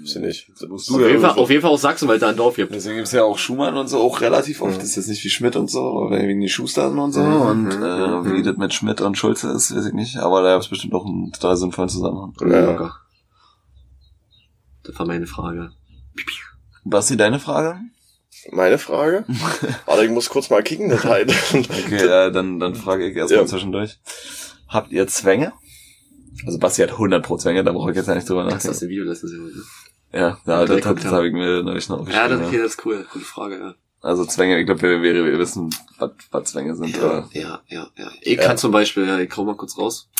Weiß 0.00 0.16
ich 0.16 0.22
nicht. 0.22 0.48
Das 0.60 0.68
musst 0.68 0.90
Auf 0.90 0.96
du 0.96 1.06
jeden, 1.06 1.20
ja 1.22 1.28
Fall, 1.30 1.38
auf 1.38 1.50
jeden 1.50 1.62
Fall 1.62 1.70
aus 1.70 1.82
Sachsen, 1.82 2.08
weil 2.08 2.16
es 2.16 2.20
da 2.20 2.28
ein 2.28 2.36
Dorf 2.36 2.56
gibt. 2.56 2.74
Deswegen 2.74 2.96
gibt's 2.96 3.12
ja 3.12 3.24
auch 3.24 3.38
Schumann 3.38 3.76
und 3.76 3.88
so 3.88 4.00
auch 4.00 4.20
relativ 4.20 4.60
oft. 4.62 4.72
Mhm. 4.72 4.76
Das 4.80 4.84
ist 4.88 4.96
jetzt 4.96 5.08
nicht 5.08 5.24
wie 5.24 5.30
Schmidt 5.30 5.56
und 5.56 5.70
so, 5.70 5.80
aber 5.80 6.10
wegen 6.10 6.40
die 6.40 6.48
Schustern 6.48 6.98
und 6.98 7.12
so. 7.12 7.20
Mhm, 7.22 7.40
Und 7.42 7.70
äh, 7.72 7.76
mhm. 8.08 8.34
wie 8.34 8.42
das 8.42 8.56
mit 8.56 8.72
Schmidt 8.74 9.00
und 9.00 9.16
Schulze 9.18 9.50
ist, 9.50 9.74
weiß 9.74 9.86
ich 9.86 9.92
nicht. 9.92 10.16
Aber 10.18 10.42
da 10.42 10.54
gab's 10.54 10.68
bestimmt 10.68 10.94
auch 10.94 11.04
einen 11.06 11.32
total 11.32 11.56
sinnvollen 11.56 11.88
Zusammenhang. 11.88 12.34
Ja. 12.40 12.94
Das 14.84 14.98
war 14.98 15.06
meine 15.06 15.26
Frage. 15.26 15.70
Basti, 16.84 17.16
deine 17.16 17.38
Frage? 17.38 17.78
Meine 18.50 18.78
Frage? 18.78 19.24
Warte, 19.86 20.04
ich 20.04 20.10
muss 20.10 20.28
kurz 20.28 20.50
mal 20.50 20.62
kicken, 20.62 20.88
das 20.88 21.04
halt. 21.04 21.32
Okay, 21.54 21.96
äh, 21.96 22.32
dann, 22.32 22.58
dann 22.58 22.74
frage 22.74 23.08
ich 23.08 23.16
erstmal 23.16 23.42
Ja. 23.42 23.46
zwischendurch. 23.46 23.98
Habt 24.66 24.90
ihr 24.90 25.06
Zwänge? 25.06 25.52
Also 26.46 26.58
Basti 26.58 26.82
hat 26.82 26.90
100 26.92 27.24
pro 27.24 27.36
Zwänge, 27.36 27.62
da 27.64 27.72
brauche 27.72 27.90
ich 27.90 27.96
jetzt 27.96 28.08
nicht 28.08 28.28
drüber 28.28 28.44
Das 28.44 28.54
ist 28.56 28.64
das 28.68 28.74
nachdenken. 28.74 28.90
Video, 28.92 29.04
das 29.04 29.22
ist 29.22 29.32
ja. 30.12 30.18
Ja, 30.20 30.38
Ja, 30.46 30.64
das, 30.66 30.80
das 30.80 30.84
haben. 30.86 31.04
habe 31.10 31.26
ich 31.28 31.32
mir 31.32 31.62
neulich 31.62 31.88
noch 31.88 31.96
Ja, 31.96 32.02
aufgeschrieben. 32.02 32.30
das, 32.30 32.40
ja. 32.40 32.46
okay, 32.48 32.58
das 32.58 32.72
ist 32.72 32.86
cool. 32.86 33.06
Gute 33.12 33.24
Frage, 33.24 33.58
ja. 33.58 33.74
Also 34.00 34.24
Zwänge, 34.24 34.58
ich 34.58 34.66
glaube, 34.66 34.82
wir, 34.82 35.00
wir, 35.02 35.24
wir 35.24 35.38
wissen, 35.38 35.70
was, 35.98 36.10
was 36.30 36.50
Zwänge 36.50 36.74
sind. 36.74 36.96
Ja, 36.96 37.28
ja, 37.32 37.62
ja, 37.68 37.88
ja. 37.96 38.10
Ich 38.22 38.36
Ja. 38.36 38.42
kann 38.48 38.58
zum 38.58 38.72
Beispiel, 38.72 39.06
ja, 39.06 39.18
ich 39.20 39.30
komm 39.30 39.46
mal 39.46 39.56
kurz 39.56 39.78
raus. 39.78 40.10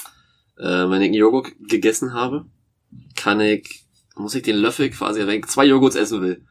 Äh, 0.57 0.65
wenn 0.65 1.03
ich 1.03 1.07
einen 1.07 1.15
Joghurt 1.15 1.49
gegessen 1.69 2.13
habe, 2.15 2.47
kann 3.17 3.41
ich, 3.41 3.85
muss 4.15 4.35
ich 4.35 4.43
den 4.43 4.57
Löffel 4.57 4.91
quasi, 4.91 5.21
wenn 5.27 5.41
ich 5.41 5.47
zwei 5.47 5.65
Joghurts 5.65 5.97
essen 5.97 6.23
will 6.23 6.45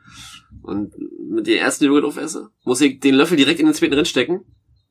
und 0.63 0.93
mit 1.29 1.47
den 1.47 1.57
ersten 1.59 1.85
Joghurt 1.85 2.03
aufesse, 2.03 2.49
muss 2.65 2.81
ich 2.81 2.99
den 2.99 3.15
Löffel 3.15 3.37
direkt 3.37 3.59
in 3.59 3.65
den 3.67 3.75
zweiten 3.75 3.93
reinstecken, 3.93 4.41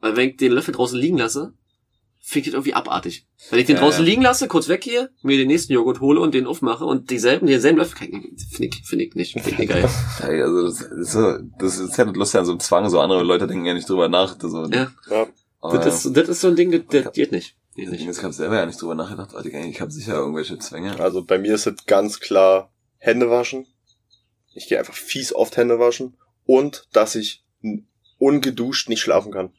weil 0.01 0.17
wenn 0.17 0.31
ich 0.31 0.37
den 0.39 0.53
Löffel 0.53 0.73
draußen 0.73 0.99
liegen 0.99 1.19
lasse, 1.19 1.53
finde 2.21 2.41
ich 2.41 2.53
das 2.53 2.55
irgendwie 2.55 2.75
abartig. 2.75 3.27
Wenn 3.51 3.59
ich 3.59 3.67
den 3.67 3.77
Ja, 3.77 3.83
draußen 3.83 4.05
ja. 4.05 4.11
liegen 4.11 4.23
lasse, 4.23 4.47
kurz 4.47 4.69
weggehe, 4.69 5.11
mir 5.23 5.37
den 5.37 5.49
nächsten 5.49 5.73
Joghurt 5.73 6.01
hole 6.01 6.21
und 6.21 6.35
den 6.35 6.47
aufmache 6.47 6.85
und 6.85 7.11
dieselben, 7.11 7.47
denselben 7.47 7.79
Löffel, 7.79 7.97
finde 7.99 8.27
ich, 8.67 8.87
finde 8.87 9.05
ich 9.05 9.15
nicht, 9.15 9.33
finde 9.33 9.51
ich 9.51 9.59
nicht 9.59 9.69
geil. 9.69 9.89
Also 10.21 10.63
das 10.67 10.81
ist 10.81 11.13
so, 11.13 11.39
das 11.59 11.79
ist 11.79 11.97
ja 11.97 12.05
das 12.05 12.15
Lustige 12.15 12.41
an 12.41 12.47
so 12.47 12.53
einem 12.53 12.61
Zwang, 12.61 12.89
so 12.91 13.01
andere 13.01 13.23
Leute 13.23 13.47
denken 13.47 13.65
ja 13.67 13.75
nicht 13.75 13.89
drüber 13.89 14.09
nach. 14.09 14.37
Das 14.37 14.51
so, 14.53 14.65
Ja. 14.67 14.93
Ja. 15.11 15.27
aber, 15.61 15.79
Das 15.79 16.05
ist, 16.05 16.17
das 16.17 16.29
ist 16.29 16.41
so 16.43 16.49
ein 16.49 16.57
Ding, 16.57 16.71
das, 16.71 16.83
das 17.05 17.13
geht 17.13 17.33
nicht. 17.33 17.57
Geht 17.75 17.91
nicht. 17.91 18.07
ich 18.07 18.23
habe 18.23 18.33
selber 18.33 18.57
ja 18.57 18.67
nicht 18.67 18.81
drüber 18.81 18.95
nachgedacht, 18.95 19.33
weil 19.33 19.47
ich, 19.47 19.55
ich 19.55 19.81
habe 19.81 19.91
sicher 19.91 20.15
irgendwelche 20.15 20.59
Zwänge. 20.59 20.99
Also 21.01 21.25
bei 21.25 21.39
mir 21.39 21.55
ist 21.55 21.67
es 21.67 21.87
ganz 21.87 22.21
klar 22.21 22.73
Hände 22.99 23.31
waschen. 23.31 23.67
Ich 24.55 24.69
gehe 24.69 24.79
einfach 24.79 24.95
fies 24.95 25.33
oft 25.33 25.57
Hände 25.57 25.79
waschen. 25.79 26.17
Und 26.45 26.89
dass 26.93 27.15
ich 27.15 27.45
ungeduscht 28.19 28.89
nicht 28.89 29.01
schlafen 29.01 29.33
kann. 29.33 29.53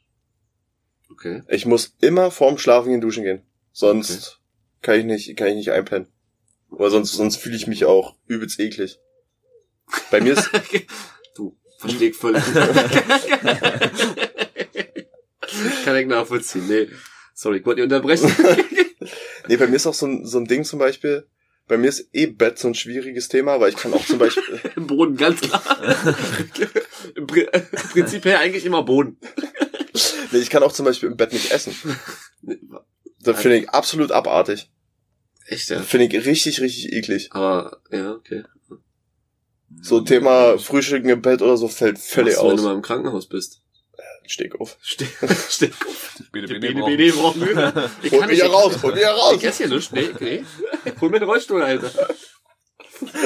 Okay. 1.24 1.42
Ich 1.48 1.66
muss 1.66 1.94
immer 2.00 2.32
vorm 2.32 2.58
Schlafengehen 2.58 3.00
duschen 3.00 3.22
gehen. 3.22 3.42
Sonst 3.70 4.40
kann 4.80 4.98
ich 4.98 5.04
nicht, 5.04 5.36
kann 5.36 5.46
ich 5.48 5.54
nicht 5.54 5.70
einpennen. 5.70 6.08
Oder 6.70 6.90
sonst, 6.90 7.12
sonst 7.12 7.36
fühle 7.36 7.54
ich 7.54 7.68
mich 7.68 7.84
auch 7.84 8.16
übelst 8.26 8.58
eklig. 8.58 8.98
Bei 10.10 10.20
mir 10.20 10.32
ist, 10.32 10.50
du, 11.36 11.56
verstehe 11.78 12.10
ich 12.10 12.16
völlig. 12.16 12.42
Kann 15.84 15.96
ich 15.96 16.06
nachvollziehen. 16.06 16.66
Nee. 16.68 16.88
Sorry, 17.34 17.58
ich 17.58 17.66
wollte 17.66 17.82
dich 17.82 17.92
unterbrechen. 17.92 18.34
nee, 19.48 19.56
bei 19.56 19.66
mir 19.66 19.76
ist 19.76 19.86
auch 19.86 19.94
so 19.94 20.06
ein, 20.06 20.24
so 20.26 20.38
ein 20.38 20.46
Ding 20.46 20.64
zum 20.64 20.78
Beispiel, 20.78 21.26
bei 21.68 21.76
mir 21.76 21.88
ist 21.88 22.08
eh 22.12 22.26
Bett 22.26 22.58
so 22.58 22.68
ein 22.68 22.74
schwieriges 22.74 23.28
Thema, 23.28 23.60
weil 23.60 23.70
ich 23.70 23.76
kann 23.76 23.92
auch 23.94 24.04
zum 24.04 24.18
Beispiel, 24.18 24.42
Im 24.76 24.86
Boden, 24.86 25.16
ganz 25.16 25.40
klar. 25.40 25.62
Im 27.14 27.26
Pri- 27.26 27.48
Prinzipiell 27.92 28.36
eigentlich 28.36 28.64
immer 28.64 28.82
Boden. 28.82 29.18
nee, 30.32 30.38
ich 30.38 30.50
kann 30.50 30.62
auch 30.62 30.72
zum 30.72 30.84
Beispiel 30.86 31.08
im 31.10 31.16
Bett 31.16 31.32
nicht 31.32 31.50
essen. 31.50 31.74
Das 33.24 33.40
finde 33.40 33.58
ich 33.58 33.70
absolut 33.70 34.10
abartig. 34.10 34.68
Echt, 35.46 35.70
ja. 35.70 35.80
Finde 35.80 36.06
ich 36.06 36.26
richtig, 36.26 36.60
richtig 36.60 36.92
eklig. 36.92 37.28
Aber, 37.30 37.80
ja, 37.92 38.14
okay. 38.14 38.42
So 39.80 40.00
Thema 40.00 40.58
Frühstücken 40.58 41.08
im 41.08 41.22
Bett 41.22 41.40
oder 41.40 41.56
so 41.56 41.68
fällt 41.68 42.00
völlig 42.00 42.34
Was, 42.34 42.42
wenn 42.42 42.48
du 42.48 42.54
aus. 42.54 42.62
mal 42.62 42.74
im 42.74 42.82
Krankenhaus 42.82 43.28
bist. 43.28 43.60
Steh 44.26 44.50
auf. 44.58 44.76
Ste 44.82 45.06
Ste 45.48 45.70
Bitte, 46.32 46.54
Die 46.54 46.58
bitte, 46.58 46.82
BD 46.84 47.10
brauchen 47.12 47.40
wir. 47.42 47.90
Ich 48.02 48.10
Hol 48.10 48.20
kann 48.20 48.28
mich 48.28 48.38
nicht, 48.38 48.44
hier 48.44 48.52
raus, 48.52 48.82
hol 48.82 48.92
mich 48.92 49.00
hier 49.00 49.10
raus. 49.10 49.34
Ich 49.36 49.44
esse 49.44 49.64
hier 49.68 49.76
nicht. 49.76 49.92
Nee, 49.92 50.08
nee. 50.18 50.44
Hol 51.00 51.10
mir 51.10 51.20
den 51.20 51.28
Rollstuhl, 51.28 51.62
Alter. 51.62 51.90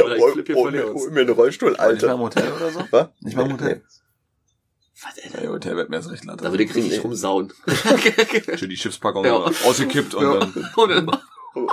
Oder 0.04 0.16
ich 0.16 0.22
Hol, 0.22 0.44
hol, 0.54 0.82
aus. 0.82 1.02
hol 1.02 1.10
mir 1.10 1.20
einen 1.20 1.30
Rollstuhl, 1.30 1.70
Nicht 1.70 1.78
mal 1.78 1.84
im 1.90 1.90
Alter. 1.94 2.18
Hotel 2.18 2.52
oder 2.52 2.70
so? 2.70 2.84
Was? 2.90 3.08
Nicht 3.20 3.36
mal 3.36 3.46
im 3.46 3.52
Hotel? 3.52 3.82
Was, 5.02 5.22
Alter? 5.24 5.44
Ja, 5.44 5.50
Hotel 5.50 5.76
wird 5.76 5.90
mir 5.90 5.96
erst 5.96 6.10
recht 6.10 6.24
latt. 6.24 6.40
Da 6.42 6.50
würde 6.50 6.64
ich 6.64 6.74
richtig 6.74 7.04
rumsauen. 7.04 7.52
Schön 8.56 8.70
die 8.70 8.76
Chipspackung 8.76 9.24
Ja. 9.24 9.34
ausgekippt 9.64 10.14
und 10.14 10.22
Ja. 10.24 10.38
dann 10.40 10.70
Und 10.76 10.90
dann 10.90 11.10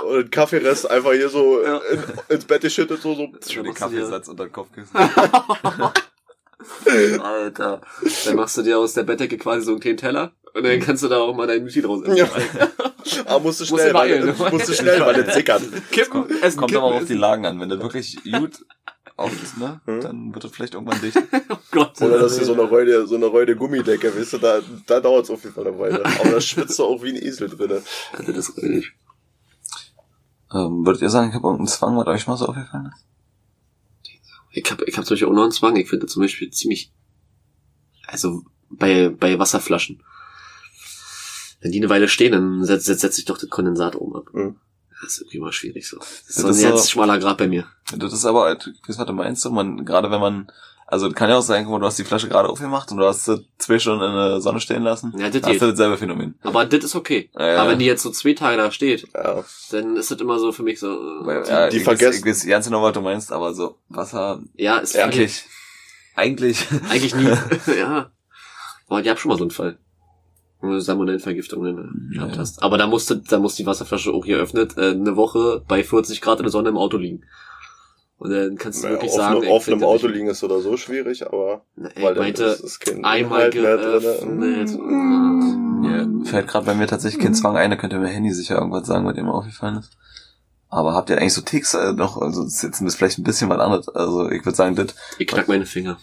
Und 0.04 0.30
Kaffeerest 0.32 0.90
einfach 0.90 1.12
hier 1.12 1.28
so 1.30 1.62
Ja. 1.62 1.78
in, 1.90 2.02
ins 2.28 2.44
Bett 2.44 2.60
geschüttet, 2.62 3.00
so, 3.02 3.14
so. 3.14 3.28
schön 3.48 3.64
den 3.64 3.72
du 3.74 3.78
Kaffeesatz 3.78 4.28
unter 4.28 4.44
den 4.44 4.52
Kopfkissen. 4.52 4.90
Alter. 7.22 7.80
Dann 8.24 8.36
machst 8.36 8.56
du 8.56 8.62
dir 8.62 8.78
aus 8.78 8.94
der 8.94 9.02
Bettdecke 9.02 9.36
quasi 9.38 9.62
so 9.66 9.72
einen 9.72 9.80
kleinen 9.80 9.96
Teller 9.98 10.32
und 10.54 10.64
dann 10.64 10.80
kannst 10.80 11.02
du 11.02 11.08
da 11.08 11.18
auch 11.18 11.34
mal 11.34 11.46
dein 11.46 11.62
Müsli 11.62 11.82
draus 11.82 12.02
essen. 12.02 12.16
Ja. 12.16 12.26
Ah, 13.26 13.38
musst 13.38 13.60
du 13.60 13.64
Musst 13.64 13.68
schnell, 13.68 13.88
du 13.88 13.94
weil, 13.94 14.08
beeilen, 14.08 14.26
ne? 14.38 14.50
musst 14.50 14.68
du 14.68 14.72
schnell, 14.74 15.00
weil 15.00 15.14
der 15.14 15.30
zickert. 15.30 15.62
Kippen, 15.90 16.24
essen, 16.42 16.58
Kommt 16.58 16.70
kippen, 16.72 16.84
aber 16.84 16.94
auf 16.96 17.04
die. 17.04 17.14
Lagen 17.14 17.44
an. 17.44 17.60
Wenn 17.60 17.68
das 17.68 17.80
wirklich 17.80 18.16
gut 18.24 18.64
auf 19.16 19.42
ist, 19.42 19.58
ne, 19.58 19.80
Hm. 19.84 20.00
dann 20.00 20.34
wird 20.34 20.44
das 20.44 20.50
vielleicht 20.52 20.74
irgendwann 20.74 21.00
dicht. 21.00 21.16
Oh 21.50 21.56
Gott. 21.70 22.00
Oder 22.00 22.18
dass 22.18 22.36
du 22.38 22.44
so 22.44 22.52
eine 22.52 22.62
Räude, 22.62 23.06
so 23.06 23.16
eine 23.16 23.26
Räude 23.26 23.56
Gummidecke, 23.56 24.16
weißt 24.16 24.34
du, 24.34 24.38
da, 24.38 24.60
da 24.86 25.00
dauert 25.00 25.24
es 25.24 25.30
auf 25.30 25.42
jeden 25.42 25.54
Fall 25.54 25.66
eine 25.66 25.78
Weile. 25.78 26.04
Aber 26.04 26.30
da 26.30 26.40
schwitzt 26.40 26.78
du 26.78 26.84
auch 26.84 27.02
wie 27.02 27.10
ein 27.10 27.16
Esel 27.16 27.48
drinne. 27.48 27.82
Alter, 28.12 28.32
das 28.32 28.48
ist 28.48 28.56
richtig. 28.58 28.92
Ähm, 30.52 30.86
würdet 30.86 31.02
ihr 31.02 31.10
sagen, 31.10 31.28
ich 31.30 31.34
habe 31.34 31.46
irgendeinen 31.46 31.66
Zwang, 31.68 31.96
was 31.96 32.06
euch 32.06 32.26
mal 32.28 32.36
so 32.36 32.46
aufgefallen 32.46 32.92
ist? 32.94 33.06
Ich 34.52 34.70
hab, 34.70 34.82
ich 34.82 34.96
hab 34.96 35.04
zum 35.04 35.14
Beispiel 35.14 35.28
auch 35.28 35.32
noch 35.32 35.42
einen 35.42 35.50
Zwang. 35.52 35.74
Ich 35.76 35.88
finde 35.90 36.06
zum 36.06 36.22
Beispiel 36.22 36.50
ziemlich, 36.50 36.92
also 38.06 38.42
bei, 38.70 39.08
bei 39.08 39.36
Wasserflaschen. 39.38 40.02
Wenn 41.60 41.72
die 41.72 41.78
eine 41.78 41.88
Weile 41.88 42.06
stehen, 42.08 42.32
dann 42.32 42.64
setzt, 42.64 42.86
setzt, 42.86 43.00
setzt 43.00 43.16
sich 43.16 43.24
doch 43.24 43.38
das 43.38 43.50
Kondensat 43.50 43.96
oben 43.96 44.16
ab. 44.16 44.26
Mhm. 44.32 44.56
Das 45.04 45.12
ist 45.14 45.20
irgendwie 45.22 45.40
mal 45.40 45.52
schwierig 45.52 45.86
so. 45.88 45.98
Das 45.98 46.08
ist 46.28 46.44
Das 46.44 46.56
so 46.60 46.66
ein 46.68 46.76
so- 46.78 46.84
schmaler 46.86 47.18
Grad 47.18 47.36
bei 47.38 47.46
mir. 47.48 47.66
Das 47.96 48.12
ist 48.12 48.24
aber, 48.24 48.52
ich 48.52 48.66
weiß, 48.88 48.98
was 48.98 49.06
du 49.06 49.12
meinst, 49.12 49.42
so, 49.42 49.50
man, 49.50 49.84
gerade 49.84 50.10
wenn 50.10 50.20
man, 50.20 50.50
also 50.86 51.10
kann 51.10 51.28
ja 51.30 51.36
auch 51.36 51.42
sein, 51.42 51.64
guck 51.64 51.72
mal, 51.72 51.78
du 51.80 51.86
hast 51.86 51.98
die 51.98 52.04
Flasche 52.04 52.28
gerade 52.28 52.48
aufgemacht 52.48 52.90
und 52.90 52.98
du 52.98 53.04
hast 53.06 53.24
sie 53.24 53.44
zwei 53.58 53.78
Stunden 53.78 54.04
in 54.04 54.14
der 54.14 54.40
Sonne 54.40 54.60
stehen 54.60 54.82
lassen. 54.82 55.12
Ja, 55.18 55.28
das 55.30 55.40
Da 55.42 55.48
hast 55.48 55.52
geht. 55.54 55.62
du 55.62 55.70
dasselbe 55.70 55.98
Phänomen. 55.98 56.38
Aber 56.42 56.64
das 56.64 56.84
ist 56.84 56.94
okay. 56.94 57.30
Ja, 57.34 57.46
ja. 57.52 57.60
Aber 57.62 57.70
wenn 57.72 57.78
die 57.78 57.84
jetzt 57.86 58.02
so 58.02 58.10
zwei 58.10 58.32
Tage 58.34 58.56
da 58.56 58.70
steht, 58.70 59.06
Ja. 59.14 59.44
dann 59.70 59.96
ist 59.96 60.10
das 60.10 60.20
immer 60.20 60.38
so 60.38 60.52
für 60.52 60.62
mich 60.62 60.78
so, 60.80 60.88
äh, 61.28 61.48
ja, 61.48 61.68
die 61.68 61.78
ich 61.78 61.84
vergessen- 61.84 62.24
Weiß, 62.24 62.44
ich 62.44 62.44
weiß 62.44 62.46
ganz 62.50 62.66
genau, 62.66 62.82
was 62.82 62.92
du 62.94 63.00
meinst, 63.00 63.32
aber 63.32 63.52
so, 63.54 63.78
Wasser, 63.88 64.42
ja, 64.54 64.78
ist 64.78 64.94
Ja, 64.94 65.04
eigentlich, 65.04 65.44
eigentlich, 66.14 66.66
eigentlich, 66.70 66.90
eigentlich 66.90 67.14
nie. 67.14 67.76
ja. 67.78 68.10
Aber 68.88 69.00
ich 69.00 69.08
hab 69.08 69.18
schon 69.18 69.30
mal 69.30 69.38
so 69.38 69.44
einen 69.44 69.50
Fall. 69.50 69.78
Wo 70.64 70.70
du 70.72 70.80
Salmonellenvergiftung 70.80 71.66
äh, 71.66 72.14
gehabt 72.14 72.32
Ja. 72.34 72.38
hast. 72.40 72.62
Aber 72.62 72.78
da 72.78 72.86
musste, 72.86 73.18
da 73.18 73.38
muss 73.38 73.54
die 73.56 73.66
Wasserflasche 73.66 74.12
auch 74.12 74.24
geöffnet, 74.24 74.76
äh, 74.78 74.90
eine 74.92 75.16
Woche 75.16 75.62
bei 75.68 75.84
40 75.84 76.20
Grad 76.20 76.38
in 76.38 76.44
der 76.44 76.50
Sonne 76.52 76.70
im 76.70 76.76
Auto 76.78 76.96
liegen. 76.96 77.22
Und 78.18 78.30
dann 78.30 78.56
kannst 78.56 78.78
du 78.82 78.86
Naja, 78.86 78.94
wirklich 78.96 79.10
auf, 79.10 79.16
sagen, 79.16 79.40
ne, 79.40 79.46
ey, 79.46 79.52
auf 79.52 79.68
einem 79.68 79.82
Auto 79.82 80.06
liegen 80.06 80.28
ist 80.28 80.42
oder 80.44 80.60
so 80.60 80.76
schwierig, 80.76 81.26
aber 81.26 81.62
Na, 81.76 81.88
ey, 81.90 82.02
weil 82.04 82.14
meinte, 82.14 82.44
ist, 82.44 82.60
ist 82.60 82.80
kein 82.80 83.04
einmal 83.04 83.50
geöffnet. 83.50 84.22
drin. 84.22 85.84
ja, 85.84 86.30
fällt 86.30 86.48
gerade 86.48 86.64
bei 86.66 86.74
mir 86.74 86.86
tatsächlich 86.86 87.22
kein 87.22 87.34
Zwang 87.34 87.56
ein, 87.56 87.70
da 87.70 87.76
könnt 87.76 87.92
ihr 87.92 87.98
mir 87.98 88.08
Handy 88.08 88.32
sicher 88.32 88.56
irgendwas 88.56 88.86
sagen, 88.86 89.04
was 89.04 89.14
dir 89.14 89.22
mal 89.24 89.32
aufgefallen 89.32 89.78
ist. 89.78 89.90
Aber 90.70 90.94
habt 90.94 91.10
ihr 91.10 91.18
eigentlich 91.18 91.34
so 91.34 91.42
Ticks 91.42 91.74
äh, 91.74 91.92
noch, 91.92 92.16
also 92.20 92.44
das 92.44 92.54
ist 92.54 92.62
jetzt 92.62 92.80
bisschen- 92.80 92.90
vielleicht 92.96 93.18
ein 93.18 93.24
bisschen 93.24 93.48
was 93.50 93.58
anderes, 93.60 93.88
also 93.90 94.30
ich 94.30 94.44
würde 94.44 94.56
sagen, 94.56 94.74
das, 94.76 94.94
Ich 95.18 95.26
knack 95.26 95.48
meine 95.48 95.66
Finger. 95.66 95.98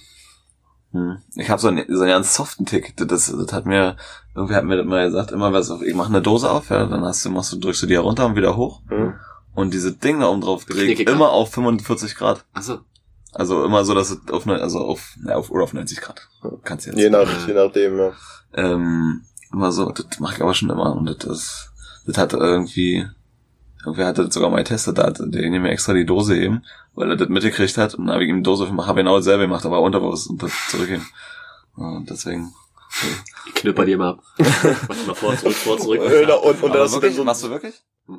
Hm. 0.92 1.18
Ich 1.36 1.50
habe 1.50 1.62
so 1.62 1.70
einen, 1.70 1.86
so 1.88 2.02
einen 2.02 2.12
ganz 2.12 2.36
soften 2.36 2.66
Tick. 2.66 2.96
Das, 2.98 3.08
das, 3.08 3.54
hat 3.54 3.66
mir, 3.66 3.96
irgendwie 4.36 4.56
hat 4.56 4.66
mir 4.66 4.78
das 4.78 4.86
mal 4.86 5.06
gesagt, 5.06 5.32
immer 5.32 5.54
was, 5.54 5.70
ich 5.70 5.96
mache 5.96 6.10
eine 6.10 6.22
Dose 6.22 6.50
auf, 6.50 6.70
ja, 6.70 6.86
dann 6.86 7.04
hast 7.04 7.24
du, 7.24 7.30
machst 7.30 7.54
du, 7.54 7.60
drückst 7.60 7.84
du 7.84 7.88
die 7.88 7.96
runter 7.96 8.26
und 8.26 8.36
wieder 8.36 8.58
hoch. 8.58 8.82
Hm. 8.90 9.14
Und 9.54 9.74
diese 9.74 9.94
Dinge 9.94 10.30
oben 10.30 10.42
drauf 10.42 10.66
gelegt, 10.66 11.10
immer 11.10 11.32
auf 11.32 11.52
45 11.54 12.16
Grad. 12.16 12.46
Achso. 12.54 12.80
Also 13.34 13.64
immer 13.64 13.86
so, 13.86 13.94
dass 13.94 14.10
es 14.10 14.20
auf, 14.30 14.46
also 14.48 14.80
auf, 14.80 15.16
ja, 15.26 15.36
auf, 15.36 15.52
oder 15.52 15.64
auf 15.64 15.74
90 15.74 16.02
Grad. 16.02 16.28
Kannst 16.64 16.86
jetzt. 16.86 16.98
Je, 16.98 17.10
nach, 17.10 17.48
je 17.48 17.54
nachdem, 17.54 17.98
ja. 17.98 18.12
Ähm, 18.54 19.22
immer 19.54 19.72
so, 19.72 19.90
das 19.92 20.20
mache 20.20 20.36
ich 20.36 20.42
aber 20.42 20.54
schon 20.54 20.70
immer. 20.70 20.96
Und 20.96 21.24
das, 21.24 21.72
das 22.06 22.18
hat 22.18 22.34
irgendwie, 22.34 23.08
irgendwie 23.86 24.04
hat 24.04 24.18
das 24.18 24.34
sogar 24.34 24.50
mal 24.50 24.58
getestet, 24.58 24.98
da 24.98 25.08
hat 25.08 25.20
der 25.20 25.50
mir 25.50 25.70
extra 25.70 25.94
die 25.94 26.06
Dose 26.06 26.38
eben, 26.38 26.64
weil 26.94 27.10
er 27.10 27.16
das 27.16 27.30
mitgekriegt 27.30 27.78
hat. 27.78 27.96
Und 27.96 28.06
dann 28.06 28.14
habe 28.14 28.24
ich 28.24 28.30
ihm 28.30 28.38
die 28.38 28.44
Dose 28.44 28.66
gemacht, 28.66 28.88
habe 28.88 29.02
genau 29.02 29.18
dasselbe 29.18 29.44
gemacht, 29.44 29.66
aber 29.66 29.82
unterbewusst 29.82 30.30
und 30.30 30.42
das 30.44 30.52
zurückgeben. 30.70 31.08
Und 31.76 32.10
deswegen. 32.10 32.54
Ich 33.48 33.54
knipper 33.54 33.86
die 33.86 33.94
immer 33.94 34.10
ab. 34.10 34.20
Mach 34.38 35.08
mal 35.08 35.14
vor, 35.16 35.38
zurück, 35.38 35.54
vor, 35.54 35.78
zurück. 35.80 36.02
Da- 36.28 36.36
und, 36.36 36.62
und 36.62 36.62
dann 36.64 36.72
Aber 36.72 36.80
hast 36.82 36.92
du 36.94 37.00
dann 37.00 37.02
wirklich? 37.02 37.16
so, 37.16 37.24
Machst 37.24 37.44
du 37.44 37.50
wirklich? 37.50 37.74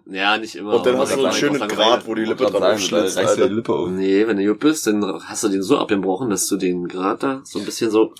Ja, 0.06 0.38
nicht 0.38 0.54
immer. 0.54 0.74
und 0.74 0.86
dann 0.86 0.96
hast 0.96 1.12
du 1.12 1.20
so 1.20 1.24
einen 1.26 1.34
schönen. 1.34 1.68
Grad, 1.68 2.06
wo 2.06 2.14
die 2.14 2.24
Lippe 2.24 2.44
dran 2.46 2.60
da 2.62 2.68
reißt 2.68 2.90
die 2.90 2.94
Alter. 2.94 3.48
Lippe 3.48 3.74
auf. 3.74 3.90
Nee, 3.90 4.26
wenn 4.26 4.38
du 4.38 4.46
gut 4.46 4.60
bist, 4.60 4.86
dann 4.86 5.04
hast 5.26 5.44
du 5.44 5.48
den 5.48 5.62
so 5.62 5.78
abgebrochen, 5.78 6.30
dass 6.30 6.46
du 6.46 6.56
den 6.56 6.88
Grad 6.88 7.22
da 7.22 7.40
so 7.44 7.58
ein 7.58 7.64
bisschen 7.64 7.90
so. 7.90 8.14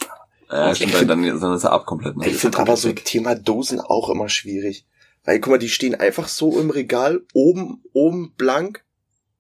Ja, 0.51 0.75
stimmt, 0.75 0.95
dann, 0.95 1.09
dann, 1.09 1.41
dann 1.41 1.55
ist 1.55 1.65
er 1.65 1.73
ab 1.73 1.87
komplett. 1.87 2.17
Ne? 2.19 2.29
Ich 2.29 2.37
finde 2.37 2.59
aber 2.59 2.77
so 2.77 2.93
Thema 2.93 3.35
Dosen 3.35 3.81
auch 3.81 4.11
immer 4.11 4.29
schwierig. 4.29 4.85
Weil, 5.25 5.41
guck 5.41 5.53
mal, 5.53 5.59
die 5.59 5.69
stehen 5.69 5.95
einfach 5.95 6.29
so 6.29 6.59
im 6.59 6.71
Regal, 6.71 7.23
oben, 7.33 7.83
oben 7.93 8.33
blank, 8.37 8.85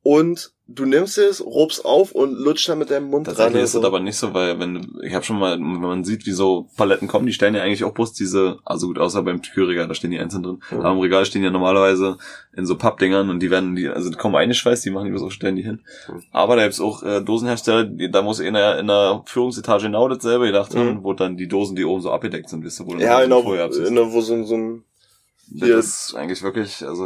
und 0.05 0.53
du 0.67 0.85
nimmst 0.85 1.17
es, 1.19 1.45
robst 1.45 1.85
auf 1.85 2.11
und 2.13 2.33
lutscht 2.33 2.69
dann 2.69 2.79
mit 2.79 2.91
deinem 2.91 3.09
Mund 3.09 3.27
dran. 3.27 3.37
Tatsächlich 3.37 3.63
ist 3.63 3.73
so. 3.73 3.79
das 3.79 3.87
aber 3.87 4.01
nicht 4.01 4.17
so, 4.17 4.35
weil 4.35 4.59
wenn 4.59 4.97
ich 5.05 5.15
habe 5.15 5.25
schon 5.25 5.39
mal, 5.39 5.53
wenn 5.59 5.81
man 5.81 6.03
sieht, 6.03 6.27
wie 6.27 6.33
so 6.33 6.69
Paletten 6.77 7.07
kommen, 7.07 7.27
die 7.27 7.33
stellen 7.33 7.55
ja 7.55 7.63
eigentlich 7.63 7.85
auch 7.85 7.93
bloß 7.95 8.13
diese, 8.15 8.59
also 8.65 8.89
gut, 8.89 8.99
außer 8.99 9.23
beim 9.23 9.43
Kühlregal, 9.43 9.87
da 9.87 9.95
stehen 9.95 10.11
die 10.11 10.19
einzeln 10.19 10.43
drin. 10.43 10.61
Mhm. 10.73 10.81
Aber 10.81 10.91
im 10.93 10.99
Regal 10.99 11.25
stehen 11.25 11.45
ja 11.45 11.51
normalerweise 11.51 12.17
in 12.57 12.67
so 12.67 12.77
Pappdingern 12.77 13.31
und 13.31 13.39
die 13.41 13.51
werden, 13.53 13.77
die, 13.77 13.89
also 13.89 14.11
die 14.11 14.17
kommen 14.17 14.35
eingeschweißt, 14.35 14.85
die 14.85 14.91
machen 14.91 15.13
die 15.13 15.17
so, 15.19 15.31
stellen 15.31 15.55
die 15.55 15.63
hin. 15.63 15.83
Mhm. 16.09 16.23
Aber 16.33 16.57
da 16.57 16.63
gibt's 16.65 16.81
auch 16.81 17.05
äh, 17.05 17.21
Dosenhersteller, 17.23 17.85
die, 17.85 18.11
da 18.11 18.23
muss 18.23 18.41
in 18.41 18.55
der, 18.55 18.81
in 18.81 18.89
der 18.89 19.23
Führungsetage 19.27 19.85
genau 19.85 20.09
dasselbe 20.09 20.47
gedacht 20.47 20.75
haben, 20.75 20.95
Mhm. 20.95 21.05
wo 21.05 21.13
dann 21.13 21.37
die 21.37 21.47
Dosen, 21.47 21.77
die 21.77 21.85
oben 21.85 22.01
so 22.03 22.11
abgedeckt 22.11 22.49
sind, 22.49 22.65
wisst 22.65 22.81
ihr, 22.81 22.87
wo 22.87 22.95
du 22.95 23.01
ja, 23.01 23.23
genau, 23.23 23.41
abziehst. 23.55 23.89
genau, 23.89 24.13
wo 24.13 24.21
so, 24.21 24.35
ein- 24.35 24.47
so 24.47 24.57
ein, 24.57 24.85
hier- 25.55 25.79
ist 25.79 26.15
eigentlich 26.15 26.43
wirklich, 26.43 26.83
also, 26.87 27.05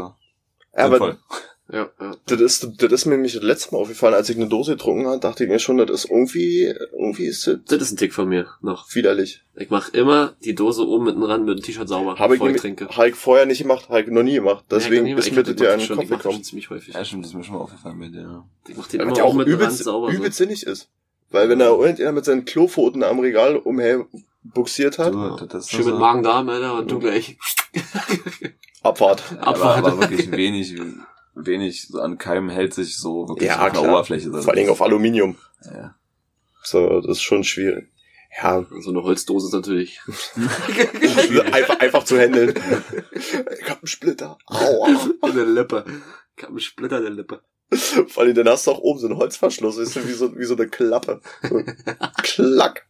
ja, 0.77 0.85
aber. 0.85 1.19
Ja, 1.69 1.91
ja. 2.01 2.15
das 2.27 2.41
ist, 2.41 2.69
das 2.81 2.93
ist 2.93 3.07
mir 3.07 3.17
nämlich 3.17 3.33
das 3.33 3.43
letzte 3.43 3.75
Mal 3.75 3.81
aufgefallen, 3.81 4.15
als 4.15 4.29
ich 4.31 4.37
eine 4.37 4.47
Dose 4.47 4.77
getrunken 4.77 5.09
habe, 5.09 5.19
dachte 5.19 5.43
ich 5.43 5.51
mir 5.51 5.59
schon, 5.59 5.79
das 5.79 5.91
ist 5.91 6.05
irgendwie, 6.09 6.73
irgendwie 6.93 7.25
ist 7.27 7.45
das 7.49 7.57
Das 7.67 7.83
ist 7.83 7.91
ein 7.91 7.97
Tick 7.97 8.15
von 8.15 8.29
mir 8.29 8.47
noch. 8.61 8.87
widerlich. 8.95 9.43
Ich 9.57 9.69
mach 9.69 9.93
immer 9.93 10.37
die 10.45 10.55
Dose 10.55 10.87
oben 10.87 11.07
mitten 11.07 11.25
ran 11.25 11.45
mit 11.45 11.59
dem 11.59 11.65
T-Shirt 11.65 11.89
sauber, 11.89 12.21
Habe 12.21 12.35
ich, 12.35 12.41
bevor 12.41 12.55
ich 12.55 12.61
trinke. 12.61 12.87
hab 12.89 13.07
ich 13.07 13.17
vorher 13.17 13.47
nicht 13.47 13.59
gemacht, 13.63 13.89
habe 13.89 14.01
ich 14.03 14.07
noch 14.07 14.23
nie 14.23 14.35
gemacht. 14.37 14.65
Deswegen 14.71 15.07
Ja, 15.09 15.17
ist 15.19 15.33
mir 15.33 15.43
das 15.43 15.55
ich 15.55 15.61
ja 15.61 15.67
mach 15.67 15.73
in 15.73 15.79
den 15.81 15.87
schon- 15.89 15.97
Kopf 15.97 16.05
ich 16.05 16.11
mach 16.11 16.17
das 16.19 16.23
gekommen. 16.23 16.35
schon 16.37 16.45
ziemlich 16.45 16.71
häufig. 16.71 16.95
Ja, 16.95 17.05
stimmt, 17.05 17.25
das 17.25 17.33
ist 17.33 17.37
mir 17.37 17.43
schon 17.43 17.55
mal 17.57 17.61
aufgefallen 17.63 17.99
bei 17.99 18.09
dir. 18.11 18.21
ja. 18.21 18.45
Ich 18.69 18.77
mach 18.77 18.87
den 18.87 19.01
immer 19.01 19.25
auch 19.25 19.35
mit 19.35 19.49
übelst, 19.49 19.79
sauber. 19.79 20.13
übelst 20.13 20.39
sinnig 20.39 20.63
ist. 20.65 20.89
Weil 21.37 21.49
wenn 21.51 21.59
da 21.59 21.66
irgendjemand 21.68 22.16
mit 22.16 22.25
seinen 22.25 22.44
Klopfoten 22.44 23.03
am 23.05 23.20
Regal 23.20 23.57
umher 23.57 24.07
buxiert 24.42 24.99
hat, 24.99 25.12
Du, 25.12 25.46
das 25.46 25.64
ist 25.64 25.70
Schön 25.70 25.85
mit 25.85 25.94
so- 25.94 25.99
Magen-Darm, 26.01 26.49
Alter, 26.49 26.75
und 26.79 26.90
du 26.90 26.99
gleich. 26.99 27.37
Abfahrt. 28.83 29.22
aber, 29.40 29.46
Abfahrt. 29.49 29.79
aber 29.85 30.01
wirklich 30.01 30.31
wenig, 30.31 30.81
wenig 31.35 31.88
so 31.88 32.01
an 32.01 32.18
Keimen 32.18 32.51
hält 32.51 32.72
sich 32.75 32.96
so 32.96 33.29
wirklich 33.29 33.49
Ja, 33.49 33.66
auf 33.66 33.72
der. 33.72 33.83
Oberfläche. 33.83 34.31
Vor 34.33 34.55
Dingen 34.55 34.70
auf 34.70 34.81
Aluminium. 34.83 35.37
Ja. 35.64 35.94
So, 36.62 37.01
das 37.01 37.18
ist 37.18 37.22
schon 37.22 37.44
schwierig. 37.44 37.88
Ja, 38.42 38.64
So 38.81 38.90
eine 38.90 39.03
Holzdose 39.03 39.46
ist 39.49 39.53
natürlich. 39.55 40.01
einfach, 41.53 41.81
einfach 41.81 42.05
zu 42.05 42.18
handeln. 42.18 42.55
Ich 43.12 43.70
hab 43.70 43.79
einen 43.79 43.87
Splitter. 43.87 44.37
Aua. 44.46 44.88
In 45.29 45.35
der 45.37 45.46
Lippe. 45.46 45.85
Ich 46.37 46.42
hab 46.42 46.51
einen 46.51 46.61
Splitter 46.61 46.99
in 46.99 47.05
der 47.05 47.12
Lippe. 47.12 47.40
Vor 48.09 48.23
allem, 48.23 48.35
dann 48.35 48.49
hast 48.49 48.67
du 48.67 48.73
auch 48.73 48.79
oben 48.79 49.01
so 49.01 49.07
einen 49.07 49.17
Holzverschluss, 49.17 49.79
ist 49.79 49.97
wie 50.07 50.13
so, 50.13 50.37
wie 50.37 50.45
so 50.45 50.55
eine 50.55 50.69
Klappe. 50.69 51.21
So, 51.43 51.63
klack. 52.23 52.87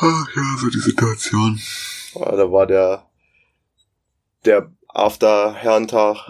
ja, 0.00 0.56
so 0.58 0.68
die 0.68 0.80
Situation. 0.80 1.60
Ja, 2.14 2.36
da 2.36 2.52
war 2.52 2.66
der, 2.66 3.06
der 4.44 4.72
After-Herrentag 4.88 6.28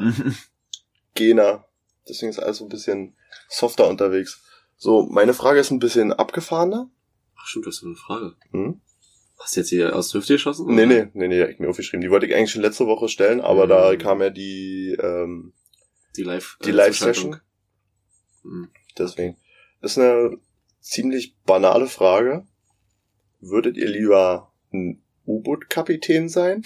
Gena. 1.15 1.65
Deswegen 2.09 2.31
ist 2.31 2.39
alles 2.39 2.59
so 2.59 2.65
ein 2.65 2.71
bisschen 2.71 3.15
softer 3.49 3.89
unterwegs. 3.89 4.43
So, 4.77 5.03
meine 5.03 5.35
Frage 5.35 5.61
ist 5.61 5.71
ein 5.71 5.79
bisschen 5.79 6.13
abgefahrener. 6.13 6.89
Ach 7.39 7.47
stimmt, 7.47 7.67
das 7.67 7.77
ist 7.77 7.85
eine 7.85 7.97
Frage. 7.97 8.37
Hm? 8.53 8.81
Hast 9.43 9.57
du 9.57 9.61
jetzt 9.61 9.71
hier 9.71 9.97
aus 9.97 10.11
der 10.11 10.21
Hüfte 10.21 10.35
geschossen? 10.35 10.67
Nee, 10.75 10.87
nee, 10.87 11.07
nee, 11.15 11.29
nee, 11.29 11.41
hab 11.43 11.49
ich 11.49 11.59
mir 11.59 11.69
aufgeschrieben. 11.69 12.03
Die 12.03 12.11
wollte 12.11 12.27
ich 12.27 12.35
eigentlich 12.35 12.51
schon 12.51 12.63
letzte 12.63 12.87
Woche 12.87 13.09
stellen, 13.09 13.41
aber 13.41 13.67
da 13.67 13.93
Mhm. 13.93 13.99
kam 13.99 14.21
ja 14.21 14.31
die, 14.31 14.97
ähm, 15.01 15.55
Die 16.17 16.23
Live, 16.25 16.59
die 16.65 16.71
äh, 16.71 16.73
Live-Session. 16.73 17.33
Zuschaltung. 17.33 17.41
Hm. 18.43 18.69
Deswegen. 18.99 19.37
Das 19.81 19.93
ist 19.93 19.99
eine 19.99 20.37
ziemlich 20.81 21.37
banale 21.47 21.87
Frage. 21.87 22.47
Würdet 23.41 23.77
ihr 23.79 23.89
lieber 23.89 24.53
ein 24.73 25.03
U-Boot-Kapitän 25.27 26.29
sein? 26.29 26.63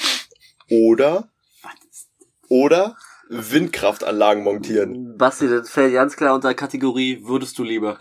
Oder, 0.69 1.31
Was? 1.63 2.09
oder 2.49 2.97
Windkraftanlagen 3.29 4.43
montieren? 4.43 5.17
Basti, 5.17 5.49
das 5.49 5.71
fällt 5.71 5.93
ganz 5.93 6.17
klar 6.17 6.35
unter 6.35 6.55
Kategorie 6.55 7.21
würdest 7.25 7.57
du 7.59 7.63
lieber. 7.63 7.97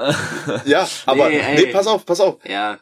Ja, 0.65 0.87
aber, 1.05 1.29
Nee, 1.29 1.41
nee, 1.55 1.65
pass 1.67 1.85
auf, 1.87 2.05
pass 2.05 2.19
auf. 2.19 2.43
Ja. 2.45 2.79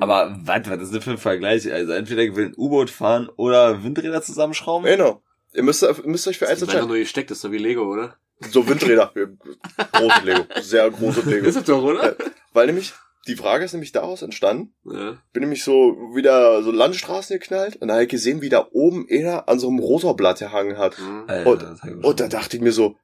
Aber 0.00 0.36
was, 0.44 0.68
was 0.68 0.80
ist 0.82 0.94
das 0.94 1.04
für 1.04 1.10
ein 1.12 1.18
Vergleich? 1.18 1.70
Also 1.72 1.92
entweder 1.92 2.22
ich 2.22 2.34
will 2.36 2.46
ein 2.46 2.54
U-Boot 2.56 2.90
fahren 2.90 3.28
oder 3.36 3.82
Windräder 3.84 4.22
zusammenschrauben? 4.22 4.86
Genau. 4.86 5.22
Ihr 5.54 5.62
müsst, 5.62 5.82
ihr 5.82 5.94
müsst 6.04 6.26
euch 6.28 6.38
für 6.38 6.46
eins 6.48 6.60
Das 6.60 6.68
ist 6.68 6.74
entscheiden. 6.74 6.88
nur 6.88 6.98
gesteckt, 6.98 7.30
das 7.30 7.38
ist 7.38 7.44
doch 7.44 7.50
wie 7.52 7.58
Lego, 7.58 7.82
oder? 7.92 8.16
So 8.50 8.66
Windräder. 8.68 9.12
Große 9.92 10.24
Lego. 10.24 10.44
Sehr 10.60 10.90
große 10.90 11.20
Lego. 11.30 11.46
Ist 11.46 11.56
es 11.56 11.64
doch, 11.64 11.82
oder? 11.82 12.16
Weil 12.52 12.66
nämlich, 12.66 12.92
die 13.28 13.36
Frage 13.36 13.64
ist 13.64 13.72
nämlich 13.72 13.92
daraus 13.92 14.22
entstanden, 14.22 14.74
Ja. 14.84 15.16
bin 15.32 15.42
nämlich 15.42 15.62
so 15.62 15.96
wieder 16.14 16.62
so 16.62 16.70
Landstraßen 16.72 17.38
geknallt 17.38 17.76
und 17.76 17.88
da 17.88 17.94
habe 17.94 18.04
ich 18.04 18.08
gesehen, 18.08 18.40
wie 18.42 18.48
da 18.48 18.66
oben 18.72 19.06
einer 19.10 19.48
an 19.48 19.58
so 19.58 19.68
einem 19.68 19.78
Rotorblatt 19.78 20.38
gehangen 20.40 20.78
hat. 20.78 20.96
Hm. 20.98 21.24
Alter, 21.28 21.56
das 21.56 21.80
Und 22.04 22.18
da 22.20 22.28
dachte 22.28 22.56
ich 22.56 22.62
mir 22.62 22.72
so, 22.72 22.96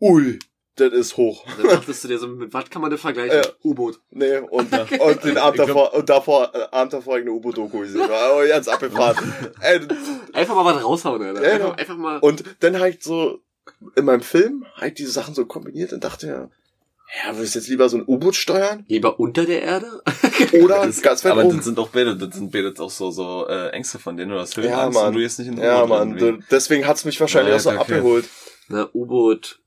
ui, 0.00 0.38
das 0.76 0.92
ist 0.92 1.16
hoch. 1.16 1.44
Dann 1.58 1.68
dachtest 1.68 2.04
du 2.04 2.08
dir 2.08 2.18
so, 2.18 2.26
mit 2.28 2.54
was 2.54 2.70
kann 2.70 2.80
man 2.80 2.90
das 2.90 3.00
vergleichen? 3.00 3.36
Ja. 3.36 3.42
U-Boot. 3.64 4.00
Nee, 4.10 4.38
und, 4.38 4.72
und 5.00 5.24
den 5.24 5.36
Abend 5.38 5.58
davor, 5.58 5.92
und 5.94 6.08
davor, 6.08 6.50
äh, 6.54 6.66
Abend 6.70 6.92
davor 6.92 7.14
hab 7.14 7.18
ich 7.20 7.26
eine 7.26 7.32
U-Boot-Doku 7.32 7.80
gesehen. 7.80 8.08
War 8.08 8.32
aber 8.32 8.46
ganz 8.46 8.66
abgefahren. 8.68 9.34
Ey, 9.60 9.80
Einfach 10.32 10.54
mal 10.54 10.64
was 10.74 10.82
raushauen, 10.82 11.22
Alter. 11.22 11.42
Ja, 11.42 11.50
einfach, 11.52 11.58
genau. 11.66 11.76
einfach 11.78 11.96
mal. 11.96 12.18
und 12.20 12.44
dann 12.60 12.78
habe 12.78 12.90
ich 12.90 13.02
so, 13.02 13.40
in 13.96 14.04
meinem 14.04 14.22
Film, 14.22 14.64
habe 14.76 14.88
ich 14.88 14.94
diese 14.94 15.10
Sachen 15.12 15.34
so 15.34 15.44
kombiniert 15.44 15.92
und 15.92 16.02
dachte 16.02 16.26
ja, 16.28 16.48
willst 17.34 17.56
du 17.56 17.58
jetzt 17.58 17.68
lieber 17.68 17.88
so 17.88 17.96
ein 17.98 18.04
U-Boot 18.06 18.36
steuern? 18.36 18.84
Lieber 18.88 19.18
unter 19.18 19.44
der 19.44 19.62
Erde? 19.62 20.00
Oder 20.62 20.86
Das- 20.86 21.02
ganz 21.02 21.24
weit 21.24 21.32
aber 21.32 21.44
oben? 21.44 21.56
das 21.56 21.64
sind 21.66 21.76
doch 21.76 21.88
beide, 21.88 22.16
das 22.16 22.34
sind 22.36 22.52
beide 22.52 22.72
auch 22.78 22.90
so, 22.90 23.10
so 23.10 23.46
äh, 23.48 23.70
Ängste 23.70 23.98
von 23.98 24.16
denen, 24.16 24.32
hast 24.32 24.56
Ja, 24.56 24.62
Höhenangst 24.62 24.94
Mann. 24.98 25.08
und 25.08 25.14
du 25.14 25.20
jetzt 25.20 25.38
nicht 25.40 25.48
in 25.48 25.56
den 25.56 25.64
Ja, 25.64 25.84
Mann, 25.86 26.44
deswegen 26.50 26.86
hat's 26.86 27.04
mich 27.04 27.20
wahrscheinlich 27.20 27.50
Ja, 27.50 27.56
auch 27.56 27.60
so 27.60 27.70
okay. 27.70 27.78
abgeholt. 27.80 28.28
Na, 28.68 28.88
U-Boot. 28.94 29.59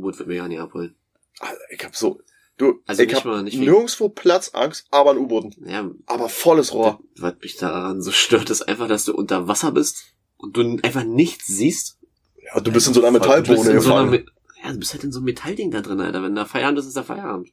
U-Boot 0.00 0.18
wird 0.18 0.28
mir 0.28 0.36
ja 0.36 0.48
nicht 0.48 0.60
abholen. 0.60 0.94
Alter, 1.38 1.58
Ich 1.70 1.84
hab 1.84 1.94
so, 1.96 2.20
du, 2.56 2.80
Also 2.86 3.02
ich 3.02 3.14
hab 3.14 3.24
mal, 3.24 3.42
nicht 3.42 3.58
nirgendwo 3.58 4.08
Platzangst, 4.08 4.86
aber 4.90 5.10
ein 5.12 5.18
U-Boot. 5.18 5.54
ja, 5.64 5.90
Aber 6.06 6.28
volles 6.28 6.72
Rohr. 6.74 7.00
was 7.16 7.34
mich 7.42 7.56
daran 7.56 8.02
so 8.02 8.10
stört, 8.10 8.50
ist 8.50 8.62
einfach, 8.62 8.88
dass 8.88 9.04
du 9.04 9.14
unter 9.14 9.48
Wasser 9.48 9.72
bist 9.72 10.02
und 10.36 10.56
du 10.56 10.78
einfach 10.82 11.04
nichts 11.04 11.46
siehst. 11.46 11.98
Ja, 12.42 12.60
du 12.60 12.72
bist 12.72 12.88
in 12.88 12.94
so 12.94 13.04
einer 13.04 13.18
Du 13.18 13.24
Du 13.24 13.28
Metallbohne 13.30 13.70
in 13.70 13.80
so 13.80 13.90
ja, 14.62 14.72
du 14.72 14.78
bist 14.78 14.92
halt 14.92 15.04
in 15.04 15.12
so 15.12 15.18
einem 15.20 15.24
Metallding 15.26 15.70
da 15.70 15.80
drin, 15.80 16.00
Alter. 16.00 16.22
Wenn 16.22 16.34
da 16.34 16.44
Feierabend 16.44 16.78
ist, 16.80 16.86
ist 16.86 16.96
da 16.96 17.02
Feierabend. 17.02 17.48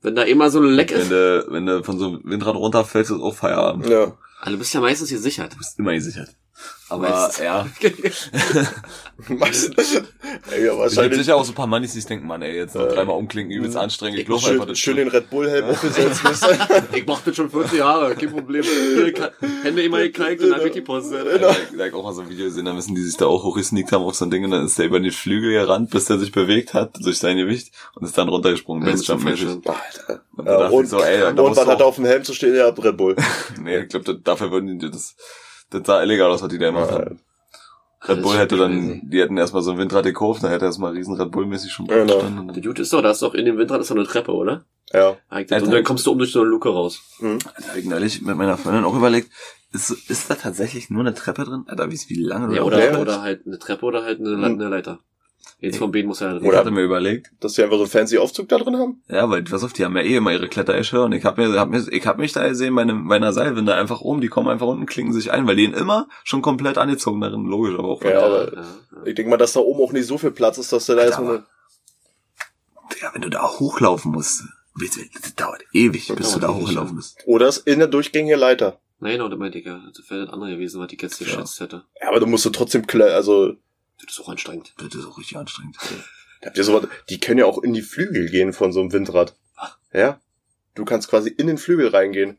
Wenn 0.00 0.14
da 0.14 0.22
immer 0.22 0.48
so 0.50 0.60
ein 0.60 0.66
Leck 0.66 0.92
Wenn 0.92 1.00
ist. 1.00 1.10
du, 1.10 1.46
wenn 1.50 1.66
du 1.66 1.82
von 1.82 1.98
so 1.98 2.06
einem 2.06 2.20
Windrad 2.24 2.54
runterfällst, 2.54 3.10
ist 3.10 3.20
auch 3.20 3.34
Feierabend. 3.34 3.86
Du 3.86 3.90
Ja. 3.90 4.16
Also 4.40 4.52
du 4.52 4.58
bist 4.58 4.72
ja 4.74 4.80
meistens 4.80 5.10
gesichert. 5.10 5.56
bist 5.58 5.76
immer 5.78 5.94
gesichert. 5.94 6.36
Aber, 6.90 7.08
Meistens. 7.10 7.44
ja. 7.44 7.66
Meistens. 9.28 9.94
Ey, 9.94 10.00
ja, 10.00 10.02
Es 10.02 10.50
gibt 10.50 10.78
wahrscheinlich. 10.78 11.18
sicher 11.18 11.36
auch 11.36 11.44
so 11.44 11.52
ein 11.52 11.54
paar 11.54 11.66
Mannis, 11.66 11.92
die 11.92 11.98
sich 11.98 12.06
denken, 12.06 12.26
Mann, 12.26 12.40
ey, 12.40 12.56
jetzt 12.56 12.74
noch 12.74 12.86
Äh, 12.86 12.94
dreimal 12.94 13.16
umklinken, 13.16 13.54
übelst 13.54 13.76
anstrengend, 13.76 14.16
ich 14.18 14.22
ich 14.22 14.28
laufe 14.28 14.46
einfach 14.50 14.62
Schön, 14.64 14.68
das 14.68 14.78
schön 14.78 14.96
den 14.96 15.08
Red 15.08 15.28
Bull 15.28 15.50
Helm 15.50 15.66
aufgesetzt. 15.66 16.22
ich 16.94 17.06
mach 17.06 17.20
das 17.20 17.36
schon 17.36 17.50
40 17.50 17.78
Jahre, 17.78 18.14
kein 18.14 18.30
Problem. 18.30 18.64
Hände 19.62 19.82
immer 19.82 19.98
gekalkt 19.98 20.42
und 20.42 20.50
dann 20.50 20.60
wird 20.62 20.74
die 20.76 20.80
Post. 20.80 21.12
Ja, 21.12 21.24
da, 21.24 21.38
da 21.38 21.48
hab 21.48 21.86
ich 21.86 21.92
auch 21.92 22.02
mal 22.04 22.12
so 22.14 22.22
ein 22.22 22.30
Video 22.30 22.46
gesehen, 22.46 22.64
da 22.64 22.72
müssen 22.72 22.94
die 22.94 23.02
sich 23.02 23.16
da 23.18 23.26
auch 23.26 23.44
hochgesneakt 23.44 23.92
haben 23.92 24.04
auf 24.04 24.14
so 24.14 24.24
ein 24.24 24.30
Ding 24.30 24.44
und 24.44 24.50
dann 24.52 24.64
ist 24.64 24.78
der 24.78 24.86
über 24.86 24.98
den 25.00 25.12
Flügel 25.12 25.52
gerannt, 25.52 25.90
bis 25.90 26.06
der 26.06 26.18
sich 26.18 26.32
bewegt 26.32 26.72
hat, 26.72 26.96
durch 27.04 27.18
sein 27.18 27.36
Gewicht 27.36 27.72
und 27.96 28.04
ist 28.06 28.16
dann 28.16 28.28
runtergesprungen, 28.30 28.86
Ja, 28.86 28.92
Basejump 28.92 29.24
das 29.26 29.34
ist 29.40 29.44
mäßig. 29.44 29.68
Alter. 29.68 30.22
Und 30.36 30.46
da 30.46 30.52
Ja, 30.52 30.58
dachte 30.58 30.72
ich 30.72 30.78
und, 30.78 30.86
so, 30.86 31.00
ey, 31.02 31.22
und 31.24 31.36
was 31.38 31.56
du 31.58 31.66
hat 31.66 31.80
er 31.80 31.86
auf 31.86 31.96
dem 31.96 32.06
Helm 32.06 32.24
zu 32.24 32.32
stehen? 32.32 32.54
Ja, 32.54 32.68
Red 32.68 32.96
Bull. 32.96 33.14
Nee, 33.62 33.80
ich 33.80 33.88
glaube, 33.88 34.14
dafür 34.24 34.50
würden 34.52 34.78
die 34.78 34.90
das, 34.90 35.16
das 35.70 35.82
sah 35.86 36.02
illegal 36.02 36.30
aus, 36.30 36.42
was 36.42 36.48
die 36.48 36.58
da 36.58 36.66
gemacht 36.66 36.90
Ja, 36.90 36.96
haben. 36.98 37.20
Red 38.06 38.18
Das 38.18 38.22
Bull 38.22 38.36
hätte 38.36 38.56
crazy. 38.56 38.60
dann, 39.00 39.10
die 39.10 39.20
hätten 39.20 39.36
erstmal 39.36 39.62
so 39.62 39.72
ein 39.72 39.78
Windrad 39.78 40.04
gekauft, 40.04 40.42
dann 40.42 40.50
hätte 40.50 40.64
er 40.64 40.68
erstmal 40.68 40.92
riesen 40.92 41.14
Red 41.16 41.30
Bull-mäßig 41.32 41.72
schon 41.72 41.86
Genau. 41.88 42.14
gestanden. 42.14 42.48
und 42.48 42.54
Der 42.54 42.62
Dude 42.62 42.82
ist 42.82 42.92
doch, 42.92 43.02
da 43.02 43.10
ist 43.10 43.22
doch 43.22 43.34
in 43.34 43.44
dem 43.44 43.58
Windrad 43.58 43.80
ist 43.80 43.90
doch 43.90 43.96
eine 43.96 44.04
Treppe, 44.06 44.32
oder? 44.32 44.64
ja. 44.92 45.16
Eigentlich. 45.28 45.62
Und 45.62 45.70
dann 45.72 45.82
kommst 45.84 46.06
du 46.06 46.12
um 46.12 46.18
durch 46.18 46.30
so 46.32 46.40
eine 46.40 46.48
Luke 46.48 46.68
raus. 46.68 47.00
Alter, 47.20 47.68
hab 47.68 47.76
ich 47.76 47.84
neulich 47.84 48.22
mit 48.22 48.36
meiner 48.36 48.56
Freundin 48.56 48.84
auch 48.84 48.94
überlegt, 48.96 49.30
ist, 49.72 49.90
ist 49.90 50.30
da 50.30 50.34
tatsächlich 50.36 50.88
nur 50.90 51.00
eine 51.00 51.12
Treppe 51.14 51.44
drin? 51.44 51.64
Alter, 51.66 51.90
wie, 51.90 51.98
wie 52.08 52.22
lange 52.22 52.46
du 52.48 52.54
Ja, 52.54 52.60
da 52.60 52.66
oder, 52.66 53.00
oder 53.00 53.20
halt 53.20 53.46
eine 53.46 53.58
Treppe 53.58 53.84
oder 53.84 54.02
halt 54.04 54.20
eine, 54.20 54.46
eine 54.46 54.68
Leiter. 54.68 55.00
Jetzt 55.60 55.78
vom 55.78 55.90
Bein 55.90 56.06
muss 56.06 56.20
er 56.20 56.30
halt 56.30 56.42
Ich 56.42 56.48
Oder- 56.48 56.58
hatte 56.58 56.70
mir 56.70 56.82
überlegt, 56.82 57.32
Dass 57.40 57.54
sie 57.54 57.62
einfach 57.64 57.76
so 57.78 57.82
einen 57.82 57.90
fancy 57.90 58.16
Aufzug 58.18 58.48
da 58.48 58.58
drin 58.58 58.76
haben? 58.76 59.02
ja, 59.08 59.28
weil, 59.28 59.42
pass 59.42 59.64
auf, 59.64 59.72
die 59.72 59.84
haben 59.84 59.96
ja 59.96 60.02
eh 60.02 60.16
immer 60.16 60.30
ihre 60.32 60.48
Kletteresche 60.48 61.02
und 61.02 61.12
ich 61.12 61.24
hab 61.24 61.36
mir, 61.36 61.52
hab 61.58 61.68
mir, 61.70 61.84
ich 61.90 62.06
hab 62.06 62.18
mich 62.18 62.32
da 62.32 62.46
gesehen 62.46 62.74
bei, 62.76 62.82
einem, 62.82 63.08
bei 63.08 63.16
einer 63.16 63.32
Seilwinde 63.32 63.74
einfach 63.74 64.00
oben, 64.00 64.20
die 64.20 64.28
kommen 64.28 64.48
einfach 64.48 64.66
unten, 64.68 64.86
klingen 64.86 65.12
sich 65.12 65.32
ein, 65.32 65.46
weil 65.48 65.56
die 65.56 65.64
immer 65.64 66.08
schon 66.22 66.42
komplett 66.42 66.78
angezogen 66.78 67.20
darin, 67.20 67.44
logisch, 67.44 67.74
aber 67.76 67.88
auch, 67.88 68.02
Ja, 68.04 68.20
aber- 68.24 68.54
ja, 68.54 68.60
ja. 68.62 68.66
Ich 69.04 69.14
denke 69.16 69.30
mal, 69.30 69.36
dass 69.36 69.52
da 69.54 69.60
oben 69.60 69.80
auch 69.82 69.92
nicht 69.92 70.06
so 70.06 70.16
viel 70.18 70.30
Platz 70.30 70.58
ist, 70.58 70.72
dass 70.72 70.86
du 70.86 70.94
da 70.94 71.02
erstmal 71.02 71.28
eine, 71.38 71.46
ja, 73.02 73.10
wenn 73.14 73.22
du 73.22 73.30
da 73.30 73.42
hochlaufen 73.58 74.12
musst, 74.12 74.44
das 74.80 75.34
dauert 75.34 75.62
ewig, 75.72 76.06
bis 76.08 76.16
Das 76.16 76.34
du 76.34 76.40
da 76.40 76.50
ja. 76.70 76.82
bist. 76.84 77.18
oder 77.26 77.48
ist 77.48 77.58
in 77.66 77.78
der 77.80 77.88
durchgängige 77.88 78.36
Leiter. 78.36 78.78
Nein, 79.00 79.18
genau, 79.18 79.28
meinte 79.36 79.58
ich 79.58 79.66
ja. 79.66 79.80
Das 79.96 80.08
wäre 80.10 80.24
das 80.24 80.32
andere 80.32 80.50
gewesen, 80.52 80.80
was 80.80 80.92
ich 80.92 81.00
jetzt 81.00 81.18
geschätzt 81.18 81.60
hätte. 81.60 81.84
Ja, 82.00 82.08
aber 82.08 82.18
du 82.20 82.26
musst 82.26 82.44
du 82.44 82.50
trotzdem, 82.50 82.84
also, 83.00 83.54
Das 84.04 84.14
ist 84.14 84.20
auch 84.20 84.28
anstrengend. 84.28 84.74
Das 84.78 84.94
ist 84.94 85.04
auch 85.06 85.18
richtig 85.18 85.36
anstrengend. 85.36 85.76
habt 86.44 86.56
ihr 86.56 86.64
sowas, 86.64 86.86
die 87.08 87.18
können 87.20 87.38
ja 87.40 87.46
auch 87.46 87.62
in 87.62 87.72
die 87.74 87.82
Flügel 87.82 88.28
gehen 88.30 88.52
von 88.52 88.72
so 88.72 88.80
einem 88.80 88.92
Windrad. 88.92 89.34
Ja? 89.92 90.20
Du 90.74 90.84
kannst 90.84 91.08
quasi 91.08 91.30
in 91.30 91.46
den 91.48 91.58
Flügel 91.58 91.88
reingehen. 91.88 92.38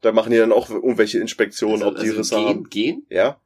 Da 0.00 0.12
machen 0.12 0.30
die 0.32 0.38
dann 0.38 0.52
auch 0.52 0.70
irgendwelche 0.70 1.18
Inspektionen, 1.18 1.82
ob 1.82 1.98
die 1.98 2.08
Risse 2.10 2.36
gehen, 2.36 2.46
haben. 2.48 2.68
gehen? 2.70 3.06
Ja? 3.10 3.40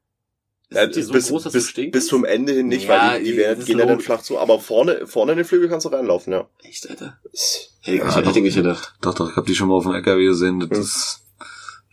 Ja, 0.70 0.92
so 0.92 1.12
bis, 1.12 1.28
groß, 1.28 1.50
bis, 1.50 1.72
bis 1.72 2.06
zum 2.08 2.24
Ende 2.26 2.52
hin 2.52 2.68
nicht, 2.68 2.88
Ja, 2.88 3.12
weil 3.12 3.22
die, 3.24 3.30
die 3.32 3.36
werden, 3.38 3.64
gehen 3.64 3.78
ja 3.78 3.86
dann 3.86 4.00
flach 4.00 4.20
zu. 4.22 4.38
Aber 4.38 4.60
vorne, 4.60 5.06
vorne 5.06 5.32
in 5.32 5.38
den 5.38 5.46
Flügel 5.46 5.68
kannst 5.68 5.86
du 5.86 5.90
reinlaufen, 5.90 6.32
ja. 6.32 6.46
Echt, 6.62 6.88
Alter. 6.90 7.18
Ist- 7.32 7.74
Hätte 7.80 7.96
ich, 7.96 8.02
Ja, 8.02 8.14
hätte 8.16 8.22
doch. 8.28 8.36
ich 8.36 8.42
nicht 8.42 8.54
gedacht. 8.56 8.94
Doch, 9.00 9.14
doch, 9.14 9.30
ich 9.30 9.36
hab 9.36 9.46
die 9.46 9.54
schon 9.54 9.68
mal 9.68 9.74
auf 9.76 9.84
dem 9.84 9.94
LKW 9.94 10.24
gesehen, 10.26 10.60
das 10.60 10.68
Hm. 10.70 10.80
ist, 10.82 11.20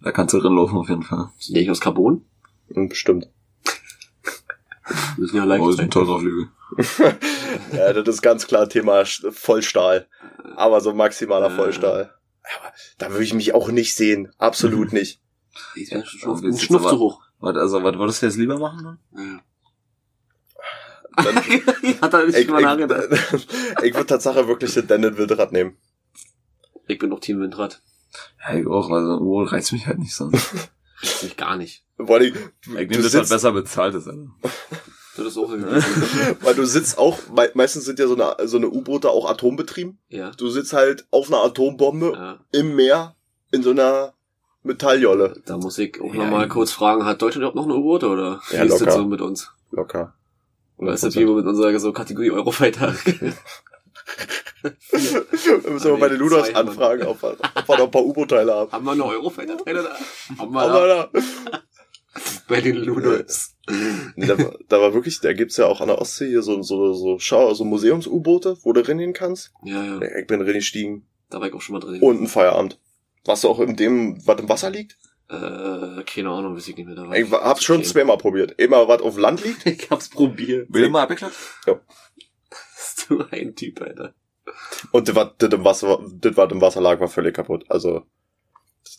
da 0.03 0.11
kannst 0.11 0.33
du 0.33 0.39
drin 0.39 0.55
laufen 0.55 0.77
auf 0.77 0.89
jeden 0.89 1.03
Fall. 1.03 1.29
Sind 1.39 1.55
die 1.55 1.61
nicht 1.61 1.69
aus 1.71 1.79
Carbon? 1.79 2.25
Hm, 2.73 2.91
Bestimmt. 4.87 5.17
Müssen 5.17 5.37
ja 5.37 5.43
Oh, 5.43 5.47
leicht 5.47 5.63
ist 6.77 6.99
ein. 7.01 7.19
Ja, 7.73 7.93
das 7.93 8.07
ist 8.15 8.21
ganz 8.21 8.47
klar 8.47 8.69
Thema 8.69 9.03
Vollstahl. 9.05 10.07
Aber 10.55 10.81
so 10.81 10.93
maximaler 10.93 11.49
Ja. 11.49 11.55
Vollstahl. 11.55 12.13
Aber 12.59 12.73
da 12.97 13.09
würde 13.11 13.23
ich 13.23 13.33
mich 13.33 13.53
auch 13.53 13.69
nicht 13.69 13.95
sehen. 13.95 14.31
Absolut 14.37 14.93
nicht. 14.99 15.19
Ich 15.75 15.89
bin 15.89 16.05
schon 16.05 16.31
Ja, 16.31 16.37
sind 16.37 16.61
Schnupf 16.61 16.89
zu 16.89 16.99
hoch. 16.99 17.21
Was, 17.39 17.55
also, 17.55 17.83
was 17.83 17.97
würdest 17.97 18.21
du 18.21 18.25
jetzt 18.27 18.37
lieber 18.37 18.59
machen? 18.59 18.99
Ja. 19.15 19.39
Dann, 21.23 21.35
Hat 22.01 22.13
er 22.13 22.25
nicht 22.25 22.37
ich 22.37 22.47
mal 22.49 22.61
nachgedacht. 22.61 23.05
ich, 23.33 23.47
ich 23.83 23.93
würde 23.95 24.05
Tatsache 24.07 24.47
wirklich 24.47 24.73
den 24.73 24.87
Daniel 24.87 25.17
Wildrad 25.17 25.51
nehmen. 25.53 25.77
Ich 26.87 26.99
bin 26.99 27.09
doch 27.09 27.19
Team 27.19 27.39
Windrad. 27.39 27.81
Ja, 28.45 28.55
ich 28.55 28.67
auch, 28.67 28.89
also, 28.89 29.19
oh, 29.21 29.43
reizt 29.43 29.71
mich 29.71 29.87
halt 29.87 29.99
nicht 29.99 30.13
sonst. 30.13 30.69
Riecht 31.01 31.23
mich 31.23 31.37
gar 31.37 31.57
nicht. 31.57 31.83
Vor 31.97 32.15
allem, 32.17 32.25
Ich 32.25 32.33
du, 32.65 32.71
nehme 32.73 32.87
du 32.87 32.95
das 32.95 33.03
halt 33.03 33.11
sitzt, 33.11 33.29
besser 33.29 33.51
bezahlt 33.51 33.95
ist, 33.95 34.07
also. 34.07 34.27
Das 35.17 35.25
ist 35.27 35.37
auch 35.37 35.49
so. 35.49 35.57
Weil 36.41 36.55
du 36.55 36.65
sitzt 36.65 36.97
auch, 36.97 37.17
me 37.29 37.49
meistens 37.53 37.85
sind 37.85 37.99
ja 37.99 38.07
so 38.07 38.15
eine, 38.15 38.47
so 38.47 38.57
eine 38.57 38.69
U-Boote 38.69 39.09
auch 39.09 39.29
atombetrieben. 39.29 39.97
ja. 40.09 40.31
Du 40.31 40.49
sitzt 40.49 40.73
halt 40.73 41.05
auf 41.11 41.27
einer 41.27 41.43
Atombombe 41.43 42.11
ja. 42.13 42.39
im 42.51 42.75
Meer 42.75 43.15
in 43.51 43.63
so 43.63 43.69
einer 43.71 44.13
Metalljolle. 44.63 45.41
Da 45.45 45.57
muss 45.57 45.77
ich 45.77 46.01
auch 46.01 46.13
Ja, 46.13 46.23
noch 46.25 46.31
mal 46.31 46.43
eben. 46.43 46.51
kurz 46.51 46.71
fragen, 46.71 47.05
hat 47.05 47.21
Deutschland 47.21 47.43
überhaupt 47.43 47.55
noch 47.55 47.63
eine 47.65 47.75
U-Boot 47.75 48.03
oder 48.03 48.41
Ja, 48.51 48.61
wie 48.63 48.65
ist 48.65 48.71
locker. 48.73 48.85
das 48.85 48.95
so 48.95 49.05
mit 49.05 49.21
uns? 49.21 49.51
Locker. 49.71 50.13
Oder 50.77 50.93
ist 50.93 51.03
das 51.05 51.15
wie 51.15 51.25
mit 51.25 51.45
unserer 51.45 51.77
so 51.79 51.93
Kategorie 51.93 52.31
Eurofighter? 52.31 52.93
Wir 54.91 55.71
müssen 55.71 55.91
wir 55.91 55.97
bei 55.97 56.09
den 56.09 56.19
haben 56.19 56.29
wir. 56.31 56.55
anfragen, 56.57 57.03
ob 57.07 57.21
wir, 57.21 57.37
ob 57.55 57.67
wir 57.69 57.77
noch 57.77 57.85
ein 57.85 57.91
paar 57.91 58.03
U-Boot-Teile 58.05 58.53
haben. 58.53 58.71
Haben 58.71 58.85
wir 58.85 58.95
noch 58.95 59.07
Eurofighter-Teile 59.09 59.83
da? 59.83 59.95
Haben 60.39 60.53
wir 60.53 60.61
Aber 60.61 60.87
da 60.87 61.09
da, 61.13 61.21
bei 62.47 62.61
den 62.61 62.77
Ludos. 62.77 63.55
nee, 64.15 64.25
da, 64.27 64.37
war, 64.37 64.55
da 64.69 64.81
war 64.81 64.93
wirklich, 64.93 65.19
da 65.21 65.33
gibt's 65.33 65.57
ja 65.57 65.65
auch 65.65 65.81
an 65.81 65.87
der 65.87 65.99
Ostsee 65.99 66.27
hier 66.27 66.41
so, 66.41 66.61
so, 66.61 66.93
so, 66.93 67.19
Schau, 67.19 67.53
so 67.53 67.63
Museums-U-Boote, 67.65 68.57
wo 68.63 68.73
du 68.73 68.87
rennen 68.87 69.13
gehst. 69.13 69.51
Ja, 69.63 69.83
ja, 69.83 69.99
Ja, 70.01 70.17
Ich 70.19 70.27
bin 70.27 70.39
drin 70.39 70.53
gestiegen. 70.53 71.05
da 71.29 71.39
war 71.39 71.47
ich 71.47 71.53
auch 71.53 71.61
schon 71.61 71.73
mal 71.73 71.79
drin. 71.79 72.01
Und 72.01 72.21
ein 72.21 72.27
Feierabend. 72.27 72.79
Was 73.25 73.43
auch 73.45 73.59
in 73.59 73.75
dem, 73.75 74.25
was 74.27 74.39
im 74.39 74.49
Wasser 74.49 74.69
liegt? 74.69 74.97
Äh, 75.29 76.03
keine 76.05 76.29
Ahnung, 76.29 76.55
weiß 76.55 76.67
ich 76.67 76.77
nicht 76.77 76.85
mehr. 76.85 76.95
Da 76.95 77.07
war 77.09 77.15
Ich 77.17 77.31
hab's 77.31 77.63
schon 77.63 77.83
zweimal 77.83 78.17
probiert. 78.17 78.53
Immer 78.59 78.87
was 78.87 79.01
auf 79.01 79.17
Land 79.17 79.43
liegt. 79.43 79.65
Ich 79.65 79.89
hab's 79.89 80.09
probiert. 80.09 80.67
Will 80.71 80.89
mal 80.89 81.01
abgeklappt? 81.03 81.33
Bist 81.65 81.77
du 83.09 83.23
ein 83.31 83.55
Typ, 83.55 83.81
Alter. 83.81 84.13
Und 84.91 85.07
das, 85.07 85.15
was 85.15 85.29
das 85.37 85.49
im 85.53 85.63
Wasser, 85.65 85.99
das, 86.21 86.37
was 86.37 86.51
im 86.51 86.61
Wasser 86.61 86.81
lag, 86.81 86.99
war 86.99 87.07
völlig 87.07 87.35
kaputt. 87.35 87.65
Also, 87.69 88.03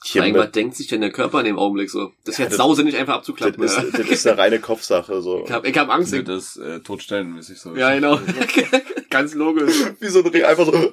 hier 0.05 0.23
mit, 0.23 0.35
was 0.35 0.51
denkt 0.51 0.75
sich 0.75 0.89
denn 0.89 1.01
der 1.01 1.13
Körper 1.13 1.39
in 1.41 1.47
dem 1.47 1.59
Augenblick 1.59 1.91
so? 1.91 2.11
Das 2.25 2.35
ist 2.35 2.39
Ja, 2.39 2.45
jetzt 2.47 2.53
das- 2.53 2.59
sausinnig 2.67 2.97
einfach 2.97 3.15
das, 3.15 3.19
abzuklappen. 3.21 3.63
ist, 3.63 3.77
ja. 3.77 3.85
das 3.85 4.01
ist 4.09 4.27
eine 4.27 4.39
reine 4.39 4.59
Kopfsache. 4.59 5.23
So. 5.23 5.45
Ich 5.45 5.53
hab, 5.53 5.65
ich 5.65 5.79
hab 5.79 5.89
Angst. 5.89 6.13
Ich, 6.13 6.25
Das 6.25 6.57
äh, 6.57 6.81
totstellenmäßig 6.81 7.59
so. 7.61 7.77
ja, 7.77 7.95
genau. 7.95 8.19
Ganz 9.11 9.35
logisch. 9.35 9.75
Wie 10.01 10.09
so 10.09 10.21
ein 10.21 10.27
Ring, 10.27 10.45
einfach 10.45 10.67
so. 10.67 10.93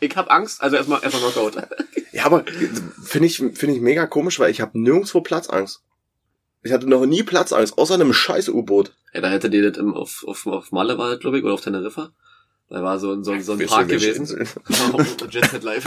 Ich 0.00 0.16
hab 0.16 0.30
Angst, 0.30 0.62
also 0.62 0.76
erstmal 0.76 1.02
erstmal 1.02 1.30
Knockout. 1.32 1.56
Ja, 2.12 2.24
aber 2.26 2.44
finde 3.04 3.26
ich, 3.26 3.36
finde 3.38 3.74
ich 3.74 3.80
mega 3.80 4.06
komisch, 4.06 4.38
weil 4.38 4.50
ich 4.50 4.60
habe 4.60 4.78
nirgendwo 4.78 5.20
Platzangst. 5.20 5.82
Ich 6.62 6.72
hatte 6.72 6.88
noch 6.88 7.06
nie 7.06 7.22
Platzangst, 7.22 7.78
außer 7.78 7.94
einem 7.94 8.12
scheiß 8.12 8.48
U-Boot. 8.50 8.92
Ja, 9.14 9.20
da 9.22 9.28
hättet 9.30 9.54
ihr 9.54 9.70
das 9.70 9.78
im, 9.78 9.94
auf, 9.94 10.24
auf, 10.26 10.46
auf 10.46 10.72
Malle 10.72 10.98
war 10.98 11.10
das, 11.10 11.20
glaube 11.20 11.38
ich, 11.38 11.44
oder 11.44 11.54
auf 11.54 11.62
Teneriffa. 11.62 12.12
Da 12.68 12.82
war 12.84 12.98
so 13.00 13.12
ein, 13.12 13.24
so 13.24 13.32
ein, 13.32 13.42
so 13.42 13.52
ein 13.52 13.66
Park 13.66 13.88
gewesen. 13.88 14.26
Jet 15.30 15.46
Set 15.50 15.62
Live. 15.64 15.84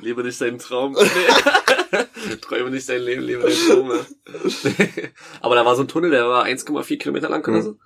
lebe 0.00 0.22
nicht 0.24 0.40
deinen 0.40 0.58
Traum. 0.58 0.94
Nee. 0.94 2.36
Träume 2.40 2.70
nicht 2.70 2.88
dein 2.88 3.02
Leben, 3.02 3.22
lebe 3.22 3.42
deinen 3.42 3.68
Traum. 3.68 3.92
Aber 5.40 5.54
da 5.54 5.64
war 5.64 5.76
so 5.76 5.82
ein 5.82 5.88
Tunnel, 5.88 6.10
der 6.10 6.28
war 6.28 6.44
1,4 6.46 6.98
Kilometer 6.98 7.28
lang 7.28 7.42
oder 7.46 7.58
Mhm. 7.58 7.62
so. 7.62 7.76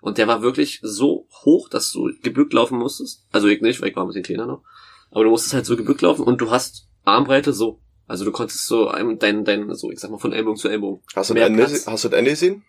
Und 0.00 0.16
der 0.16 0.28
war 0.28 0.42
wirklich 0.42 0.78
so 0.82 1.26
hoch, 1.44 1.68
dass 1.68 1.90
du 1.92 2.10
gebückt 2.22 2.52
laufen 2.52 2.78
musstest. 2.78 3.24
Also 3.32 3.48
ich 3.48 3.60
nicht, 3.60 3.80
weil 3.82 3.88
ich 3.90 3.96
war 3.96 4.04
ein 4.04 4.08
bisschen 4.08 4.22
kleiner 4.22 4.46
noch. 4.46 4.62
Aber 5.10 5.24
du 5.24 5.30
musstest 5.30 5.54
halt 5.54 5.66
so 5.66 5.76
gebückt 5.76 6.02
laufen 6.02 6.22
und 6.22 6.40
du 6.40 6.50
hast 6.50 6.86
Armbreite 7.04 7.52
so. 7.52 7.80
Also 8.08 8.24
du 8.24 8.32
konntest 8.32 8.66
so 8.66 8.88
ein- 8.88 9.18
dein, 9.18 9.44
dein, 9.44 9.72
so 9.74 9.90
ich 9.90 10.00
sag 10.00 10.10
mal 10.10 10.18
von 10.18 10.32
Ellbogen 10.32 10.56
zu 10.56 10.68
Ellbogen. 10.68 11.02
Hast 11.14 11.30
du 11.30 11.34
Mehr 11.34 11.48
das 11.50 11.72
Ende, 11.72 11.92
hast 11.92 12.04
du 12.04 12.08
das 12.08 12.18
Ende 12.18 12.30
gesehen? 12.32 12.64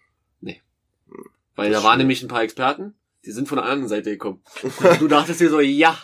Weil 1.56 1.72
Das 1.72 1.82
da 1.82 1.88
waren 1.90 1.98
nämlich 1.98 2.22
ein 2.22 2.28
paar 2.30 2.44
Experten, 2.44 2.94
die 3.26 3.32
sind 3.32 3.48
von 3.50 3.58
der 3.58 3.66
anderen 3.66 3.90
Seite 3.90 4.12
gekommen. 4.12 4.42
Und 4.64 5.02
du 5.02 5.08
dachtest 5.10 5.42
dir 5.42 5.50
so, 5.50 5.60
ja, 5.60 5.98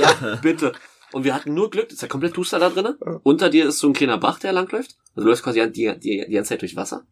ja, 0.00 0.36
bitte. 0.42 0.72
Und 1.12 1.24
wir 1.24 1.34
hatten 1.34 1.52
nur 1.54 1.68
Glück, 1.70 1.86
das 1.88 1.94
ist 1.96 2.02
ja 2.02 2.06
komplett 2.08 2.36
duster 2.36 2.60
da 2.60 2.70
drinnen. 2.70 2.96
Ja. 3.04 3.18
Unter 3.24 3.50
dir 3.50 3.66
ist 3.66 3.80
so 3.80 3.88
ein 3.88 3.92
kleiner 3.92 4.18
Bach, 4.18 4.38
der 4.38 4.52
langläuft. 4.52 4.96
Also 5.16 5.22
du 5.24 5.28
läufst 5.30 5.42
quasi 5.42 5.60
die, 5.72 5.92
die, 5.98 6.24
die 6.28 6.32
ganze 6.32 6.50
Zeit 6.50 6.62
durch 6.62 6.76
Wasser. 6.76 7.04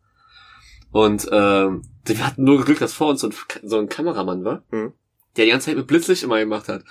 Und 0.93 1.29
ähm, 1.33 1.83
wir 2.05 2.25
hatten 2.27 2.45
nur 2.45 2.64
Glück, 2.64 2.79
dass 2.79 2.93
vor 2.93 3.09
uns 3.09 3.21
so 3.23 3.29
ein, 3.29 3.35
so 3.64 3.79
ein 3.79 3.88
Kameramann 3.88 4.45
war, 4.45 4.62
Mhm. 4.71 4.93
der 5.37 5.47
die 5.47 5.51
ganze 5.51 5.67
Zeit 5.67 5.77
mit 5.77 5.88
Blitzlicht 5.88 6.23
immer 6.23 6.38
gemacht 6.38 6.69
hat. 6.69 6.85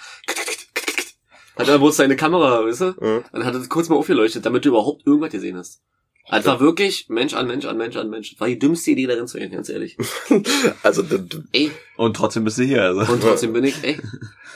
Hat 1.57 1.67
er 1.67 1.79
bloß 1.79 1.97
seine 1.97 2.15
Kamera, 2.15 2.63
weißt 2.65 2.81
du? 2.81 2.95
Ja. 3.01 3.23
Und 3.31 3.45
hat 3.45 3.55
es 3.55 3.69
kurz 3.69 3.89
mal 3.89 3.95
aufgeleuchtet, 3.95 4.45
damit 4.45 4.65
du 4.65 4.69
überhaupt 4.69 5.05
irgendwas 5.05 5.31
gesehen 5.31 5.57
hast. 5.57 5.81
Das 6.29 6.45
war 6.45 6.59
wirklich 6.59 7.07
Mensch 7.07 7.33
an 7.33 7.47
Mensch 7.47 7.65
an 7.65 7.77
Mensch 7.77 7.95
an 7.95 8.09
Mensch. 8.09 8.35
War 8.37 8.47
die 8.47 8.59
dümmste 8.59 8.91
Idee 8.91 9.07
darin 9.07 9.27
zu 9.27 9.37
gehen, 9.37 9.51
ganz 9.51 9.69
ehrlich. 9.69 9.97
Also, 10.83 11.03
Ey, 11.53 11.71
Und 11.95 12.15
trotzdem 12.17 12.43
bist 12.43 12.57
du 12.57 12.63
hier, 12.63 12.83
also. 12.83 13.11
und 13.11 13.21
trotzdem 13.21 13.53
bin 13.53 13.63
ich, 13.63 13.81
ey, 13.83 13.97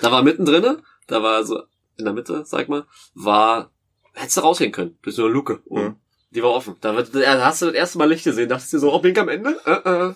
da 0.01 0.11
war 0.11 0.21
mittendrin, 0.21 0.77
da 1.07 1.23
war 1.23 1.43
so 1.45 1.61
in 1.97 2.05
der 2.05 2.13
Mitte, 2.13 2.43
sag 2.45 2.67
mal, 2.67 2.85
war, 3.13 3.71
hättest 4.13 4.37
du 4.37 4.41
rausgehen 4.41 4.71
können, 4.73 4.97
durch 5.01 5.15
so 5.15 5.23
eine 5.23 5.31
Luke. 5.33 5.61
Mhm. 5.69 5.95
Die 6.31 6.43
war 6.43 6.51
offen. 6.51 6.75
Da, 6.81 6.95
wird, 6.95 7.13
da 7.15 7.45
hast 7.45 7.61
du 7.61 7.67
das 7.67 7.75
erste 7.75 7.97
Mal 7.97 8.09
Licht 8.09 8.23
gesehen, 8.25 8.49
dachtest 8.49 8.73
du 8.73 8.77
dir 8.77 8.81
so, 8.81 8.93
oh, 8.93 8.99
bin 8.99 9.11
ich 9.13 9.19
am 9.19 9.29
Ende? 9.29 9.57
Äh, 9.65 9.71
äh, 10.09 10.13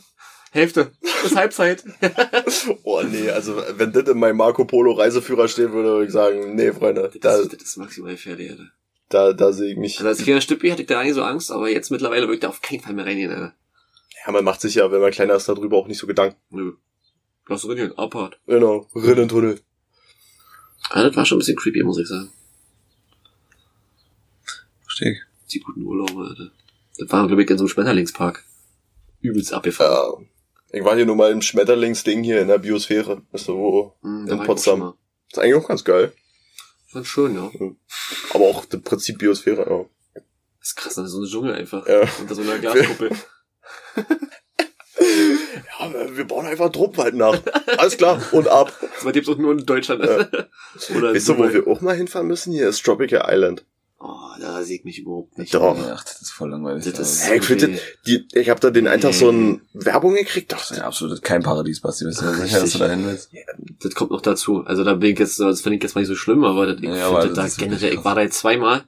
Hälfte. 0.55 0.91
Das 1.01 1.31
ist 1.31 1.35
Halbzeit. 1.35 1.83
oh 2.83 3.01
nee, 3.03 3.29
also 3.29 3.61
wenn 3.75 3.91
das 3.91 4.07
in 4.07 4.17
meinem 4.17 4.37
Marco 4.37 4.63
Polo 4.63 4.93
Reiseführer 4.93 5.49
stehen 5.49 5.73
würde, 5.73 5.89
würde 5.89 6.05
ich 6.05 6.13
sagen, 6.13 6.55
nee, 6.55 6.71
Freunde, 6.71 7.11
da, 7.19 7.37
Das, 7.37 7.49
das 7.49 7.61
ist 7.61 7.77
maximal 7.77 8.11
Alter. 8.11 8.71
da, 9.09 9.33
da 9.33 9.51
sehe 9.51 9.71
ich 9.73 9.77
mich. 9.77 9.97
Also 9.97 10.07
als 10.07 10.23
kleiner 10.23 10.39
Stüppi 10.39 10.69
hatte 10.69 10.83
ich 10.83 10.87
da 10.87 10.99
eigentlich 11.01 11.15
so 11.15 11.23
Angst, 11.23 11.51
aber 11.51 11.69
jetzt 11.69 11.91
mittlerweile 11.91 12.23
würde 12.23 12.35
ich 12.35 12.39
da 12.39 12.47
auf 12.47 12.61
keinen 12.61 12.79
Fall 12.79 12.93
mehr 12.93 13.05
reingehen, 13.05 13.31
Alter. 13.31 13.53
Ja, 14.25 14.31
man 14.31 14.45
macht 14.45 14.61
sich 14.61 14.75
ja, 14.75 14.89
wenn 14.91 15.01
man 15.01 15.11
kleiner 15.11 15.35
ist, 15.35 15.49
darüber 15.49 15.75
auch 15.77 15.87
nicht 15.87 15.99
so 15.99 16.07
Gedanken. 16.07 16.37
Nö. 16.49 16.71
Lass 17.47 17.63
drin 17.63 17.75
gehen, 17.75 17.97
Abfahrt. 17.97 18.39
Genau, 18.47 18.87
Rinnentunnel. 18.95 19.59
Also 20.89 21.09
das 21.09 21.17
war 21.17 21.25
schon 21.25 21.35
ein 21.35 21.39
bisschen 21.39 21.57
creepy, 21.57 21.83
muss 21.83 21.99
ich 21.99 22.07
sagen. 22.07 22.31
Verstehe 24.83 25.11
ich. 25.11 25.19
Die 25.51 25.59
guten 25.59 25.83
Urlaube, 25.83 26.29
Alter. 26.29 26.51
Das 26.97 27.11
war, 27.11 27.27
glaube 27.27 27.43
ich, 27.43 27.49
in 27.49 27.57
so 27.57 27.65
einem 27.65 27.69
Schmetterlingspark. 27.69 28.45
Übelst 29.19 29.51
abgefahren. 29.51 30.23
Ja. 30.23 30.27
Ich 30.71 30.83
war 30.83 30.95
hier 30.95 31.05
nur 31.05 31.15
mal 31.15 31.31
im 31.31 31.41
Schmetterlingsding 31.41 32.23
hier 32.23 32.41
in 32.41 32.47
der 32.47 32.57
Biosphäre. 32.57 33.21
Weißt 33.31 33.47
du, 33.47 33.53
wo? 33.53 33.93
Hm, 34.01 34.27
in 34.27 34.43
Potsdam. 34.43 34.93
Ist 35.31 35.39
eigentlich 35.39 35.55
auch 35.55 35.67
ganz 35.67 35.83
geil. 35.83 36.11
Fand 36.87 37.07
schön, 37.07 37.35
ja. 37.35 37.51
Aber 38.33 38.45
auch 38.45 38.65
das 38.65 38.81
Prinzip 38.81 39.17
Biosphäre, 39.19 39.69
ja. 39.69 39.85
Das 40.59 40.69
ist 40.69 40.75
krass, 40.75 40.95
das 40.95 41.05
ist 41.05 41.11
so 41.11 41.19
eine 41.19 41.27
Dschungel 41.27 41.55
einfach. 41.55 41.87
Ja. 41.87 42.01
Unter 42.19 42.35
so 42.35 42.41
einer 42.41 42.57
Glaskuppel. 42.57 43.11
Ja, 45.79 46.17
wir 46.17 46.25
bauen 46.25 46.45
einfach 46.45 46.69
Druckwald 46.69 47.15
nach. 47.15 47.39
Alles 47.77 47.97
klar, 47.97 48.21
und 48.31 48.47
ab. 48.47 48.73
Das 48.95 49.05
war 49.05 49.33
auch 49.33 49.37
nur 49.37 49.51
in 49.51 49.65
Deutschland. 49.65 50.01
Oder 50.03 50.49
in 51.09 51.15
Weißt 51.15 51.29
du, 51.29 51.37
wo 51.37 51.51
wir 51.51 51.67
auch 51.67 51.81
mal 51.81 51.95
hinfahren 51.95 52.27
müssen? 52.27 52.53
Hier 52.53 52.69
ist 52.69 52.83
Tropical 52.83 53.23
Island. 53.27 53.65
Oh, 54.07 54.39
da 54.39 54.61
sehe 54.63 54.77
ich 54.77 54.83
mich 54.83 54.99
überhaupt 54.99 55.37
nicht. 55.39 55.53
Doch. 55.55 55.75
Ach, 55.79 56.03
das 56.03 56.21
ist 56.21 56.31
voll 56.31 56.51
langweilig. 56.51 56.83
Das 56.83 56.93
da. 56.93 57.01
ist- 57.01 57.23
Hey, 57.27 57.39
ich 57.39 57.45
finde, 57.45 57.69
das- 57.69 57.81
die, 58.05 58.27
ich 58.33 58.49
habe 58.49 58.59
da 58.59 58.69
den 58.69 58.87
einen 58.87 59.01
Tag 59.01 59.13
so 59.15 59.29
ein 59.31 59.61
Werbung 59.73 60.13
gekriegt. 60.13 60.51
Das 60.51 60.69
ist 60.69 60.77
ja 60.77 60.83
absolut 60.85 61.23
kein 61.23 61.41
Paradies, 61.41 61.81
Basti. 61.81 62.05
Bist 62.05 62.21
du 62.21 62.31
sicher, 62.33 62.59
dass 62.59 62.71
du 62.73 62.77
da 62.77 62.89
hin 62.89 63.03
willst? 63.05 63.31
Das 63.81 63.95
kommt 63.95 64.11
noch 64.11 64.21
dazu. 64.21 64.63
Also 64.65 64.83
da 64.83 64.93
bin 64.93 65.13
ich 65.13 65.19
jetzt, 65.19 65.39
das 65.39 65.61
finde 65.61 65.77
ich 65.77 65.83
jetzt 65.83 65.95
mal 65.95 66.01
nicht 66.01 66.09
so 66.09 66.15
schlimm, 66.15 66.43
aber 66.43 66.67
das, 66.67 66.77
ich 66.77 66.83
Ja, 66.83 66.91
finde 66.93 67.05
aber 67.05 67.27
das 67.27 67.35
das 67.35 67.55
da 67.57 67.63
generell, 67.65 67.93
ich 67.93 68.03
war 68.05 68.13
da 68.15 68.21
jetzt 68.21 68.37
zweimal, 68.37 68.83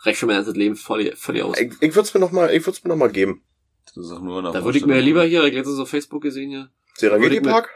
reicht 0.00 0.18
schon 0.18 0.28
mein 0.28 0.36
ganzes 0.36 0.54
Leben 0.56 0.76
völlig, 0.76 1.14
völlig 1.18 1.42
aus. 1.42 1.58
ich, 1.58 1.72
ich 1.80 1.94
würde 1.94 2.06
es 2.08 2.14
mir 2.14 2.20
noch 2.20 2.32
mal, 2.32 2.46
ich 2.54 2.64
würde 2.66 2.78
es 2.78 2.84
mir 2.84 2.88
noch 2.90 2.96
mal 2.96 3.10
geben. 3.10 3.42
Das 3.94 4.06
ist 4.06 4.12
auch 4.12 4.20
nur 4.22 4.38
eine 4.38 4.50
Da 4.52 4.64
würde 4.64 4.78
ich 4.78 4.86
mir 4.86 5.00
lieber 5.00 5.24
hier, 5.24 5.44
ich 5.44 5.52
letztens 5.54 5.78
auf 5.78 5.90
Facebook 5.90 6.22
gesehen, 6.22 6.50
ja. 6.50 6.68
Serengeti 6.96 7.40
Park? 7.40 7.70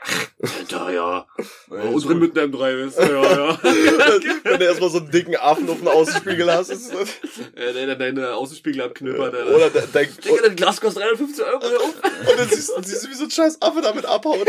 Da, 0.68 0.90
ja. 0.90 1.26
Ja, 1.70 1.76
Und 1.76 2.04
drin 2.04 2.20
mit 2.20 2.38
einem 2.38 2.52
Drei 2.52 2.72
ist. 2.74 2.98
Ja, 2.98 3.06
ja. 3.08 3.58
Wenn 4.44 4.60
du 4.60 4.64
erstmal 4.64 4.90
so 4.90 4.98
einen 4.98 5.10
dicken 5.10 5.36
Affen 5.36 5.68
auf 5.68 5.78
dem 5.78 5.88
Außenspiegel 5.88 6.52
hast. 6.52 6.70
Ist 6.70 6.94
das, 6.94 7.08
äh, 7.56 7.72
der, 7.72 7.86
der 7.86 7.96
deine 7.96 8.34
Außenspiegel 8.34 8.82
abknüppert, 8.82 9.34
Alter. 9.34 9.56
oder 9.56 9.70
de, 9.70 9.82
dein, 9.92 10.08
Digga, 10.24 10.42
das 10.42 10.56
Glas 10.56 10.80
kostet 10.80 11.02
350 11.02 11.44
Euro. 11.44 11.84
und 11.84 12.38
dann 12.38 12.48
siehst, 12.48 12.72
siehst 12.84 13.04
du, 13.04 13.10
wie 13.10 13.14
so 13.14 13.24
ein 13.24 13.30
scheiß 13.30 13.60
Affe 13.60 13.80
damit 13.80 14.04
abhaut. 14.04 14.46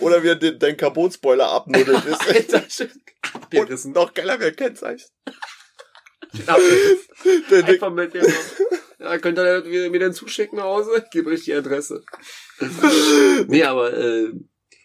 Oder 0.00 0.22
wie 0.22 0.28
er 0.28 0.36
den, 0.36 0.58
dein 0.58 0.76
Carbon-Spoiler 0.76 1.50
abnuddelt 1.50 2.04
ist. 2.04 2.28
Alter, 2.28 2.64
schön. 2.68 2.90
Und 3.52 3.94
noch 3.94 4.14
geiler 4.14 4.38
wäre 4.38 4.52
Kennzeichen. 4.52 5.08
Abgerissen. 6.46 7.08
Der, 7.50 7.62
der, 7.62 7.74
Einfach 7.74 7.90
mit 7.90 8.14
dem. 8.14 8.24
Ja, 8.98 9.16
könnt 9.18 9.38
ihr 9.38 9.62
mir 9.64 9.90
mir 9.90 10.00
dann 10.00 10.12
zuschicken 10.12 10.56
nach 10.58 10.64
Hause? 10.64 11.04
Gib 11.12 11.26
euch 11.26 11.44
die 11.44 11.54
Adresse. 11.54 12.02
nee, 13.48 13.62
aber 13.62 13.96
äh, 13.96 14.32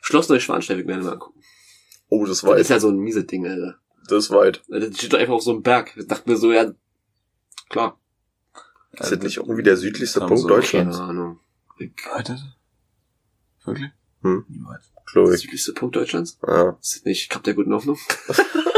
Schloss 0.01 0.29
Neuschwanstein 0.29 0.77
will 0.77 0.81
ich 0.83 0.87
mir 0.87 0.97
mal 1.01 1.13
angucken. 1.13 1.41
oh, 2.09 2.25
das 2.25 2.37
Das 2.41 2.43
ist 2.43 2.49
weit. 2.49 2.59
ist 2.61 2.69
ja 2.69 2.79
so 2.79 2.89
ein 2.89 2.97
miese 2.97 3.23
Ding, 3.23 3.47
Alter. 3.47 3.79
Das 4.07 4.25
ist 4.25 4.31
weit. 4.31 4.61
Das 4.67 4.97
steht 4.97 5.13
doch 5.13 5.17
einfach 5.19 5.33
auf 5.33 5.43
so 5.43 5.51
einem 5.51 5.63
Berg. 5.63 5.95
Ich 5.97 6.07
dachte 6.07 6.29
mir 6.29 6.37
so, 6.37 6.51
ja, 6.51 6.71
klar. 7.69 7.99
Ist 8.91 9.11
das 9.11 9.19
nicht 9.19 9.37
irgendwie 9.37 9.63
der 9.63 9.77
südlichste 9.77 10.19
Punkt 10.19 10.39
so- 10.43 10.47
Deutschlands? 10.47 10.97
Keine 10.97 11.09
Ahnung. 11.09 11.39
Ich, 11.79 11.91
Warte. 12.05 12.37
Wirklich? 13.65 13.89
Hm. 14.21 14.45
Wie 14.47 14.63
weit? 14.65 14.81
Glaube 15.11 15.29
der 15.29 15.35
ich. 15.35 15.41
südlichste 15.41 15.73
Punkt 15.73 15.95
Deutschlands? 15.95 16.37
Ja. 16.45 16.77
Ist 16.81 16.97
das 16.97 17.05
nicht 17.05 17.29
Kap 17.31 17.43
der 17.43 17.55
guten 17.55 17.73
Hoffnung? 17.73 17.97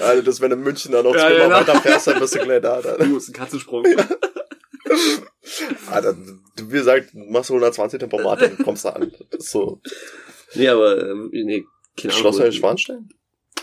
Also 0.00 0.22
das, 0.22 0.40
wenn 0.40 0.50
du 0.50 0.56
in 0.56 0.62
München 0.62 0.92
dann 0.92 1.04
noch 1.04 1.14
Ja, 1.14 1.20
zweimal 1.28 1.38
genau. 1.48 1.56
weiter 1.60 1.80
fährst, 1.80 2.06
dann 2.06 2.18
bist 2.20 2.34
du 2.34 2.38
gleich 2.40 2.62
da. 2.62 2.80
Dann. 2.82 2.98
Du, 3.10 3.16
ist 3.16 3.28
ein 3.28 3.32
Katzensprung. 3.32 3.84
Alter, 5.90 6.14
du, 6.56 6.68
wie 6.68 6.72
gesagt, 6.78 7.10
machst 7.14 7.50
du 7.50 7.54
120 7.54 8.00
Tempomat, 8.00 8.40
dann 8.42 8.58
kommst 8.58 8.84
du 8.84 8.94
an. 8.94 9.12
Das 9.30 9.44
ist 9.44 9.50
so. 9.50 9.80
nee, 10.54 10.68
aber, 10.68 11.00
ähm, 11.10 11.28
nee, 11.32 11.64
keine 11.96 12.12
Ahnung. 12.12 12.20
Schloss 12.22 12.38
Neuschwanstein? 12.38 13.08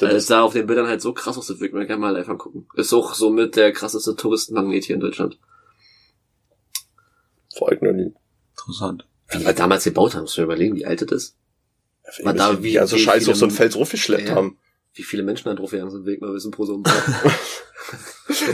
Äh, 0.02 0.06
Es 0.06 0.28
sah 0.28 0.42
auf 0.42 0.54
den 0.54 0.66
Bildern 0.66 0.88
halt 0.88 1.02
so 1.02 1.14
krass 1.14 1.38
aus, 1.38 1.48
das 1.48 1.60
würde 1.60 1.76
man 1.76 1.86
gerne 1.88 2.02
mal 2.02 2.10
live 2.12 2.30
angucken. 2.30 2.68
Ist 2.76 2.94
auch 2.94 3.14
so 3.14 3.30
mit 3.30 3.56
der 3.56 3.72
krasseste 3.72 4.16
Touristenmagnet 4.16 4.86
hier 4.86 4.96
in 4.96 5.02
Deutschland. 5.02 5.38
Vor 7.56 7.70
allem 7.70 7.80
noch 7.82 7.92
nie. 7.94 8.14
Interessant. 8.52 9.08
Wie 9.30 9.46
wir 9.46 9.54
damals 9.54 9.84
gebaut 9.84 10.14
haben, 10.16 10.22
musst 10.22 10.38
du 10.38 10.42
dir 10.42 10.46
überlegen, 10.46 10.76
wie 10.76 10.86
alt 10.86 11.02
das 11.02 11.12
ist. 11.12 11.38
War 12.24 12.34
die 12.34 12.40
da 12.40 12.64
wie- 12.64 12.74
wie 12.80 13.00
Scheiße 13.00 13.32
auf 13.32 13.38
so 13.38 13.46
ein 13.46 13.52
Fels 13.52 13.76
hochgeschleppt 13.76 14.30
Ja. 14.30 14.36
haben. 14.36 14.58
Wie 14.96 15.04
viele 15.04 15.24
Menschen 15.24 15.46
da 15.46 15.56
drauf 15.56 15.72
gegangen 15.72 15.91
sind, 15.91 16.06
Weg 16.06 16.22
mal 16.22 16.34
wissen 16.34 16.52
pro 16.52 16.66
so 16.66 16.76
ein 16.76 16.84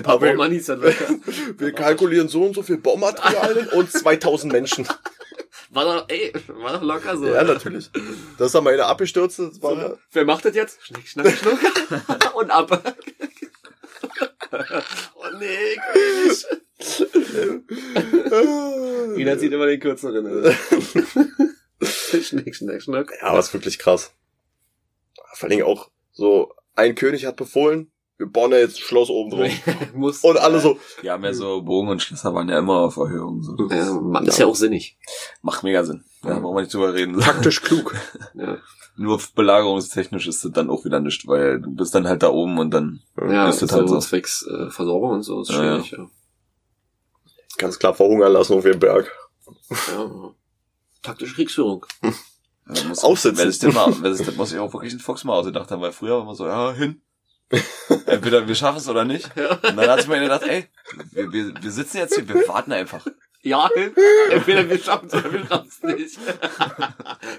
paar 0.04 0.20
Mannis 0.20 0.68
dann 0.68 0.80
locker. 0.82 1.20
wir 1.58 1.72
kalkulieren 1.74 2.30
so 2.30 2.44
und 2.44 2.56
so 2.56 2.64
viel 2.64 2.78
Baumaterialien 2.78 3.68
und 3.70 3.92
2000 3.92 4.52
Menschen. 4.52 4.88
War 5.72 5.86
doch, 5.86 6.06
ey, 6.10 6.34
war 6.48 6.74
doch 6.74 6.82
locker 6.82 7.16
so. 7.16 7.28
Ja, 7.28 7.44
natürlich. 7.44 7.92
Das 8.40 8.48
ist 8.48 8.56
dann 8.56 8.64
mal 8.64 8.74
eine 8.74 8.86
abgestürzt. 8.86 9.38
Das 9.38 9.62
war, 9.62 9.76
So, 9.80 10.00
wer 10.14 10.26
macht 10.26 10.44
das 10.44 10.56
jetzt? 10.56 10.84
Schnick, 10.84 11.08
schnack, 11.08 11.32
schnuck. 11.32 11.60
Und 12.34 12.50
ab. 12.50 12.96
oh 15.14 15.26
nee, 15.38 15.78
König. 15.94 16.48
Ina 19.20 19.38
zieht 19.38 19.52
immer 19.52 19.68
den 19.68 19.80
kürzeren. 19.80 20.26
Alter. 20.26 20.56
Schnick, 22.20 22.56
schnack, 22.56 22.82
schnuck. 22.82 23.12
Ja, 23.22 23.28
aber 23.28 23.38
ist 23.38 23.54
wirklich 23.54 23.78
krass. 23.78 24.12
Vor 25.34 25.50
allem 25.52 25.62
auch 25.64 25.92
so, 26.12 26.54
ein 26.76 26.96
König 26.96 27.26
hat 27.26 27.36
befohlen, 27.36 27.92
wir 28.18 28.28
bauen 28.28 28.52
da 28.52 28.58
jetzt 28.58 28.76
ein 28.78 28.82
Schloss 28.82 29.10
oben 29.10 29.30
drauf. 29.32 29.50
Muss. 29.94 30.24
Und 30.24 30.38
alle 30.38 30.60
so, 30.60 30.78
Ja, 31.04 31.18
mehr 31.18 31.34
so 31.34 31.62
Bogen 31.62 31.88
und 31.88 32.02
Schlösser 32.02 32.34
waren 32.34 32.50
ja 32.50 32.60
immer 32.60 32.80
auf 32.82 32.98
Erhöhung. 32.98 33.42
So. 33.42 33.56
Ja, 33.70 33.94
Mann, 33.94 34.26
ist 34.28 34.40
ja 34.40 34.46
auch 34.46 34.56
sinnig. 34.56 34.98
Macht 35.42 35.64
mega 35.64 35.84
Sinn. 35.86 36.04
Ja, 36.24 36.38
brauchen 36.40 36.58
wir 36.58 36.62
nicht 36.62 36.74
drüber 36.74 36.94
reden. 36.94 37.18
taktisch 37.20 37.62
klug. 37.62 37.96
Ja, 38.34 38.58
Nur 38.98 39.22
belagerungstechnisch 39.36 40.28
ist 40.28 40.44
das 40.44 40.52
dann 40.52 40.70
auch 40.70 40.84
wieder 40.84 41.00
nicht, 41.00 41.28
weil 41.28 41.62
du 41.62 41.74
bist 41.74 41.96
dann 41.96 42.08
halt 42.10 42.22
da 42.22 42.30
oben 42.30 42.60
und 42.60 42.72
dann 42.72 43.02
ja 43.18 43.48
ist 43.48 43.60
so, 43.60 43.66
das 43.68 43.76
halt 43.76 43.88
so. 43.88 44.00
zwecks 44.00 44.46
äh, 44.46 44.70
Versorgung 44.70 45.12
und 45.12 45.24
so 45.24 45.42
ist 45.42 45.52
Ja, 45.52 45.56
schwierig. 45.82 45.92
Ja, 45.92 46.10
Ganz 47.58 47.80
klar 47.80 47.94
verhungern 47.94 48.34
lassen 48.34 48.54
auf 48.58 48.64
dem 48.64 48.80
Berg. 48.80 49.10
ja. 49.70 50.32
Taktische 51.02 51.36
Kriegsführung. 51.36 51.86
Muss, 52.88 53.04
Aussitzen. 53.04 53.38
Wer 53.38 53.52
sich 53.52 53.60
das, 53.60 53.74
mal, 53.74 53.96
wer 54.02 54.14
sich 54.14 54.26
das 54.26 54.36
muss 54.36 54.52
ich 54.52 54.60
auch 54.60 54.72
wirklich 54.74 54.94
ein 54.94 55.00
Fuchs 55.00 55.24
mal 55.24 55.34
ausgedacht 55.34 55.72
haben, 55.72 55.82
weil 55.82 55.92
früher 55.92 56.16
war 56.16 56.22
immer 56.22 56.36
so, 56.36 56.46
ja, 56.46 56.72
hin. 56.72 57.02
Entweder 58.06 58.48
wir 58.48 58.54
schaffen 58.54 58.78
es 58.78 58.88
oder 58.88 59.06
nicht. 59.06 59.26
Und 59.36 59.76
dann 59.76 59.90
hat 59.90 60.00
sich 60.00 60.08
mir 60.08 60.20
gedacht, 60.20 60.44
ey, 60.44 60.68
wir, 61.12 61.32
wir, 61.32 61.54
wir 61.60 61.72
sitzen 61.72 61.98
jetzt 61.98 62.14
hier, 62.14 62.28
wir 62.28 62.48
warten 62.48 62.72
einfach. 62.72 63.04
Ja, 63.42 63.70
entweder 64.32 64.70
wir 64.70 64.78
schaffen 64.78 65.08
es 65.08 65.14
oder 65.14 65.32
wir 65.32 65.46
schaffen 65.48 65.70
es 65.70 65.82
nicht. 65.82 66.20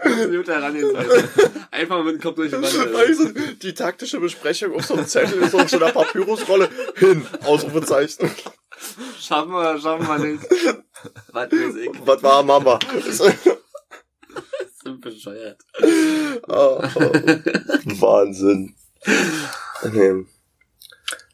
Minuten 0.05 0.51
herangehensweise. 0.51 1.29
Einfach 1.71 2.03
mit 2.03 2.15
dem 2.15 2.21
Kopf 2.23 2.37
durch 2.37 2.51
die 2.51 2.57
Wand. 2.57 2.97
Also, 2.97 3.29
die 3.63 3.75
taktische 3.75 4.19
Besprechung 4.19 4.75
auf 4.75 4.87
so 4.87 4.95
einem 4.95 5.07
Zettel 5.07 5.43
ist 5.43 5.51
so 5.51 5.67
so 5.67 5.77
einer 5.77 5.93
Papyrusrolle 5.93 6.71
hin. 6.97 7.27
Ausrufezeichen. 7.45 8.31
Schaffen 9.21 9.53
wir 9.53 9.79
schaffen 9.79 10.07
wir 10.07 10.19
nicht? 10.19 10.43
Was. 11.33 11.51
Was 12.07 12.23
war 12.23 12.43
Mama? 12.45 12.79
Sind 14.83 15.01
bescheuert. 15.01 15.61
Ah, 16.49 16.81
Wahnsinn. 18.01 18.75
Nee. 19.93 20.25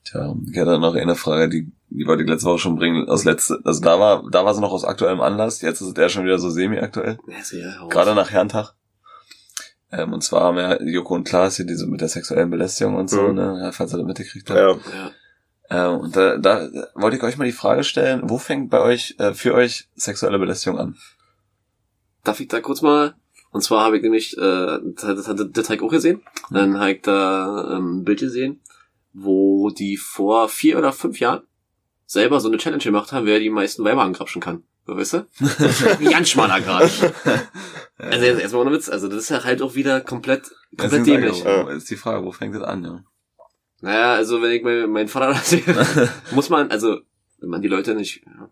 Tja, 0.04 0.34
ich 0.50 0.58
hatte 0.58 0.78
noch 0.78 0.94
eine 0.94 1.14
Frage, 1.16 1.48
die, 1.48 1.72
die 1.88 2.06
wollte 2.06 2.22
ich 2.22 2.28
letzte 2.28 2.46
Woche 2.48 2.58
schon 2.58 2.76
bringen. 2.76 3.08
Aus 3.08 3.24
letzte, 3.24 3.58
also 3.64 3.80
da 3.80 3.98
war, 4.00 4.24
da 4.30 4.44
war 4.44 4.54
sie 4.54 4.60
noch 4.60 4.72
aus 4.72 4.84
aktuellem 4.84 5.20
Anlass, 5.20 5.60
jetzt 5.62 5.80
ist 5.80 5.96
der 5.96 6.08
schon 6.08 6.24
wieder 6.24 6.38
so 6.38 6.50
semi-aktuell. 6.50 7.18
Ja, 7.52 7.86
Gerade 7.88 8.14
nach 8.14 8.30
Herrentag. 8.30 8.74
Ähm, 9.92 10.12
und 10.12 10.22
zwar 10.22 10.42
haben 10.42 10.58
ja 10.58 10.82
Joko 10.82 11.14
und 11.14 11.24
Klaas 11.24 11.56
hier 11.56 11.64
diese 11.66 11.86
mit 11.86 12.00
der 12.00 12.08
sexuellen 12.08 12.50
Belästigung 12.50 12.96
und 12.96 13.08
so, 13.08 13.28
Mhm. 13.28 13.34
ne, 13.34 13.70
falls 13.72 13.92
ihr 13.94 13.98
das 13.98 14.06
mitgekriegt 14.06 14.50
habt. 14.50 14.58
Ja. 14.58 14.70
Ja. 15.70 15.92
Ähm, 15.94 16.00
und 16.00 16.16
da, 16.16 16.36
da 16.38 16.68
wollte 16.94 17.16
ich 17.16 17.22
euch 17.22 17.36
mal 17.36 17.44
die 17.44 17.52
Frage 17.52 17.84
stellen, 17.84 18.22
wo 18.28 18.38
fängt 18.38 18.70
bei 18.70 18.80
euch, 18.80 19.14
äh, 19.18 19.34
für 19.34 19.54
euch 19.54 19.88
sexuelle 19.94 20.38
Belästigung 20.38 20.78
an? 20.78 20.96
Darf 22.24 22.40
ich 22.40 22.48
da 22.48 22.60
kurz 22.60 22.82
mal? 22.82 23.14
Und 23.56 23.62
zwar 23.62 23.84
habe 23.84 23.96
ich 23.96 24.02
nämlich, 24.02 24.36
äh, 24.36 24.80
das, 24.82 25.24
das 25.24 25.28
habe 25.70 25.76
ich 25.76 25.80
auch 25.80 25.88
gesehen. 25.88 26.20
Dann 26.50 26.78
habe 26.78 26.92
ich 26.92 27.00
da 27.00 27.78
ähm, 27.78 28.00
ein 28.00 28.04
Bild 28.04 28.20
gesehen, 28.20 28.60
wo 29.14 29.70
die 29.70 29.96
vor 29.96 30.50
vier 30.50 30.76
oder 30.76 30.92
fünf 30.92 31.20
Jahren 31.20 31.40
selber 32.04 32.38
so 32.38 32.48
eine 32.48 32.58
Challenge 32.58 32.84
gemacht 32.84 33.12
haben, 33.12 33.24
wer 33.24 33.38
die 33.38 33.48
meisten 33.48 33.82
Weiber 33.82 34.02
angrapschen 34.02 34.42
kann. 34.42 34.64
So, 34.86 34.94
weißt 34.94 35.14
du? 35.14 35.26
Ganz 36.10 36.28
schmaler 36.28 36.60
Grad. 36.60 36.90
Also 37.98 38.26
jetzt 38.26 38.42
erstmal 38.42 38.66
ohne 38.66 38.72
Witz, 38.72 38.90
also 38.90 39.08
das 39.08 39.20
ist 39.20 39.30
ja 39.30 39.42
halt 39.42 39.62
auch 39.62 39.74
wieder 39.74 40.02
komplett, 40.02 40.50
komplett 40.76 41.06
dämlich. 41.06 41.38
ich 41.38 41.46
auch, 41.46 41.70
ist 41.70 41.88
die 41.88 41.96
Frage, 41.96 42.26
wo 42.26 42.30
fängt 42.30 42.54
das 42.54 42.62
an, 42.62 42.84
ja? 42.84 43.02
Naja, 43.80 44.12
also 44.12 44.42
wenn 44.42 44.50
ich 44.50 44.62
mein, 44.62 44.90
meinen 44.90 45.08
Vater 45.08 45.28
das 45.28 45.48
sehe, 45.48 45.62
muss 46.32 46.50
man, 46.50 46.70
also 46.70 46.98
wenn 47.40 47.48
man 47.48 47.62
die 47.62 47.68
Leute 47.68 47.94
nicht, 47.94 48.22
ja, 48.26 48.50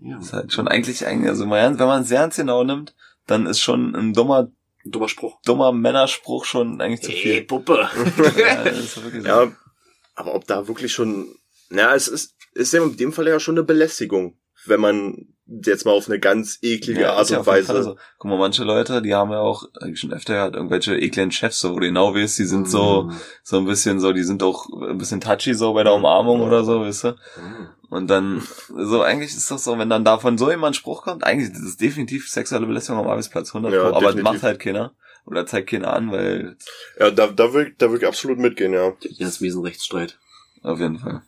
ja, 0.00 0.16
Das 0.16 0.28
ist 0.28 0.32
halt 0.32 0.52
schon 0.54 0.66
eigentlich, 0.66 1.06
eigentlich 1.06 1.28
also 1.28 1.44
wenn 1.50 1.76
man 1.76 2.02
es 2.02 2.08
sehr 2.08 2.20
ernst 2.20 2.38
genau 2.38 2.64
nimmt, 2.64 2.94
dann 3.26 3.46
ist 3.46 3.60
schon 3.60 3.94
ein 3.94 4.12
dummer, 4.12 4.50
dummer 4.84 5.08
Spruch. 5.08 5.38
dummer 5.44 5.72
Männerspruch 5.72 6.44
schon 6.44 6.80
eigentlich 6.80 7.02
zu 7.02 7.12
viel. 7.12 7.42
Puppe. 7.44 7.88
ja, 8.38 8.72
so. 8.74 9.00
Ja, 9.24 9.52
aber 10.14 10.34
ob 10.34 10.46
da 10.46 10.66
wirklich 10.68 10.92
schon, 10.92 11.34
na, 11.70 11.94
es 11.94 12.08
ist, 12.08 12.34
ist 12.54 12.72
ja 12.72 12.82
in 12.82 12.96
dem 12.96 13.12
Fall 13.12 13.28
ja 13.28 13.38
schon 13.40 13.54
eine 13.56 13.64
Belästigung, 13.64 14.36
wenn 14.66 14.80
man 14.80 15.28
jetzt 15.46 15.84
mal 15.84 15.92
auf 15.92 16.08
eine 16.08 16.18
ganz 16.20 16.58
eklige 16.62 17.02
Ja, 17.02 17.12
Art 17.14 17.28
ja 17.28 17.38
und 17.40 17.46
jeden 17.46 17.68
Weise. 17.68 17.82
So. 17.82 17.96
Guck 18.18 18.30
mal, 18.30 18.38
manche 18.38 18.64
Leute, 18.64 19.02
die 19.02 19.14
haben 19.14 19.30
ja 19.32 19.40
auch, 19.40 19.64
hab 19.80 19.88
ich 19.88 20.00
schon 20.00 20.12
öfter 20.12 20.34
gehört, 20.34 20.54
irgendwelche 20.54 20.96
eklen 20.96 21.30
Chefs, 21.30 21.60
so, 21.60 21.74
wo 21.74 21.80
du 21.80 21.86
genau 21.86 22.14
weißt, 22.14 22.38
die 22.38 22.44
sind 22.44 22.70
so, 22.70 23.04
Mm. 23.04 23.12
so 23.42 23.58
ein 23.58 23.64
bisschen 23.66 24.00
so, 24.00 24.12
die 24.12 24.22
sind 24.22 24.42
auch 24.42 24.66
ein 24.88 24.96
bisschen 24.98 25.20
touchy 25.20 25.52
so 25.54 25.74
bei 25.74 25.82
der 25.84 25.94
Umarmung 25.94 26.40
oder 26.40 26.64
so, 26.64 26.80
weißt 26.80 27.04
du? 27.04 27.08
Mm. 27.10 27.68
Und 27.92 28.08
dann, 28.08 28.40
so, 28.74 29.02
eigentlich 29.02 29.34
ist 29.36 29.50
das 29.50 29.64
so, 29.64 29.78
wenn 29.78 29.90
dann 29.90 30.02
davon 30.02 30.38
so 30.38 30.50
jemand 30.50 30.74
Spruch 30.76 31.02
kommt, 31.02 31.24
eigentlich 31.24 31.50
ist 31.52 31.62
das 31.62 31.76
definitiv 31.76 32.26
sexuelle 32.30 32.66
Belästigung 32.66 33.02
am 33.02 33.08
Arbeitsplatz, 33.10 33.50
100 33.50 33.70
Ja, 33.70 33.80
Pro, 33.80 33.88
aber 33.88 34.00
das 34.06 34.14
definitiv. 34.14 34.32
macht 34.32 34.42
halt 34.44 34.60
keiner. 34.60 34.94
Oder 35.26 35.44
zeigt 35.46 35.68
keiner 35.68 35.92
an, 35.92 36.10
weil, 36.10 36.56
Ja, 36.98 37.10
da, 37.10 37.26
da 37.26 37.52
will, 37.52 37.74
da 37.76 37.90
will 37.90 37.98
ich 37.98 38.06
absolut 38.06 38.38
mitgehen, 38.38 38.72
ja. 38.72 38.94
Jetzt 39.02 39.42
miesen 39.42 39.62
Rechtsstreit. 39.62 40.18
auf 40.62 40.80
jeden 40.80 40.98
Fall. 40.98 41.20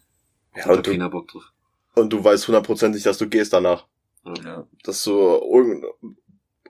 Ja, 0.56 0.64
Hat 0.64 0.84
keiner 0.84 1.10
Bock 1.10 1.28
drauf. 1.28 1.44
und 1.96 2.10
du 2.12 2.24
weißt 2.24 2.48
hundertprozentig, 2.48 3.02
dass 3.02 3.18
du 3.18 3.28
gehst 3.28 3.52
danach. 3.52 3.86
Ja. 4.42 4.66
Dass 4.84 5.04
du, 5.04 5.12
irgend- 5.12 5.84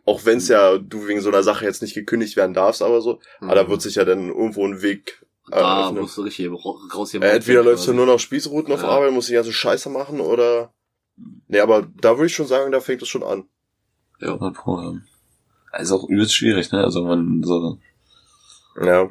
auch 0.04 0.24
wenn 0.24 0.38
es 0.38 0.48
ja, 0.48 0.76
du 0.76 1.06
wegen 1.06 1.20
so 1.20 1.28
einer 1.28 1.44
Sache 1.44 1.64
jetzt 1.66 1.82
nicht 1.82 1.94
gekündigt 1.94 2.34
werden 2.36 2.52
darfst, 2.52 2.82
aber 2.82 3.00
so, 3.00 3.20
aber 3.40 3.54
da 3.54 3.68
wird 3.70 3.80
sich 3.80 3.94
ja 3.94 4.04
dann 4.04 4.28
irgendwo 4.28 4.66
ein 4.66 4.82
Weg 4.82 5.24
äh, 5.48 5.56
da 5.56 5.86
öffnen. 5.88 6.02
musst 6.02 6.16
du 6.16 6.22
richtig 6.22 6.48
ra- 6.50 6.94
raus 6.94 7.10
hier. 7.10 7.22
Äh, 7.22 7.36
entweder 7.36 7.62
läufst 7.64 7.86
du 7.86 7.92
nur 7.92 8.06
noch 8.06 8.18
Spießrouten 8.18 8.72
auf 8.72 8.82
Ja. 8.82 8.88
Arbeit, 8.88 9.12
musst 9.12 9.28
die 9.28 9.34
ganze 9.34 9.52
Scheiße 9.52 9.90
machen 9.90 10.20
oder. 10.20 10.72
Nee, 11.48 11.60
aber 11.60 11.86
da 12.00 12.16
würde 12.16 12.26
ich 12.26 12.34
schon 12.34 12.46
sagen, 12.46 12.72
da 12.72 12.80
fängt 12.80 13.02
es 13.02 13.08
schon 13.08 13.22
an. 13.22 13.44
100 14.20 14.54
Pro, 14.54 14.80
ja. 14.80 14.94
Also 15.70 15.96
auch 15.96 16.08
übelst 16.08 16.34
schwierig, 16.34 16.72
ne? 16.72 16.82
Also 16.82 17.04
man 17.04 17.42
so, 17.44 17.78
Ja. 18.80 19.04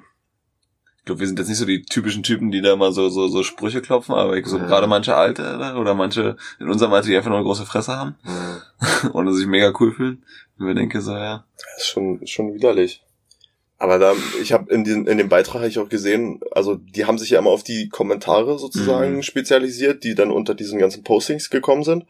ich 0.98 1.06
glaube, 1.06 1.20
wir 1.20 1.28
sind 1.28 1.38
jetzt 1.40 1.50
nicht 1.50 1.58
so 1.58 1.66
die 1.66 1.84
typischen 1.84 2.24
Typen, 2.24 2.52
die 2.52 2.62
da 2.62 2.76
mal 2.76 2.92
so, 2.94 3.10
so, 3.10 3.28
so 3.28 3.44
Sprüche 3.44 3.82
klopfen, 3.82 4.16
aber 4.16 4.36
ich 4.38 4.46
so 4.48 4.58
Ja. 4.58 4.66
gerade 4.66 4.88
manche 4.88 5.16
Alte 5.16 5.56
oder- 5.56 5.78
oder 5.78 5.94
manche 5.94 6.36
in 6.60 6.70
unserem 6.70 6.94
Alter, 6.94 7.08
die 7.08 7.16
einfach 7.18 7.30
nur 7.30 7.38
eine 7.40 7.46
große 7.46 7.66
Fresse 7.66 7.96
haben 7.96 8.16
Ja. 8.24 8.62
und 9.14 9.34
sich 9.36 9.46
mega 9.46 9.72
cool 9.80 9.94
fühlen. 9.94 10.26
Und 10.58 10.68
wir 10.68 10.74
denke 10.74 11.02
so, 11.02 11.12
ja. 11.12 11.46
Das 11.58 11.84
ist 11.84 11.88
schon, 11.90 12.20
ist 12.22 12.32
schon 12.32 12.54
widerlich. 12.54 13.04
Aber 13.84 14.00
da, 14.00 14.14
ich 14.42 14.54
habe 14.54 14.74
in, 14.74 14.86
den, 14.86 15.08
in 15.08 15.18
dem 15.18 15.28
Beitrag 15.28 15.56
habe 15.56 15.68
ich 15.68 15.78
auch 15.78 15.90
gesehen, 15.90 16.40
also 16.52 16.76
die 16.76 17.04
haben 17.04 17.18
sich 17.18 17.32
ja 17.32 17.40
immer 17.40 17.50
auf 17.50 17.64
die 17.64 17.90
Kommentare 17.90 18.58
sozusagen 18.58 19.18
Mhm. 19.18 19.24
spezialisiert, 19.24 20.06
die 20.06 20.16
dann 20.16 20.32
unter 20.32 20.56
diesen 20.56 20.80
ganzen 20.80 21.04
Postings 21.04 21.50
gekommen 21.50 21.84
sind. 21.84 22.06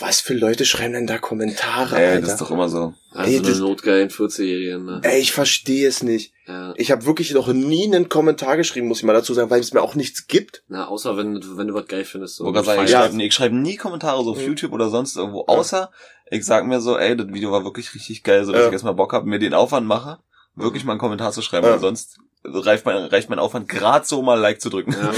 Was 0.00 0.20
für 0.20 0.34
Leute 0.34 0.64
schreiben 0.64 0.94
denn 0.94 1.06
da 1.06 1.18
Kommentare, 1.18 1.96
Ey, 1.96 2.06
Alter? 2.08 2.20
das 2.22 2.30
ist 2.32 2.40
doch 2.40 2.50
immer 2.50 2.68
so. 2.68 2.92
Also 3.12 3.30
Ey, 3.30 3.38
eine 3.38 3.56
notgeilen 3.58 4.08
14-Jährigen, 4.10 4.84
ne? 4.84 5.00
Ey, 5.04 5.20
ich 5.20 5.30
verstehe 5.30 5.86
es 5.86 6.02
nicht. 6.02 6.32
Ja. 6.48 6.74
Ich 6.76 6.90
habe 6.90 7.06
wirklich 7.06 7.32
noch 7.34 7.46
nie 7.52 7.84
einen 7.84 8.08
Kommentar 8.08 8.56
geschrieben, 8.56 8.88
muss 8.88 8.98
ich 8.98 9.04
mal 9.04 9.12
dazu 9.12 9.32
sagen, 9.32 9.50
weil 9.50 9.60
es 9.60 9.72
mir 9.72 9.82
auch 9.82 9.94
nichts 9.94 10.26
gibt. 10.26 10.64
Na, 10.66 10.88
außer 10.88 11.16
wenn, 11.16 11.34
du- 11.40 11.56
wenn 11.56 11.68
du 11.68 11.74
was 11.74 11.86
geil 11.86 12.04
findest. 12.04 12.34
So 12.36 12.50
gerade 12.50 12.66
sagen, 12.66 12.82
ich 12.84 12.90
schreibe 12.90 13.22
ich 13.22 13.34
schreib 13.34 13.52
nie 13.52 13.76
Kommentare 13.76 14.24
so 14.24 14.32
auf 14.32 14.38
Mhm. 14.40 14.46
YouTube 14.48 14.72
oder 14.72 14.88
sonst 14.88 15.16
irgendwo, 15.16 15.44
außer 15.46 15.92
ich 16.32 16.44
sag 16.44 16.66
mir 16.66 16.80
so, 16.80 16.98
ey, 16.98 17.16
das 17.16 17.28
Video 17.28 17.52
war 17.52 17.62
wirklich 17.62 17.94
richtig 17.94 18.24
geil, 18.24 18.44
so 18.44 18.50
dass 18.50 18.62
Ja. 18.62 18.66
ich 18.66 18.72
jetzt 18.72 18.82
mal 18.82 18.92
Bock 18.92 19.12
hab, 19.12 19.24
mir 19.26 19.38
den 19.38 19.54
Aufwand 19.54 19.86
mache, 19.86 20.18
wirklich 20.56 20.84
mal 20.84 20.92
einen 20.92 21.00
Kommentar 21.00 21.32
zu 21.32 21.42
schreiben, 21.42 21.66
Ja. 21.66 21.72
weil 21.72 21.80
sonst 21.80 22.18
reicht 22.46 22.84
mein, 22.84 22.96
reicht 23.06 23.30
mein 23.30 23.38
Aufwand 23.38 23.70
gerade 23.70 24.04
so 24.04 24.20
mal 24.20 24.38
Like 24.38 24.60
zu 24.60 24.68
drücken. 24.68 24.92
Ja, 24.92 25.12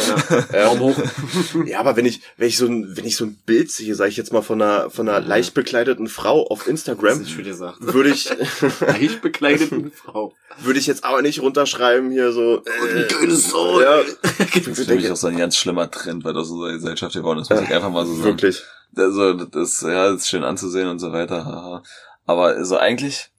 ja. 0.53 0.65
Daumen 0.67 0.81
hoch. 0.81 0.97
Ja, 1.67 1.81
aber 1.81 1.97
wenn 1.97 2.07
ich, 2.07 2.21
wenn 2.37 2.47
ich 2.47 2.57
so 2.57 2.67
ein, 2.67 2.97
wenn 2.97 3.05
ich 3.05 3.17
so 3.17 3.25
ein 3.25 3.37
Bild 3.47 3.71
sehe, 3.73 3.97
sag 3.97 4.09
ich 4.09 4.17
jetzt 4.17 4.33
mal 4.33 4.43
von 4.43 4.63
einer, 4.63 4.91
von 4.91 5.09
einer 5.09 5.21
leicht 5.27 5.53
bekleideten 5.53 6.07
Frau 6.07 6.47
auf 6.47 6.69
Instagram, 6.69 7.19
würde 7.27 8.11
ich, 8.11 8.31
Leicht 8.81 9.23
bekleideten 9.23 9.91
Frau. 9.95 10.35
würde 10.63 10.79
ich 10.79 10.87
jetzt 10.87 11.03
aber 11.05 11.21
nicht 11.23 11.43
runterschreiben 11.43 12.13
hier 12.13 12.31
so. 12.31 12.63
Äh, 12.65 13.09
geiles 13.09 13.51
Soul. 13.51 13.83
ja, 13.83 14.03
Das 14.39 14.67
ist 14.79 14.87
für 14.89 14.95
mich 14.95 15.11
auch 15.11 15.17
so 15.17 15.27
ein 15.27 15.37
ganz 15.37 15.57
schlimmer 15.57 15.91
Trend, 15.91 16.23
weil 16.25 16.33
das 16.35 16.47
so 16.47 16.63
eine 16.63 16.75
Gesellschaft 16.75 17.15
geworden 17.15 17.41
ist, 17.41 17.51
muss 17.51 17.61
ich 17.63 17.75
einfach 17.75 17.91
mal 17.91 18.07
so 18.07 18.13
sagen. 18.15 18.25
wirklich. 18.25 18.63
Also, 18.97 19.33
das 19.33 19.73
ist, 19.73 19.83
ja, 19.83 20.13
das 20.13 20.23
ist 20.23 20.29
schön 20.29 20.45
anzusehen 20.45 20.89
und 20.89 21.01
so 21.01 21.13
weiter. 21.13 21.45
haha. 21.45 21.83
Aber 22.25 22.65
so 22.65 22.77
eigentlich, 22.77 23.31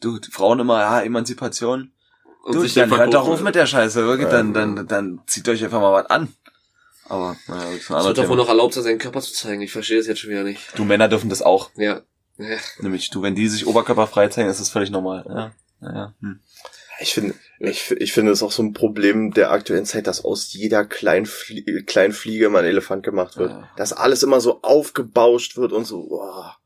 du, 0.00 0.18
die 0.18 0.30
Frauen 0.30 0.60
immer, 0.60 0.80
ja, 0.80 1.00
Emanzipation. 1.02 1.92
Und 2.44 2.54
Du, 2.54 2.60
sich 2.60 2.74
dann 2.74 2.96
hört 2.96 3.12
doch 3.12 3.28
auf 3.28 3.42
mit 3.42 3.54
der 3.54 3.66
Scheiße, 3.66 4.06
wirklich, 4.06 4.28
dann, 4.28 4.54
dann, 4.54 4.86
dann 4.86 5.20
zieht 5.26 5.48
euch 5.48 5.62
einfach 5.62 5.80
mal 5.80 5.92
was 5.92 6.10
an. 6.10 6.32
Aber, 7.08 7.36
naja, 7.46 7.64
das 7.64 7.74
ist 7.74 7.74
ein 7.74 7.74
Es 7.74 7.90
anderes 7.90 8.06
wird 8.06 8.18
doch 8.18 8.28
wohl 8.28 8.36
noch 8.36 8.48
erlaubt, 8.48 8.74
seinen 8.74 8.98
Körper 8.98 9.20
zu 9.20 9.32
zeigen. 9.32 9.62
Ich 9.62 9.72
verstehe 9.72 9.98
das 9.98 10.06
jetzt 10.06 10.20
schon 10.20 10.30
wieder 10.30 10.44
nicht. 10.44 10.60
Du, 10.76 10.84
Männer 10.84 11.08
dürfen 11.08 11.30
das 11.30 11.42
auch. 11.42 11.70
Ja. 11.76 12.02
ja. 12.36 12.56
Nämlich 12.80 13.10
du, 13.10 13.22
wenn 13.22 13.34
die 13.34 13.48
sich 13.48 13.66
oberkörperfrei 13.66 14.28
zeigen, 14.28 14.48
ist 14.48 14.60
das 14.60 14.70
völlig 14.70 14.90
normal. 14.90 15.24
Ja. 15.28 15.52
Naja. 15.80 16.14
Hm. 16.20 16.40
Ich 17.00 17.14
finde, 17.14 17.34
ich, 17.60 17.92
ich 17.92 18.12
finde 18.12 18.32
es 18.32 18.42
auch 18.42 18.50
so 18.50 18.62
ein 18.62 18.72
Problem 18.72 19.32
der 19.32 19.52
aktuellen 19.52 19.84
Zeit, 19.84 20.06
dass 20.06 20.24
aus 20.24 20.52
jeder 20.52 20.84
kleinen, 20.84 21.26
Flie 21.26 21.82
kleinen 21.84 22.12
Fliege 22.12 22.50
mal 22.50 22.60
ein 22.60 22.64
Elefant 22.70 23.04
gemacht 23.04 23.36
wird. 23.36 23.52
Ja. 23.52 23.70
Dass 23.76 23.92
alles 23.92 24.22
immer 24.22 24.40
so 24.40 24.62
aufgebauscht 24.62 25.56
wird 25.56 25.72
und 25.72 25.86
so, 25.86 26.08
boah. 26.08 26.57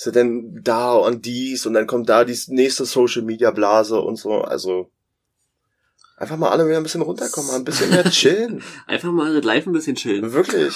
Ist 0.00 0.06
ja 0.06 0.12
denn 0.12 0.62
da 0.64 0.94
und 0.94 1.26
dies 1.26 1.66
und 1.66 1.74
dann 1.74 1.86
kommt 1.86 2.08
da 2.08 2.24
die 2.24 2.38
nächste 2.46 2.86
Social 2.86 3.20
Media 3.20 3.50
Blase 3.50 4.00
und 4.00 4.16
so. 4.16 4.40
Also 4.40 4.90
einfach 6.16 6.38
mal 6.38 6.48
alle 6.48 6.66
wieder 6.66 6.78
ein 6.78 6.82
bisschen 6.82 7.02
runterkommen, 7.02 7.50
ein 7.50 7.64
bisschen 7.64 7.90
mehr 7.90 8.04
chillen. 8.04 8.62
Einfach 8.86 9.12
mal 9.12 9.34
das 9.34 9.44
Live 9.44 9.66
ein 9.66 9.74
bisschen 9.74 9.96
chillen. 9.96 10.32
Wirklich. 10.32 10.74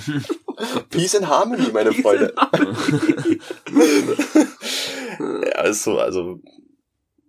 Peace 0.88 1.16
and 1.16 1.28
Harmony, 1.28 1.68
meine 1.70 1.92
Freunde. 1.92 2.32
ja, 5.44 5.62
ist 5.64 5.82
so, 5.82 5.98
also 5.98 6.40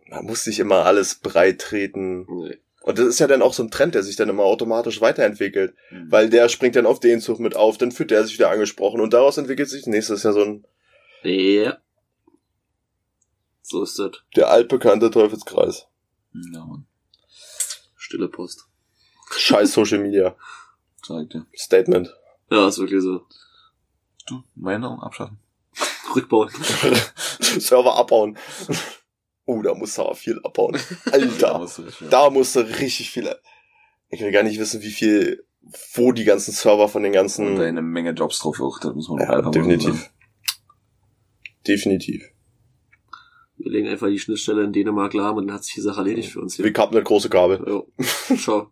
man 0.07 0.23
muss 0.23 0.47
nicht 0.47 0.59
immer 0.59 0.85
alles 0.85 1.15
breit 1.15 1.59
treten. 1.59 2.25
Nee. 2.25 2.57
Und 2.83 2.99
das 2.99 3.07
ist 3.07 3.19
ja 3.19 3.27
dann 3.27 3.41
auch 3.41 3.53
so 3.53 3.63
ein 3.63 3.69
Trend, 3.69 3.95
der 3.95 4.03
sich 4.03 4.15
dann 4.15 4.29
immer 4.29 4.43
automatisch 4.43 5.01
weiterentwickelt. 5.01 5.73
Mhm. 5.89 6.09
Weil 6.09 6.29
der 6.29 6.47
springt 6.47 6.77
dann 6.77 6.85
auf 6.85 7.01
den 7.01 7.19
Zug 7.19 7.41
mit 7.41 7.57
auf, 7.57 7.77
dann 7.77 7.91
fühlt 7.91 8.11
der 8.11 8.23
sich 8.23 8.35
wieder 8.35 8.49
angesprochen 8.49 9.01
und 9.01 9.11
daraus 9.11 9.37
entwickelt 9.37 9.67
sich 9.67 9.81
das 9.81 9.87
nächste. 9.87 10.13
Das 10.13 10.21
ist 10.21 10.23
ja 10.23 10.31
so 10.31 10.43
ein 10.43 10.65
Ja. 11.23 11.77
So 13.61 13.83
ist 13.83 13.97
das. 13.99 14.11
der 14.35 14.49
altbekannte 14.49 15.11
Teufelskreis. 15.11 15.87
Ja, 16.53 16.65
Mann. 16.65 16.85
Stille 17.95 18.27
Post. 18.27 18.67
Scheiß 19.31 19.73
Social 19.73 19.99
Media. 19.99 20.35
Ich 21.01 21.29
dir. 21.29 21.45
Statement. 21.55 22.13
Ja, 22.49 22.67
ist 22.67 22.79
wirklich 22.79 23.01
so. 23.01 23.25
Du, 24.27 24.43
Meinung 24.55 25.01
abschaffen. 25.01 25.39
Rückbauen. 26.15 26.49
Server 27.39 27.95
abbauen. 27.95 28.37
Oh, 29.45 29.61
da 29.61 29.73
musst 29.73 29.97
du 29.97 30.01
aber 30.03 30.15
viel 30.15 30.39
abbauen. 30.43 30.77
Alter. 31.11 31.57
musst 31.59 31.77
du 31.77 31.81
richtig- 31.83 32.09
Da 32.09 32.29
musst 32.29 32.55
du 32.55 32.59
richtig 32.61 33.09
viel. 33.11 33.33
Ich 34.09 34.21
will 34.21 34.31
gar 34.31 34.43
nicht 34.43 34.59
wissen, 34.59 34.81
wie 34.81 34.91
viel, 34.91 35.45
wo 35.93 36.11
die 36.11 36.25
ganzen 36.25 36.51
Server 36.51 36.89
von 36.89 37.03
den 37.03 37.11
Und 37.11 37.15
da 37.15 37.21
ganzen. 37.21 37.61
eine 37.61 37.81
Menge 37.81 38.11
Jobs 38.11 38.39
drauf 38.39 38.59
auch, 38.59 38.79
das 38.79 38.93
muss 38.93 39.07
man 39.09 39.19
Ja, 39.19 39.29
einfach 39.29 39.51
definitiv. 39.51 39.95
sagen. 39.95 40.09
Definitiv. 41.67 42.23
Wir 43.57 43.71
legen 43.71 43.87
einfach 43.87 44.07
die 44.07 44.17
Schnittstelle 44.19 44.63
in 44.63 44.73
Dänemark 44.73 45.13
lahm 45.13 45.37
und 45.37 45.47
dann 45.47 45.55
hat 45.55 45.63
sich 45.63 45.75
die 45.75 45.81
Sache 45.81 45.99
erledigt 45.99 46.29
für 46.31 46.41
uns 46.41 46.57
Wir 46.57 46.65
hier. 46.65 46.73
kappen 46.73 46.95
eine 46.95 47.03
große 47.03 47.29
Kabel. 47.29 47.63
Jo. 47.67 47.87
Schau. 48.37 48.71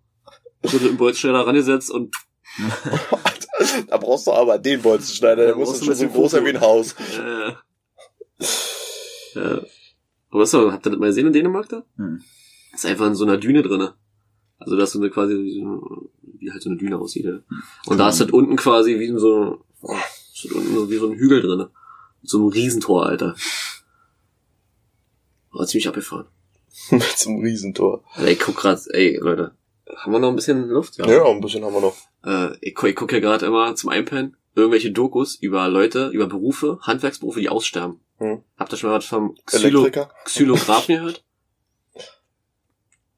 Wurde 0.64 0.88
im 0.88 0.98
Bolzschneider 0.98 1.46
rangesetzt 1.46 1.92
und 1.92 2.14
da 3.88 3.98
brauchst 3.98 4.26
du 4.28 4.32
aber 4.32 4.58
den 4.58 4.82
Bolzenschneider, 4.82 5.44
der 5.44 5.52
Da 5.52 5.56
muss 5.58 5.70
brauchst 5.70 5.82
du 5.82 5.86
schon 5.86 5.94
ein 5.94 5.98
so 5.98 6.04
bisschen 6.06 6.14
groß 6.20 6.32
sein 6.32 6.46
wie 6.46 6.50
ein 6.50 6.62
Haus. 6.62 6.96
äh, 7.18 7.52
ja. 9.36 9.62
Aber 10.32 10.42
was 10.42 10.54
habt 10.54 10.86
ihr 10.86 10.90
das 10.92 11.00
mal 11.00 11.08
gesehen 11.08 11.28
in 11.28 11.34
Dänemark 11.34 11.70
da? 11.70 11.84
Hm. 11.98 12.22
ist 12.74 12.86
einfach 12.86 13.08
in 13.08 13.16
so 13.16 13.26
einer 13.26 13.38
Düne 13.38 13.62
drinne. 13.64 13.96
Also 14.58 14.76
das 14.76 14.90
ist 14.90 14.94
so 14.94 15.00
eine 15.00 15.10
quasi 15.10 15.34
wie, 15.36 15.62
so- 15.62 16.12
wie 16.40 16.52
halt 16.52 16.62
so 16.62 16.70
eine 16.70 16.78
Düne 16.78 16.98
aussieht. 16.98 17.26
Ja. 17.26 17.40
Und 17.86 17.98
da 17.98 18.10
ist 18.10 18.20
das 18.22 18.30
unten 18.32 18.56
quasi 18.56 19.00
wie 19.00 19.08
so, 19.18 19.64
oh, 19.82 19.96
ist 20.34 20.46
das 20.46 20.52
unten 20.52 20.74
so 20.74 20.90
wie 20.90 20.98
so 20.98 21.10
ein 21.10 21.18
Hügel 21.18 21.42
drinne. 21.42 21.70
So 22.24 22.38
einem 22.38 22.48
Riesentor, 22.48 23.06
Alter. 23.06 23.36
War 25.52 25.66
ziemlich 25.68 25.88
abgefahren. 25.88 26.28
Mit 26.92 27.02
so 27.18 27.30
einem 27.30 27.42
Riesentor. 27.42 28.04
Ey, 28.16 28.34
ich 28.34 28.40
guck 28.40 28.56
grad, 28.56 28.80
ey, 28.92 29.18
Leute. 29.20 29.56
Haben 29.98 30.12
wir 30.12 30.20
noch 30.20 30.30
ein 30.30 30.36
bisschen 30.36 30.68
Luft? 30.70 30.98
Ja, 30.98 31.06
ein 31.26 31.42
bisschen 31.42 31.64
haben 31.66 31.74
wir 31.74 31.82
noch. 31.82 31.96
Äh, 32.24 32.56
ich, 32.62 32.76
gu- 32.76 32.88
ich 32.88 32.96
gucke 32.96 33.16
ja 33.16 33.20
gerade 33.22 33.46
immer 33.46 33.76
zum 33.76 33.90
Einpennen 33.90 34.36
irgendwelche 34.56 34.92
Dokus 34.92 35.36
über 35.36 35.68
Leute, 35.70 36.10
über 36.10 36.28
Berufe, 36.28 36.80
Handwerksberufe, 36.82 37.40
die 37.40 37.50
aussterben. 37.50 38.00
Hm. 38.18 38.44
Habt 38.58 38.74
ihr 38.74 38.78
schon 38.78 38.90
mal 38.90 38.98
was 38.98 39.06
vom 39.06 39.36
Xylo 39.46 39.80
Elektriker? 39.84 40.14
Xylographen 40.26 40.96
gehört? 40.98 41.24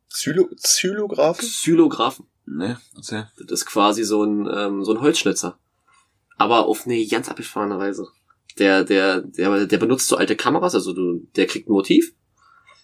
Zylo 0.09 0.47
Xylographen? 0.55 1.47
Xylographen. 1.47 2.27
Ne, 2.45 2.79
erzähl. 2.95 3.29
Das 3.37 3.61
ist 3.61 3.65
quasi 3.65 4.03
so 4.03 4.23
ein, 4.23 4.47
ähm, 4.53 4.83
so 4.83 4.93
ein 4.93 5.01
Holzschnitzer. 5.01 5.57
Aber 6.37 6.65
auf 6.67 6.85
eine 6.85 7.05
ganz 7.07 7.29
abgefahrene 7.29 7.79
Weise. 7.79 8.07
Der, 8.59 8.83
der, 8.83 9.21
der, 9.21 9.65
der 9.65 9.77
benutzt 9.77 10.07
so 10.07 10.17
alte 10.17 10.35
Kameras, 10.35 10.75
also 10.75 10.93
du, 10.93 11.27
der 11.35 11.47
kriegt 11.47 11.69
ein 11.69 11.73
Motiv. 11.73 12.13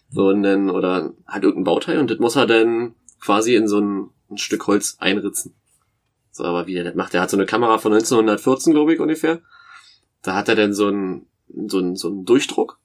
So, 0.09 0.27
und 0.27 0.43
dann, 0.43 0.69
oder 0.69 1.13
hat 1.25 1.43
irgendein 1.43 1.65
Bauteil 1.65 1.99
und 1.99 2.09
das 2.09 2.19
muss 2.19 2.35
er 2.35 2.47
dann 2.47 2.95
quasi 3.19 3.55
in 3.55 3.67
so 3.67 3.79
ein, 3.79 4.09
ein 4.29 4.37
Stück 4.37 4.65
Holz 4.67 4.95
einritzen. 4.99 5.55
So, 6.31 6.43
aber 6.43 6.67
wie 6.67 6.73
der 6.73 6.83
das 6.83 6.95
macht, 6.95 7.13
der 7.13 7.21
hat 7.21 7.29
so 7.29 7.37
eine 7.37 7.45
Kamera 7.45 7.77
von 7.77 7.91
1914, 7.91 8.73
glaube 8.73 8.93
ich, 8.93 8.99
ungefähr. 8.99 9.41
Da 10.21 10.35
hat 10.35 10.47
er 10.49 10.55
dann 10.55 10.73
so 10.73 10.87
einen, 10.87 11.27
so 11.67 11.79
einen, 11.79 11.95
so 11.95 12.09
einen 12.09 12.25
Durchdruck, 12.25 12.79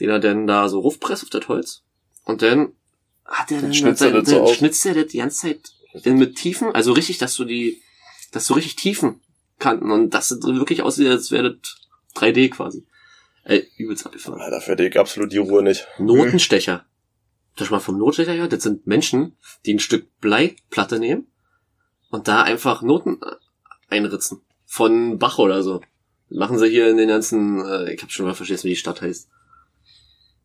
den 0.00 0.08
er 0.08 0.20
dann 0.20 0.46
da 0.46 0.68
so 0.68 0.80
rufpresst 0.80 1.24
auf 1.24 1.30
das 1.30 1.48
Holz. 1.48 1.82
Und 2.24 2.42
dann 2.42 2.72
hat 3.24 3.50
er 3.50 3.60
dann, 3.60 3.74
schnitzt 3.74 4.00
er 4.00 4.12
dann, 4.12 4.20
das 4.20 4.30
so 4.30 4.36
dann 4.36 4.44
auf. 4.44 4.54
schnitzt 4.54 4.86
er 4.86 4.94
das 4.94 5.08
die 5.08 5.18
ganze 5.18 5.48
Zeit 5.48 5.72
denn 6.04 6.18
mit 6.18 6.36
Tiefen, 6.36 6.74
also 6.74 6.92
richtig, 6.92 7.18
dass 7.18 7.34
du 7.34 7.44
die, 7.44 7.82
dass 8.32 8.46
du 8.46 8.54
richtig 8.54 8.76
Tiefen 8.76 9.20
kannten 9.58 9.90
und 9.90 10.10
das 10.10 10.28
so 10.28 10.54
wirklich 10.54 10.82
aussieht, 10.82 11.08
als 11.08 11.30
wäre 11.30 11.54
das 11.54 11.76
3D 12.18 12.50
quasi. 12.50 12.86
Ey, 13.44 13.66
übelst 13.76 14.04
abgefahren. 14.04 14.40
Ja, 14.40 14.50
dafür 14.50 14.72
hätte 14.72 14.86
ich 14.86 14.98
absolut 14.98 15.32
die 15.32 15.38
Ruhe 15.38 15.62
nicht. 15.62 15.86
Notenstecher. 15.98 16.84
Das 17.56 17.66
schon 17.66 17.76
mal 17.76 17.80
vom 17.80 17.98
Notenstecher 17.98 18.34
gehört? 18.34 18.52
Das 18.52 18.62
sind 18.62 18.86
Menschen, 18.86 19.36
die 19.64 19.74
ein 19.74 19.78
Stück 19.78 20.20
Bleiplatte 20.20 20.98
nehmen 20.98 21.26
und 22.10 22.28
da 22.28 22.42
einfach 22.42 22.82
Noten 22.82 23.20
äh, 23.22 23.94
einritzen. 23.94 24.42
Von 24.66 25.18
Bach 25.18 25.38
oder 25.38 25.62
so. 25.62 25.80
Das 26.28 26.38
machen 26.38 26.58
sie 26.58 26.68
hier 26.68 26.90
in 26.90 26.98
den 26.98 27.08
ganzen, 27.08 27.64
äh, 27.64 27.92
ich 27.92 28.02
hab 28.02 28.12
schon 28.12 28.26
mal 28.26 28.34
vergessen, 28.34 28.64
wie 28.64 28.70
die 28.70 28.76
Stadt 28.76 29.00
heißt. 29.00 29.28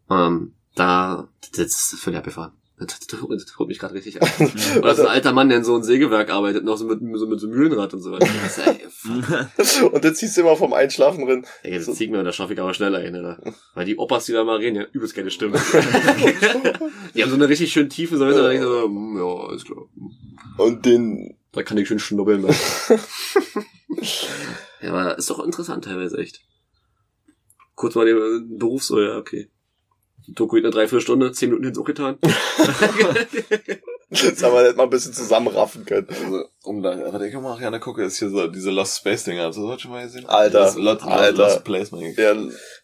Ähm, 0.09 0.55
da, 0.75 1.27
das 1.51 1.93
ist 1.93 1.99
völlig 1.99 2.19
abgefahren. 2.19 2.53
Das, 2.79 2.99
das, 2.99 3.21
holt 3.59 3.69
mich 3.69 3.77
gerade 3.77 3.93
richtig 3.93 4.21
ab. 4.21 4.27
Oder 4.39 4.81
das 4.81 4.97
ist 4.97 5.05
ein 5.05 5.11
alter 5.11 5.31
Mann, 5.31 5.47
der 5.47 5.59
in 5.59 5.63
so 5.63 5.75
einem 5.75 5.83
Sägewerk 5.83 6.31
arbeitet, 6.31 6.63
noch 6.63 6.77
so 6.77 6.85
mit, 6.85 6.99
so 7.19 7.27
mit 7.27 7.39
so 7.39 7.47
einem 7.47 7.55
Mühlenrad 7.55 7.93
und 7.93 8.01
so 8.01 8.11
weiter. 8.11 8.27
Das 8.43 8.57
ey. 8.57 9.85
Und 9.91 10.03
dann 10.03 10.15
ziehst 10.15 10.37
du 10.37 10.41
immer 10.41 10.55
vom 10.55 10.73
Einschlafen 10.73 11.25
drin. 11.25 11.45
Ey, 11.61 11.77
das 11.77 11.93
zieht 11.95 12.09
mir 12.09 12.19
und 12.19 12.25
das 12.25 12.35
schaffe 12.35 12.53
ich 12.53 12.59
aber 12.59 12.73
schneller 12.73 12.99
hin, 12.99 13.15
oder? 13.15 13.39
Weil 13.73 13.85
die 13.85 13.97
Opas, 13.97 14.25
die 14.25 14.31
da 14.31 14.43
mal 14.43 14.57
reden, 14.57 14.77
ja, 14.77 14.85
übelst 14.91 15.13
geile 15.13 15.29
Stimme. 15.29 15.57
die 17.13 17.21
haben 17.21 17.29
so 17.29 17.35
eine 17.35 17.49
richtig 17.49 17.71
schön 17.71 17.89
tiefe 17.89 18.17
Säule, 18.17 18.35
da 18.35 18.47
denk 18.47 18.61
ich 18.61 18.67
so, 18.67 18.83
hm, 18.83 19.17
ja, 19.17 19.47
alles 19.47 19.65
klar. 19.65 19.85
Und 20.57 20.85
den, 20.85 21.37
Da 21.53 21.61
kann 21.63 21.77
ich 21.77 21.87
schön 21.87 21.99
schnubbeln. 21.99 22.41
Ne? 22.41 22.55
ja, 24.81 24.89
aber 24.89 25.17
ist 25.17 25.29
doch 25.29 25.43
interessant 25.43 25.85
teilweise 25.85 26.17
echt. 26.17 26.41
Kurz 27.75 27.95
mal 27.95 28.05
den 28.05 28.57
Beruf 28.57 28.83
so, 28.83 28.99
ja, 28.99 29.17
okay. 29.17 29.49
Doku 30.27 30.57
in 30.57 30.63
einer 30.65 30.73
Dreiviertelstunde, 30.73 31.31
zehn 31.33 31.49
Minuten 31.49 31.67
ins 31.67 31.77
auch 31.77 31.83
getan. 31.83 32.17
das 34.09 34.43
haben 34.43 34.53
wir 34.53 34.63
nicht 34.63 34.77
mal 34.77 34.83
ein 34.83 34.89
bisschen 34.89 35.13
zusammenraffen 35.13 35.85
können. 35.85 36.07
Also, 36.09 36.45
um 36.63 36.81
da, 36.83 36.97
was 37.13 37.21
ich 37.23 37.33
immer 37.33 37.57
gerne 37.57 37.79
gucke, 37.79 38.03
ist 38.03 38.19
hier 38.19 38.29
so 38.29 38.47
diese 38.47 38.71
Lost 38.71 38.97
Space 38.99 39.23
Dinger. 39.23 39.45
Hast 39.47 39.57
du 39.57 39.67
das 39.67 39.81
schon 39.81 39.91
mal 39.91 40.03
gesehen? 40.03 40.25
Alter, 40.27 40.59
Das 40.59 40.75
Lost, 40.75 41.03
Alter. 41.03 41.37
Lost 41.43 41.63
Place, 41.63 41.91
mein 41.91 42.01
ich. 42.11 42.17
Ja, 42.17 42.31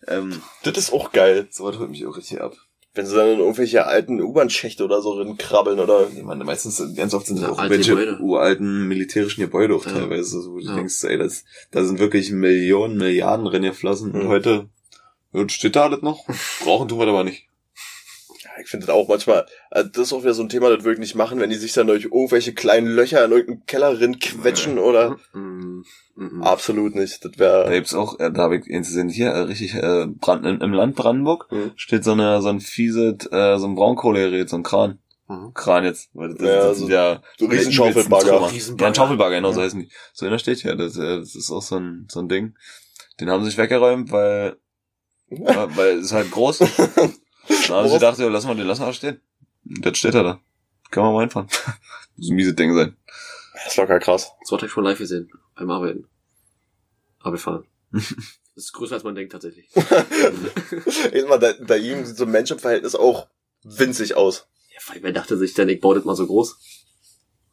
Ähm, 0.07 0.41
das 0.63 0.77
ist 0.77 0.93
auch 0.93 1.11
geil. 1.11 1.47
sowas 1.51 1.77
holt 1.79 1.89
mich 1.91 2.05
auch 2.05 2.17
richtig 2.17 2.41
ab. 2.41 2.55
Wenn 2.95 3.05
sie 3.05 3.15
dann 3.15 3.27
in 3.33 3.39
irgendwelche 3.39 3.85
alten 3.85 4.19
U-Bahn-Schächte 4.19 4.83
oder 4.83 5.01
so 5.01 5.35
krabbeln 5.37 5.79
oder. 5.79 6.07
Ich 6.13 6.23
meine, 6.23 6.43
meistens, 6.43 6.81
ganz 6.95 7.13
oft 7.13 7.27
sind 7.27 7.35
das 7.37 7.43
Ja, 7.45 7.51
auch 7.51 7.59
alte 7.59 7.75
irgendwelche 7.75 7.91
Gebäude. 8.07 8.21
uralten 8.23 8.87
militärischen 8.87 9.41
Gebäude 9.41 9.75
auch 9.75 9.85
Ja. 9.85 9.91
teilweise, 9.91 10.41
so, 10.41 10.53
wo 10.53 10.57
du 10.57 10.65
Ja. 10.65 10.75
denkst, 10.75 11.03
ey, 11.03 11.17
das, 11.19 11.43
da 11.71 11.83
sind 11.83 11.99
wirklich 11.99 12.31
Millionen, 12.31 12.97
Milliarden 12.97 13.45
drin 13.45 13.61
geflossen. 13.61 14.11
Und 14.11 14.23
Mhm. 14.23 14.27
heute, 14.29 14.69
ja, 15.33 15.49
steht 15.49 15.75
da 15.75 15.83
alles 15.85 16.01
noch. 16.01 16.25
Brauchen 16.63 16.87
tun 16.87 16.99
wir 16.99 17.05
das 17.05 17.13
aber 17.13 17.23
nicht. 17.23 17.45
Ja, 18.43 18.49
ich 18.63 18.69
finde 18.69 18.85
das 18.85 18.95
auch 18.95 19.07
manchmal, 19.07 19.45
äh, 19.71 19.83
das 19.83 20.03
ist 20.07 20.13
auch 20.13 20.21
wieder 20.23 20.33
so 20.33 20.41
ein 20.43 20.49
Thema, 20.49 20.69
das 20.69 20.83
würde 20.83 20.93
ich 20.93 20.99
nicht 20.99 21.15
machen, 21.15 21.39
wenn 21.39 21.49
die 21.49 21.57
sich 21.57 21.73
dann 21.73 21.87
durch 21.87 22.05
irgendwelche 22.05 22.53
kleinen 22.53 22.87
Löcher 22.87 23.25
in 23.25 23.31
irgendeinen 23.31 23.65
Keller 23.65 23.99
rin 23.99 24.19
quetschen 24.19 24.77
oder. 24.79 25.17
Mm, 25.33 25.83
mm, 26.15 26.37
mm. 26.39 26.43
Absolut 26.43 26.95
nicht. 26.95 27.23
Das 27.25 27.31
Da 27.33 27.39
wäre. 27.39 27.71
gibt's 27.71 27.93
auch, 27.93 28.17
äh, 28.19 28.31
da 28.31 28.43
habe 28.43 28.57
ich 28.57 28.73
eins 28.73 28.87
gesehen, 28.87 29.09
hier, 29.09 29.29
äh, 29.31 29.39
richtig, 29.41 29.73
äh, 29.75 30.07
Brand, 30.07 30.45
im, 30.45 30.61
im 30.61 30.73
Land 30.73 30.95
Brandenburg 30.95 31.51
Mhm. 31.51 31.71
steht 31.75 32.03
so 32.05 32.13
eine, 32.13 32.41
so 32.41 32.47
ein 32.49 32.61
fieses, 32.61 33.25
äh, 33.31 33.57
so 33.57 33.67
ein 33.67 33.75
Braunkohlegerät, 33.75 34.49
so 34.49 34.55
ein 34.55 34.63
Kran. 34.63 34.99
Mhm. 35.27 35.53
Kran 35.53 35.83
jetzt. 35.83 36.09
Weil 36.13 36.29
das, 36.33 36.39
Ja, 36.47 36.55
das 36.67 36.77
so- 36.79 36.89
ja, 36.89 37.21
so 37.37 37.45
die 37.47 37.55
riesen 37.55 37.71
übelsten 37.71 37.73
Schaufelbagger. 37.73 38.29
Trümmer. 38.29 38.51
Riesenbagger. 38.51 38.83
Ja, 38.83 38.87
ein 38.87 38.95
Schaufelbagger, 38.95 39.35
genau, 39.35 39.51
so 39.51 39.59
Ja. 39.59 39.65
heißen 39.65 39.79
die. 39.81 39.89
So, 40.13 40.25
in 40.25 40.31
der 40.31 40.39
steht 40.39 40.63
ja, 40.63 40.75
das, 40.75 40.93
das 40.93 41.35
ist 41.35 41.51
auch 41.51 41.61
so 41.61 41.75
ein, 41.75 42.07
so 42.09 42.21
ein 42.21 42.29
Ding. 42.29 42.55
Den 43.19 43.29
haben 43.29 43.43
sie 43.43 43.49
sich 43.49 43.57
weggeräumt, 43.59 44.11
weil, 44.13 44.55
ja, 45.29 45.75
weil 45.75 45.97
es 45.97 46.05
ist 46.05 46.11
halt 46.13 46.31
groß. 46.31 46.59
Dann 46.87 47.77
haben 47.77 47.87
sie 47.87 47.93
gedacht, 47.95 48.19
ja, 48.19 48.27
lass 48.27 48.45
mal 48.45 48.55
den, 48.55 48.67
lass 48.67 48.79
mal 48.79 48.93
stehen. 48.93 49.21
Und 49.65 49.85
Jetzt 49.85 49.97
steht 49.97 50.15
er 50.15 50.23
da. 50.23 50.41
Kann 50.91 51.03
man 51.03 51.13
mal 51.13 51.23
einfahren. 51.23 51.47
Muss 52.15 52.29
ein 52.29 52.35
mieses 52.35 52.55
Ding 52.55 52.73
sein. 52.75 52.95
Das 53.53 53.67
ist 53.67 53.77
locker 53.77 53.99
krass. 53.99 54.31
Das 54.41 54.51
Wort 54.51 54.61
habe 54.61 54.67
ich 54.67 54.71
schon 54.71 54.83
live 54.83 54.97
gesehen, 54.97 55.31
beim 55.55 55.69
Arbeiten. 55.69 56.07
Abgefahren. 57.19 57.65
das 57.91 58.15
ist 58.55 58.73
größer 58.73 58.95
als 58.95 59.03
man 59.03 59.15
denkt 59.15 59.31
tatsächlich. 59.31 59.69
Ich 61.11 61.27
mal, 61.27 61.39
da, 61.39 61.53
bei 61.61 61.77
ihm 61.77 62.05
sieht 62.05 62.17
so 62.17 62.25
ein 62.25 62.31
Menschenverhältnis 62.31 62.95
auch 62.95 63.27
winzig 63.63 64.15
aus. 64.15 64.47
Ja, 64.73 64.79
weil 64.87 65.03
wer 65.03 65.11
dachte 65.11 65.37
sich 65.37 65.53
denn, 65.53 65.69
ich 65.69 65.81
baue 65.81 65.95
das 65.95 66.05
mal 66.05 66.15
so 66.15 66.25
groß? 66.25 66.57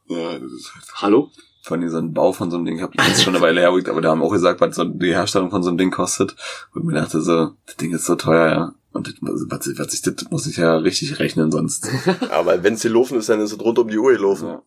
Ja, 0.09 0.39
das 0.39 0.53
ist 0.53 0.75
halt 0.75 1.03
Hallo? 1.03 1.31
Von 1.67 1.81
diesem 1.81 2.13
Bau 2.13 2.33
von 2.33 2.49
so 2.51 2.57
einem 2.57 2.65
Ding, 2.65 2.77
ich 2.77 2.83
habe 2.83 2.93
jetzt 3.09 3.25
schon 3.25 3.35
eine 3.35 3.43
Weile 3.45 3.61
hergeguckt, 3.61 3.89
aber 3.89 4.01
da 4.01 4.11
haben 4.11 4.23
auch 4.23 4.31
gesagt, 4.31 4.61
was 4.61 4.77
so 4.77 4.85
die 4.85 5.13
Herstellung 5.13 5.51
von 5.51 5.65
so 5.65 5.69
einem 5.69 5.79
Ding 5.79 5.91
kostet. 5.91 6.37
Und 6.73 6.85
mir 6.85 6.95
dachte 6.95 7.21
so, 7.21 7.55
das 7.67 7.77
Ding 7.77 7.93
ist 7.93 8.05
so 8.07 8.15
teuer, 8.15 8.47
ja. 8.53 8.75
Und 8.93 9.09
das, 9.09 9.15
was, 9.21 9.77
was 9.79 9.93
ich, 9.95 10.03
das 10.03 10.31
muss 10.31 10.47
ich 10.47 10.59
ja 10.59 10.77
richtig 10.77 11.19
rechnen 11.19 11.51
sonst. 11.51 11.89
Aber 12.31 12.63
wenn's 12.63 12.83
die 12.83 12.89
laufen 12.89 13.19
ist, 13.19 13.29
dann 13.29 13.41
ist 13.41 13.53
es 13.53 13.59
rund 13.61 13.81
um 13.81 13.89
die 13.89 13.99
Uhr 13.99 14.13
gelaufen. 14.13 14.47
Ja. 14.49 14.63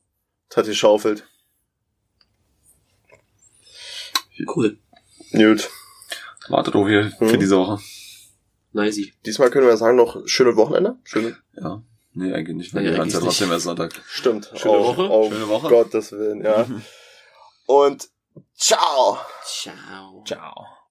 Das 0.50 0.58
hat 0.58 0.66
geschaufelt. 0.66 1.26
Cool. 4.56 4.78
Gut. 5.32 5.70
Wartet 6.50 6.76
auch 6.76 6.88
hier 6.88 7.12
für 7.18 7.26
Mhm. 7.26 7.39
diese 7.39 7.58
Woche. 7.58 7.80
Nice. 8.74 9.00
Diesmal 9.26 9.50
können 9.50 9.68
wir 9.68 9.78
sagen 9.78 9.95
noch 9.97 10.22
schönes 10.28 10.56
Wochenende. 10.58 10.97
Schöne, 11.04 11.38
Ja. 11.56 11.82
Nee, 12.14 12.34
eigentlich 12.34 12.57
nicht, 12.57 12.74
weil 12.74 12.82
Nee, 12.84 12.89
wir 12.89 12.97
hören 12.97 13.10
ja 13.10 13.16
eigentlich 13.18 13.24
trotzdem 13.30 13.51
erst 13.51 13.66
Sonntag. 13.66 13.93
stimmt. 14.07 14.51
Schöne 14.55 14.74
Auf- 14.78 14.97
Woche. 14.97 15.10
Auf 15.10 15.32
Schöne 15.32 15.47
Woche. 15.47 15.68
Gottes 15.70 16.12
Willen, 16.12 16.43
ja. 16.43 16.66
Und 17.68 18.10
ciao. 18.55 19.18
Ciao. 19.45 20.24
Ciao. 20.26 20.66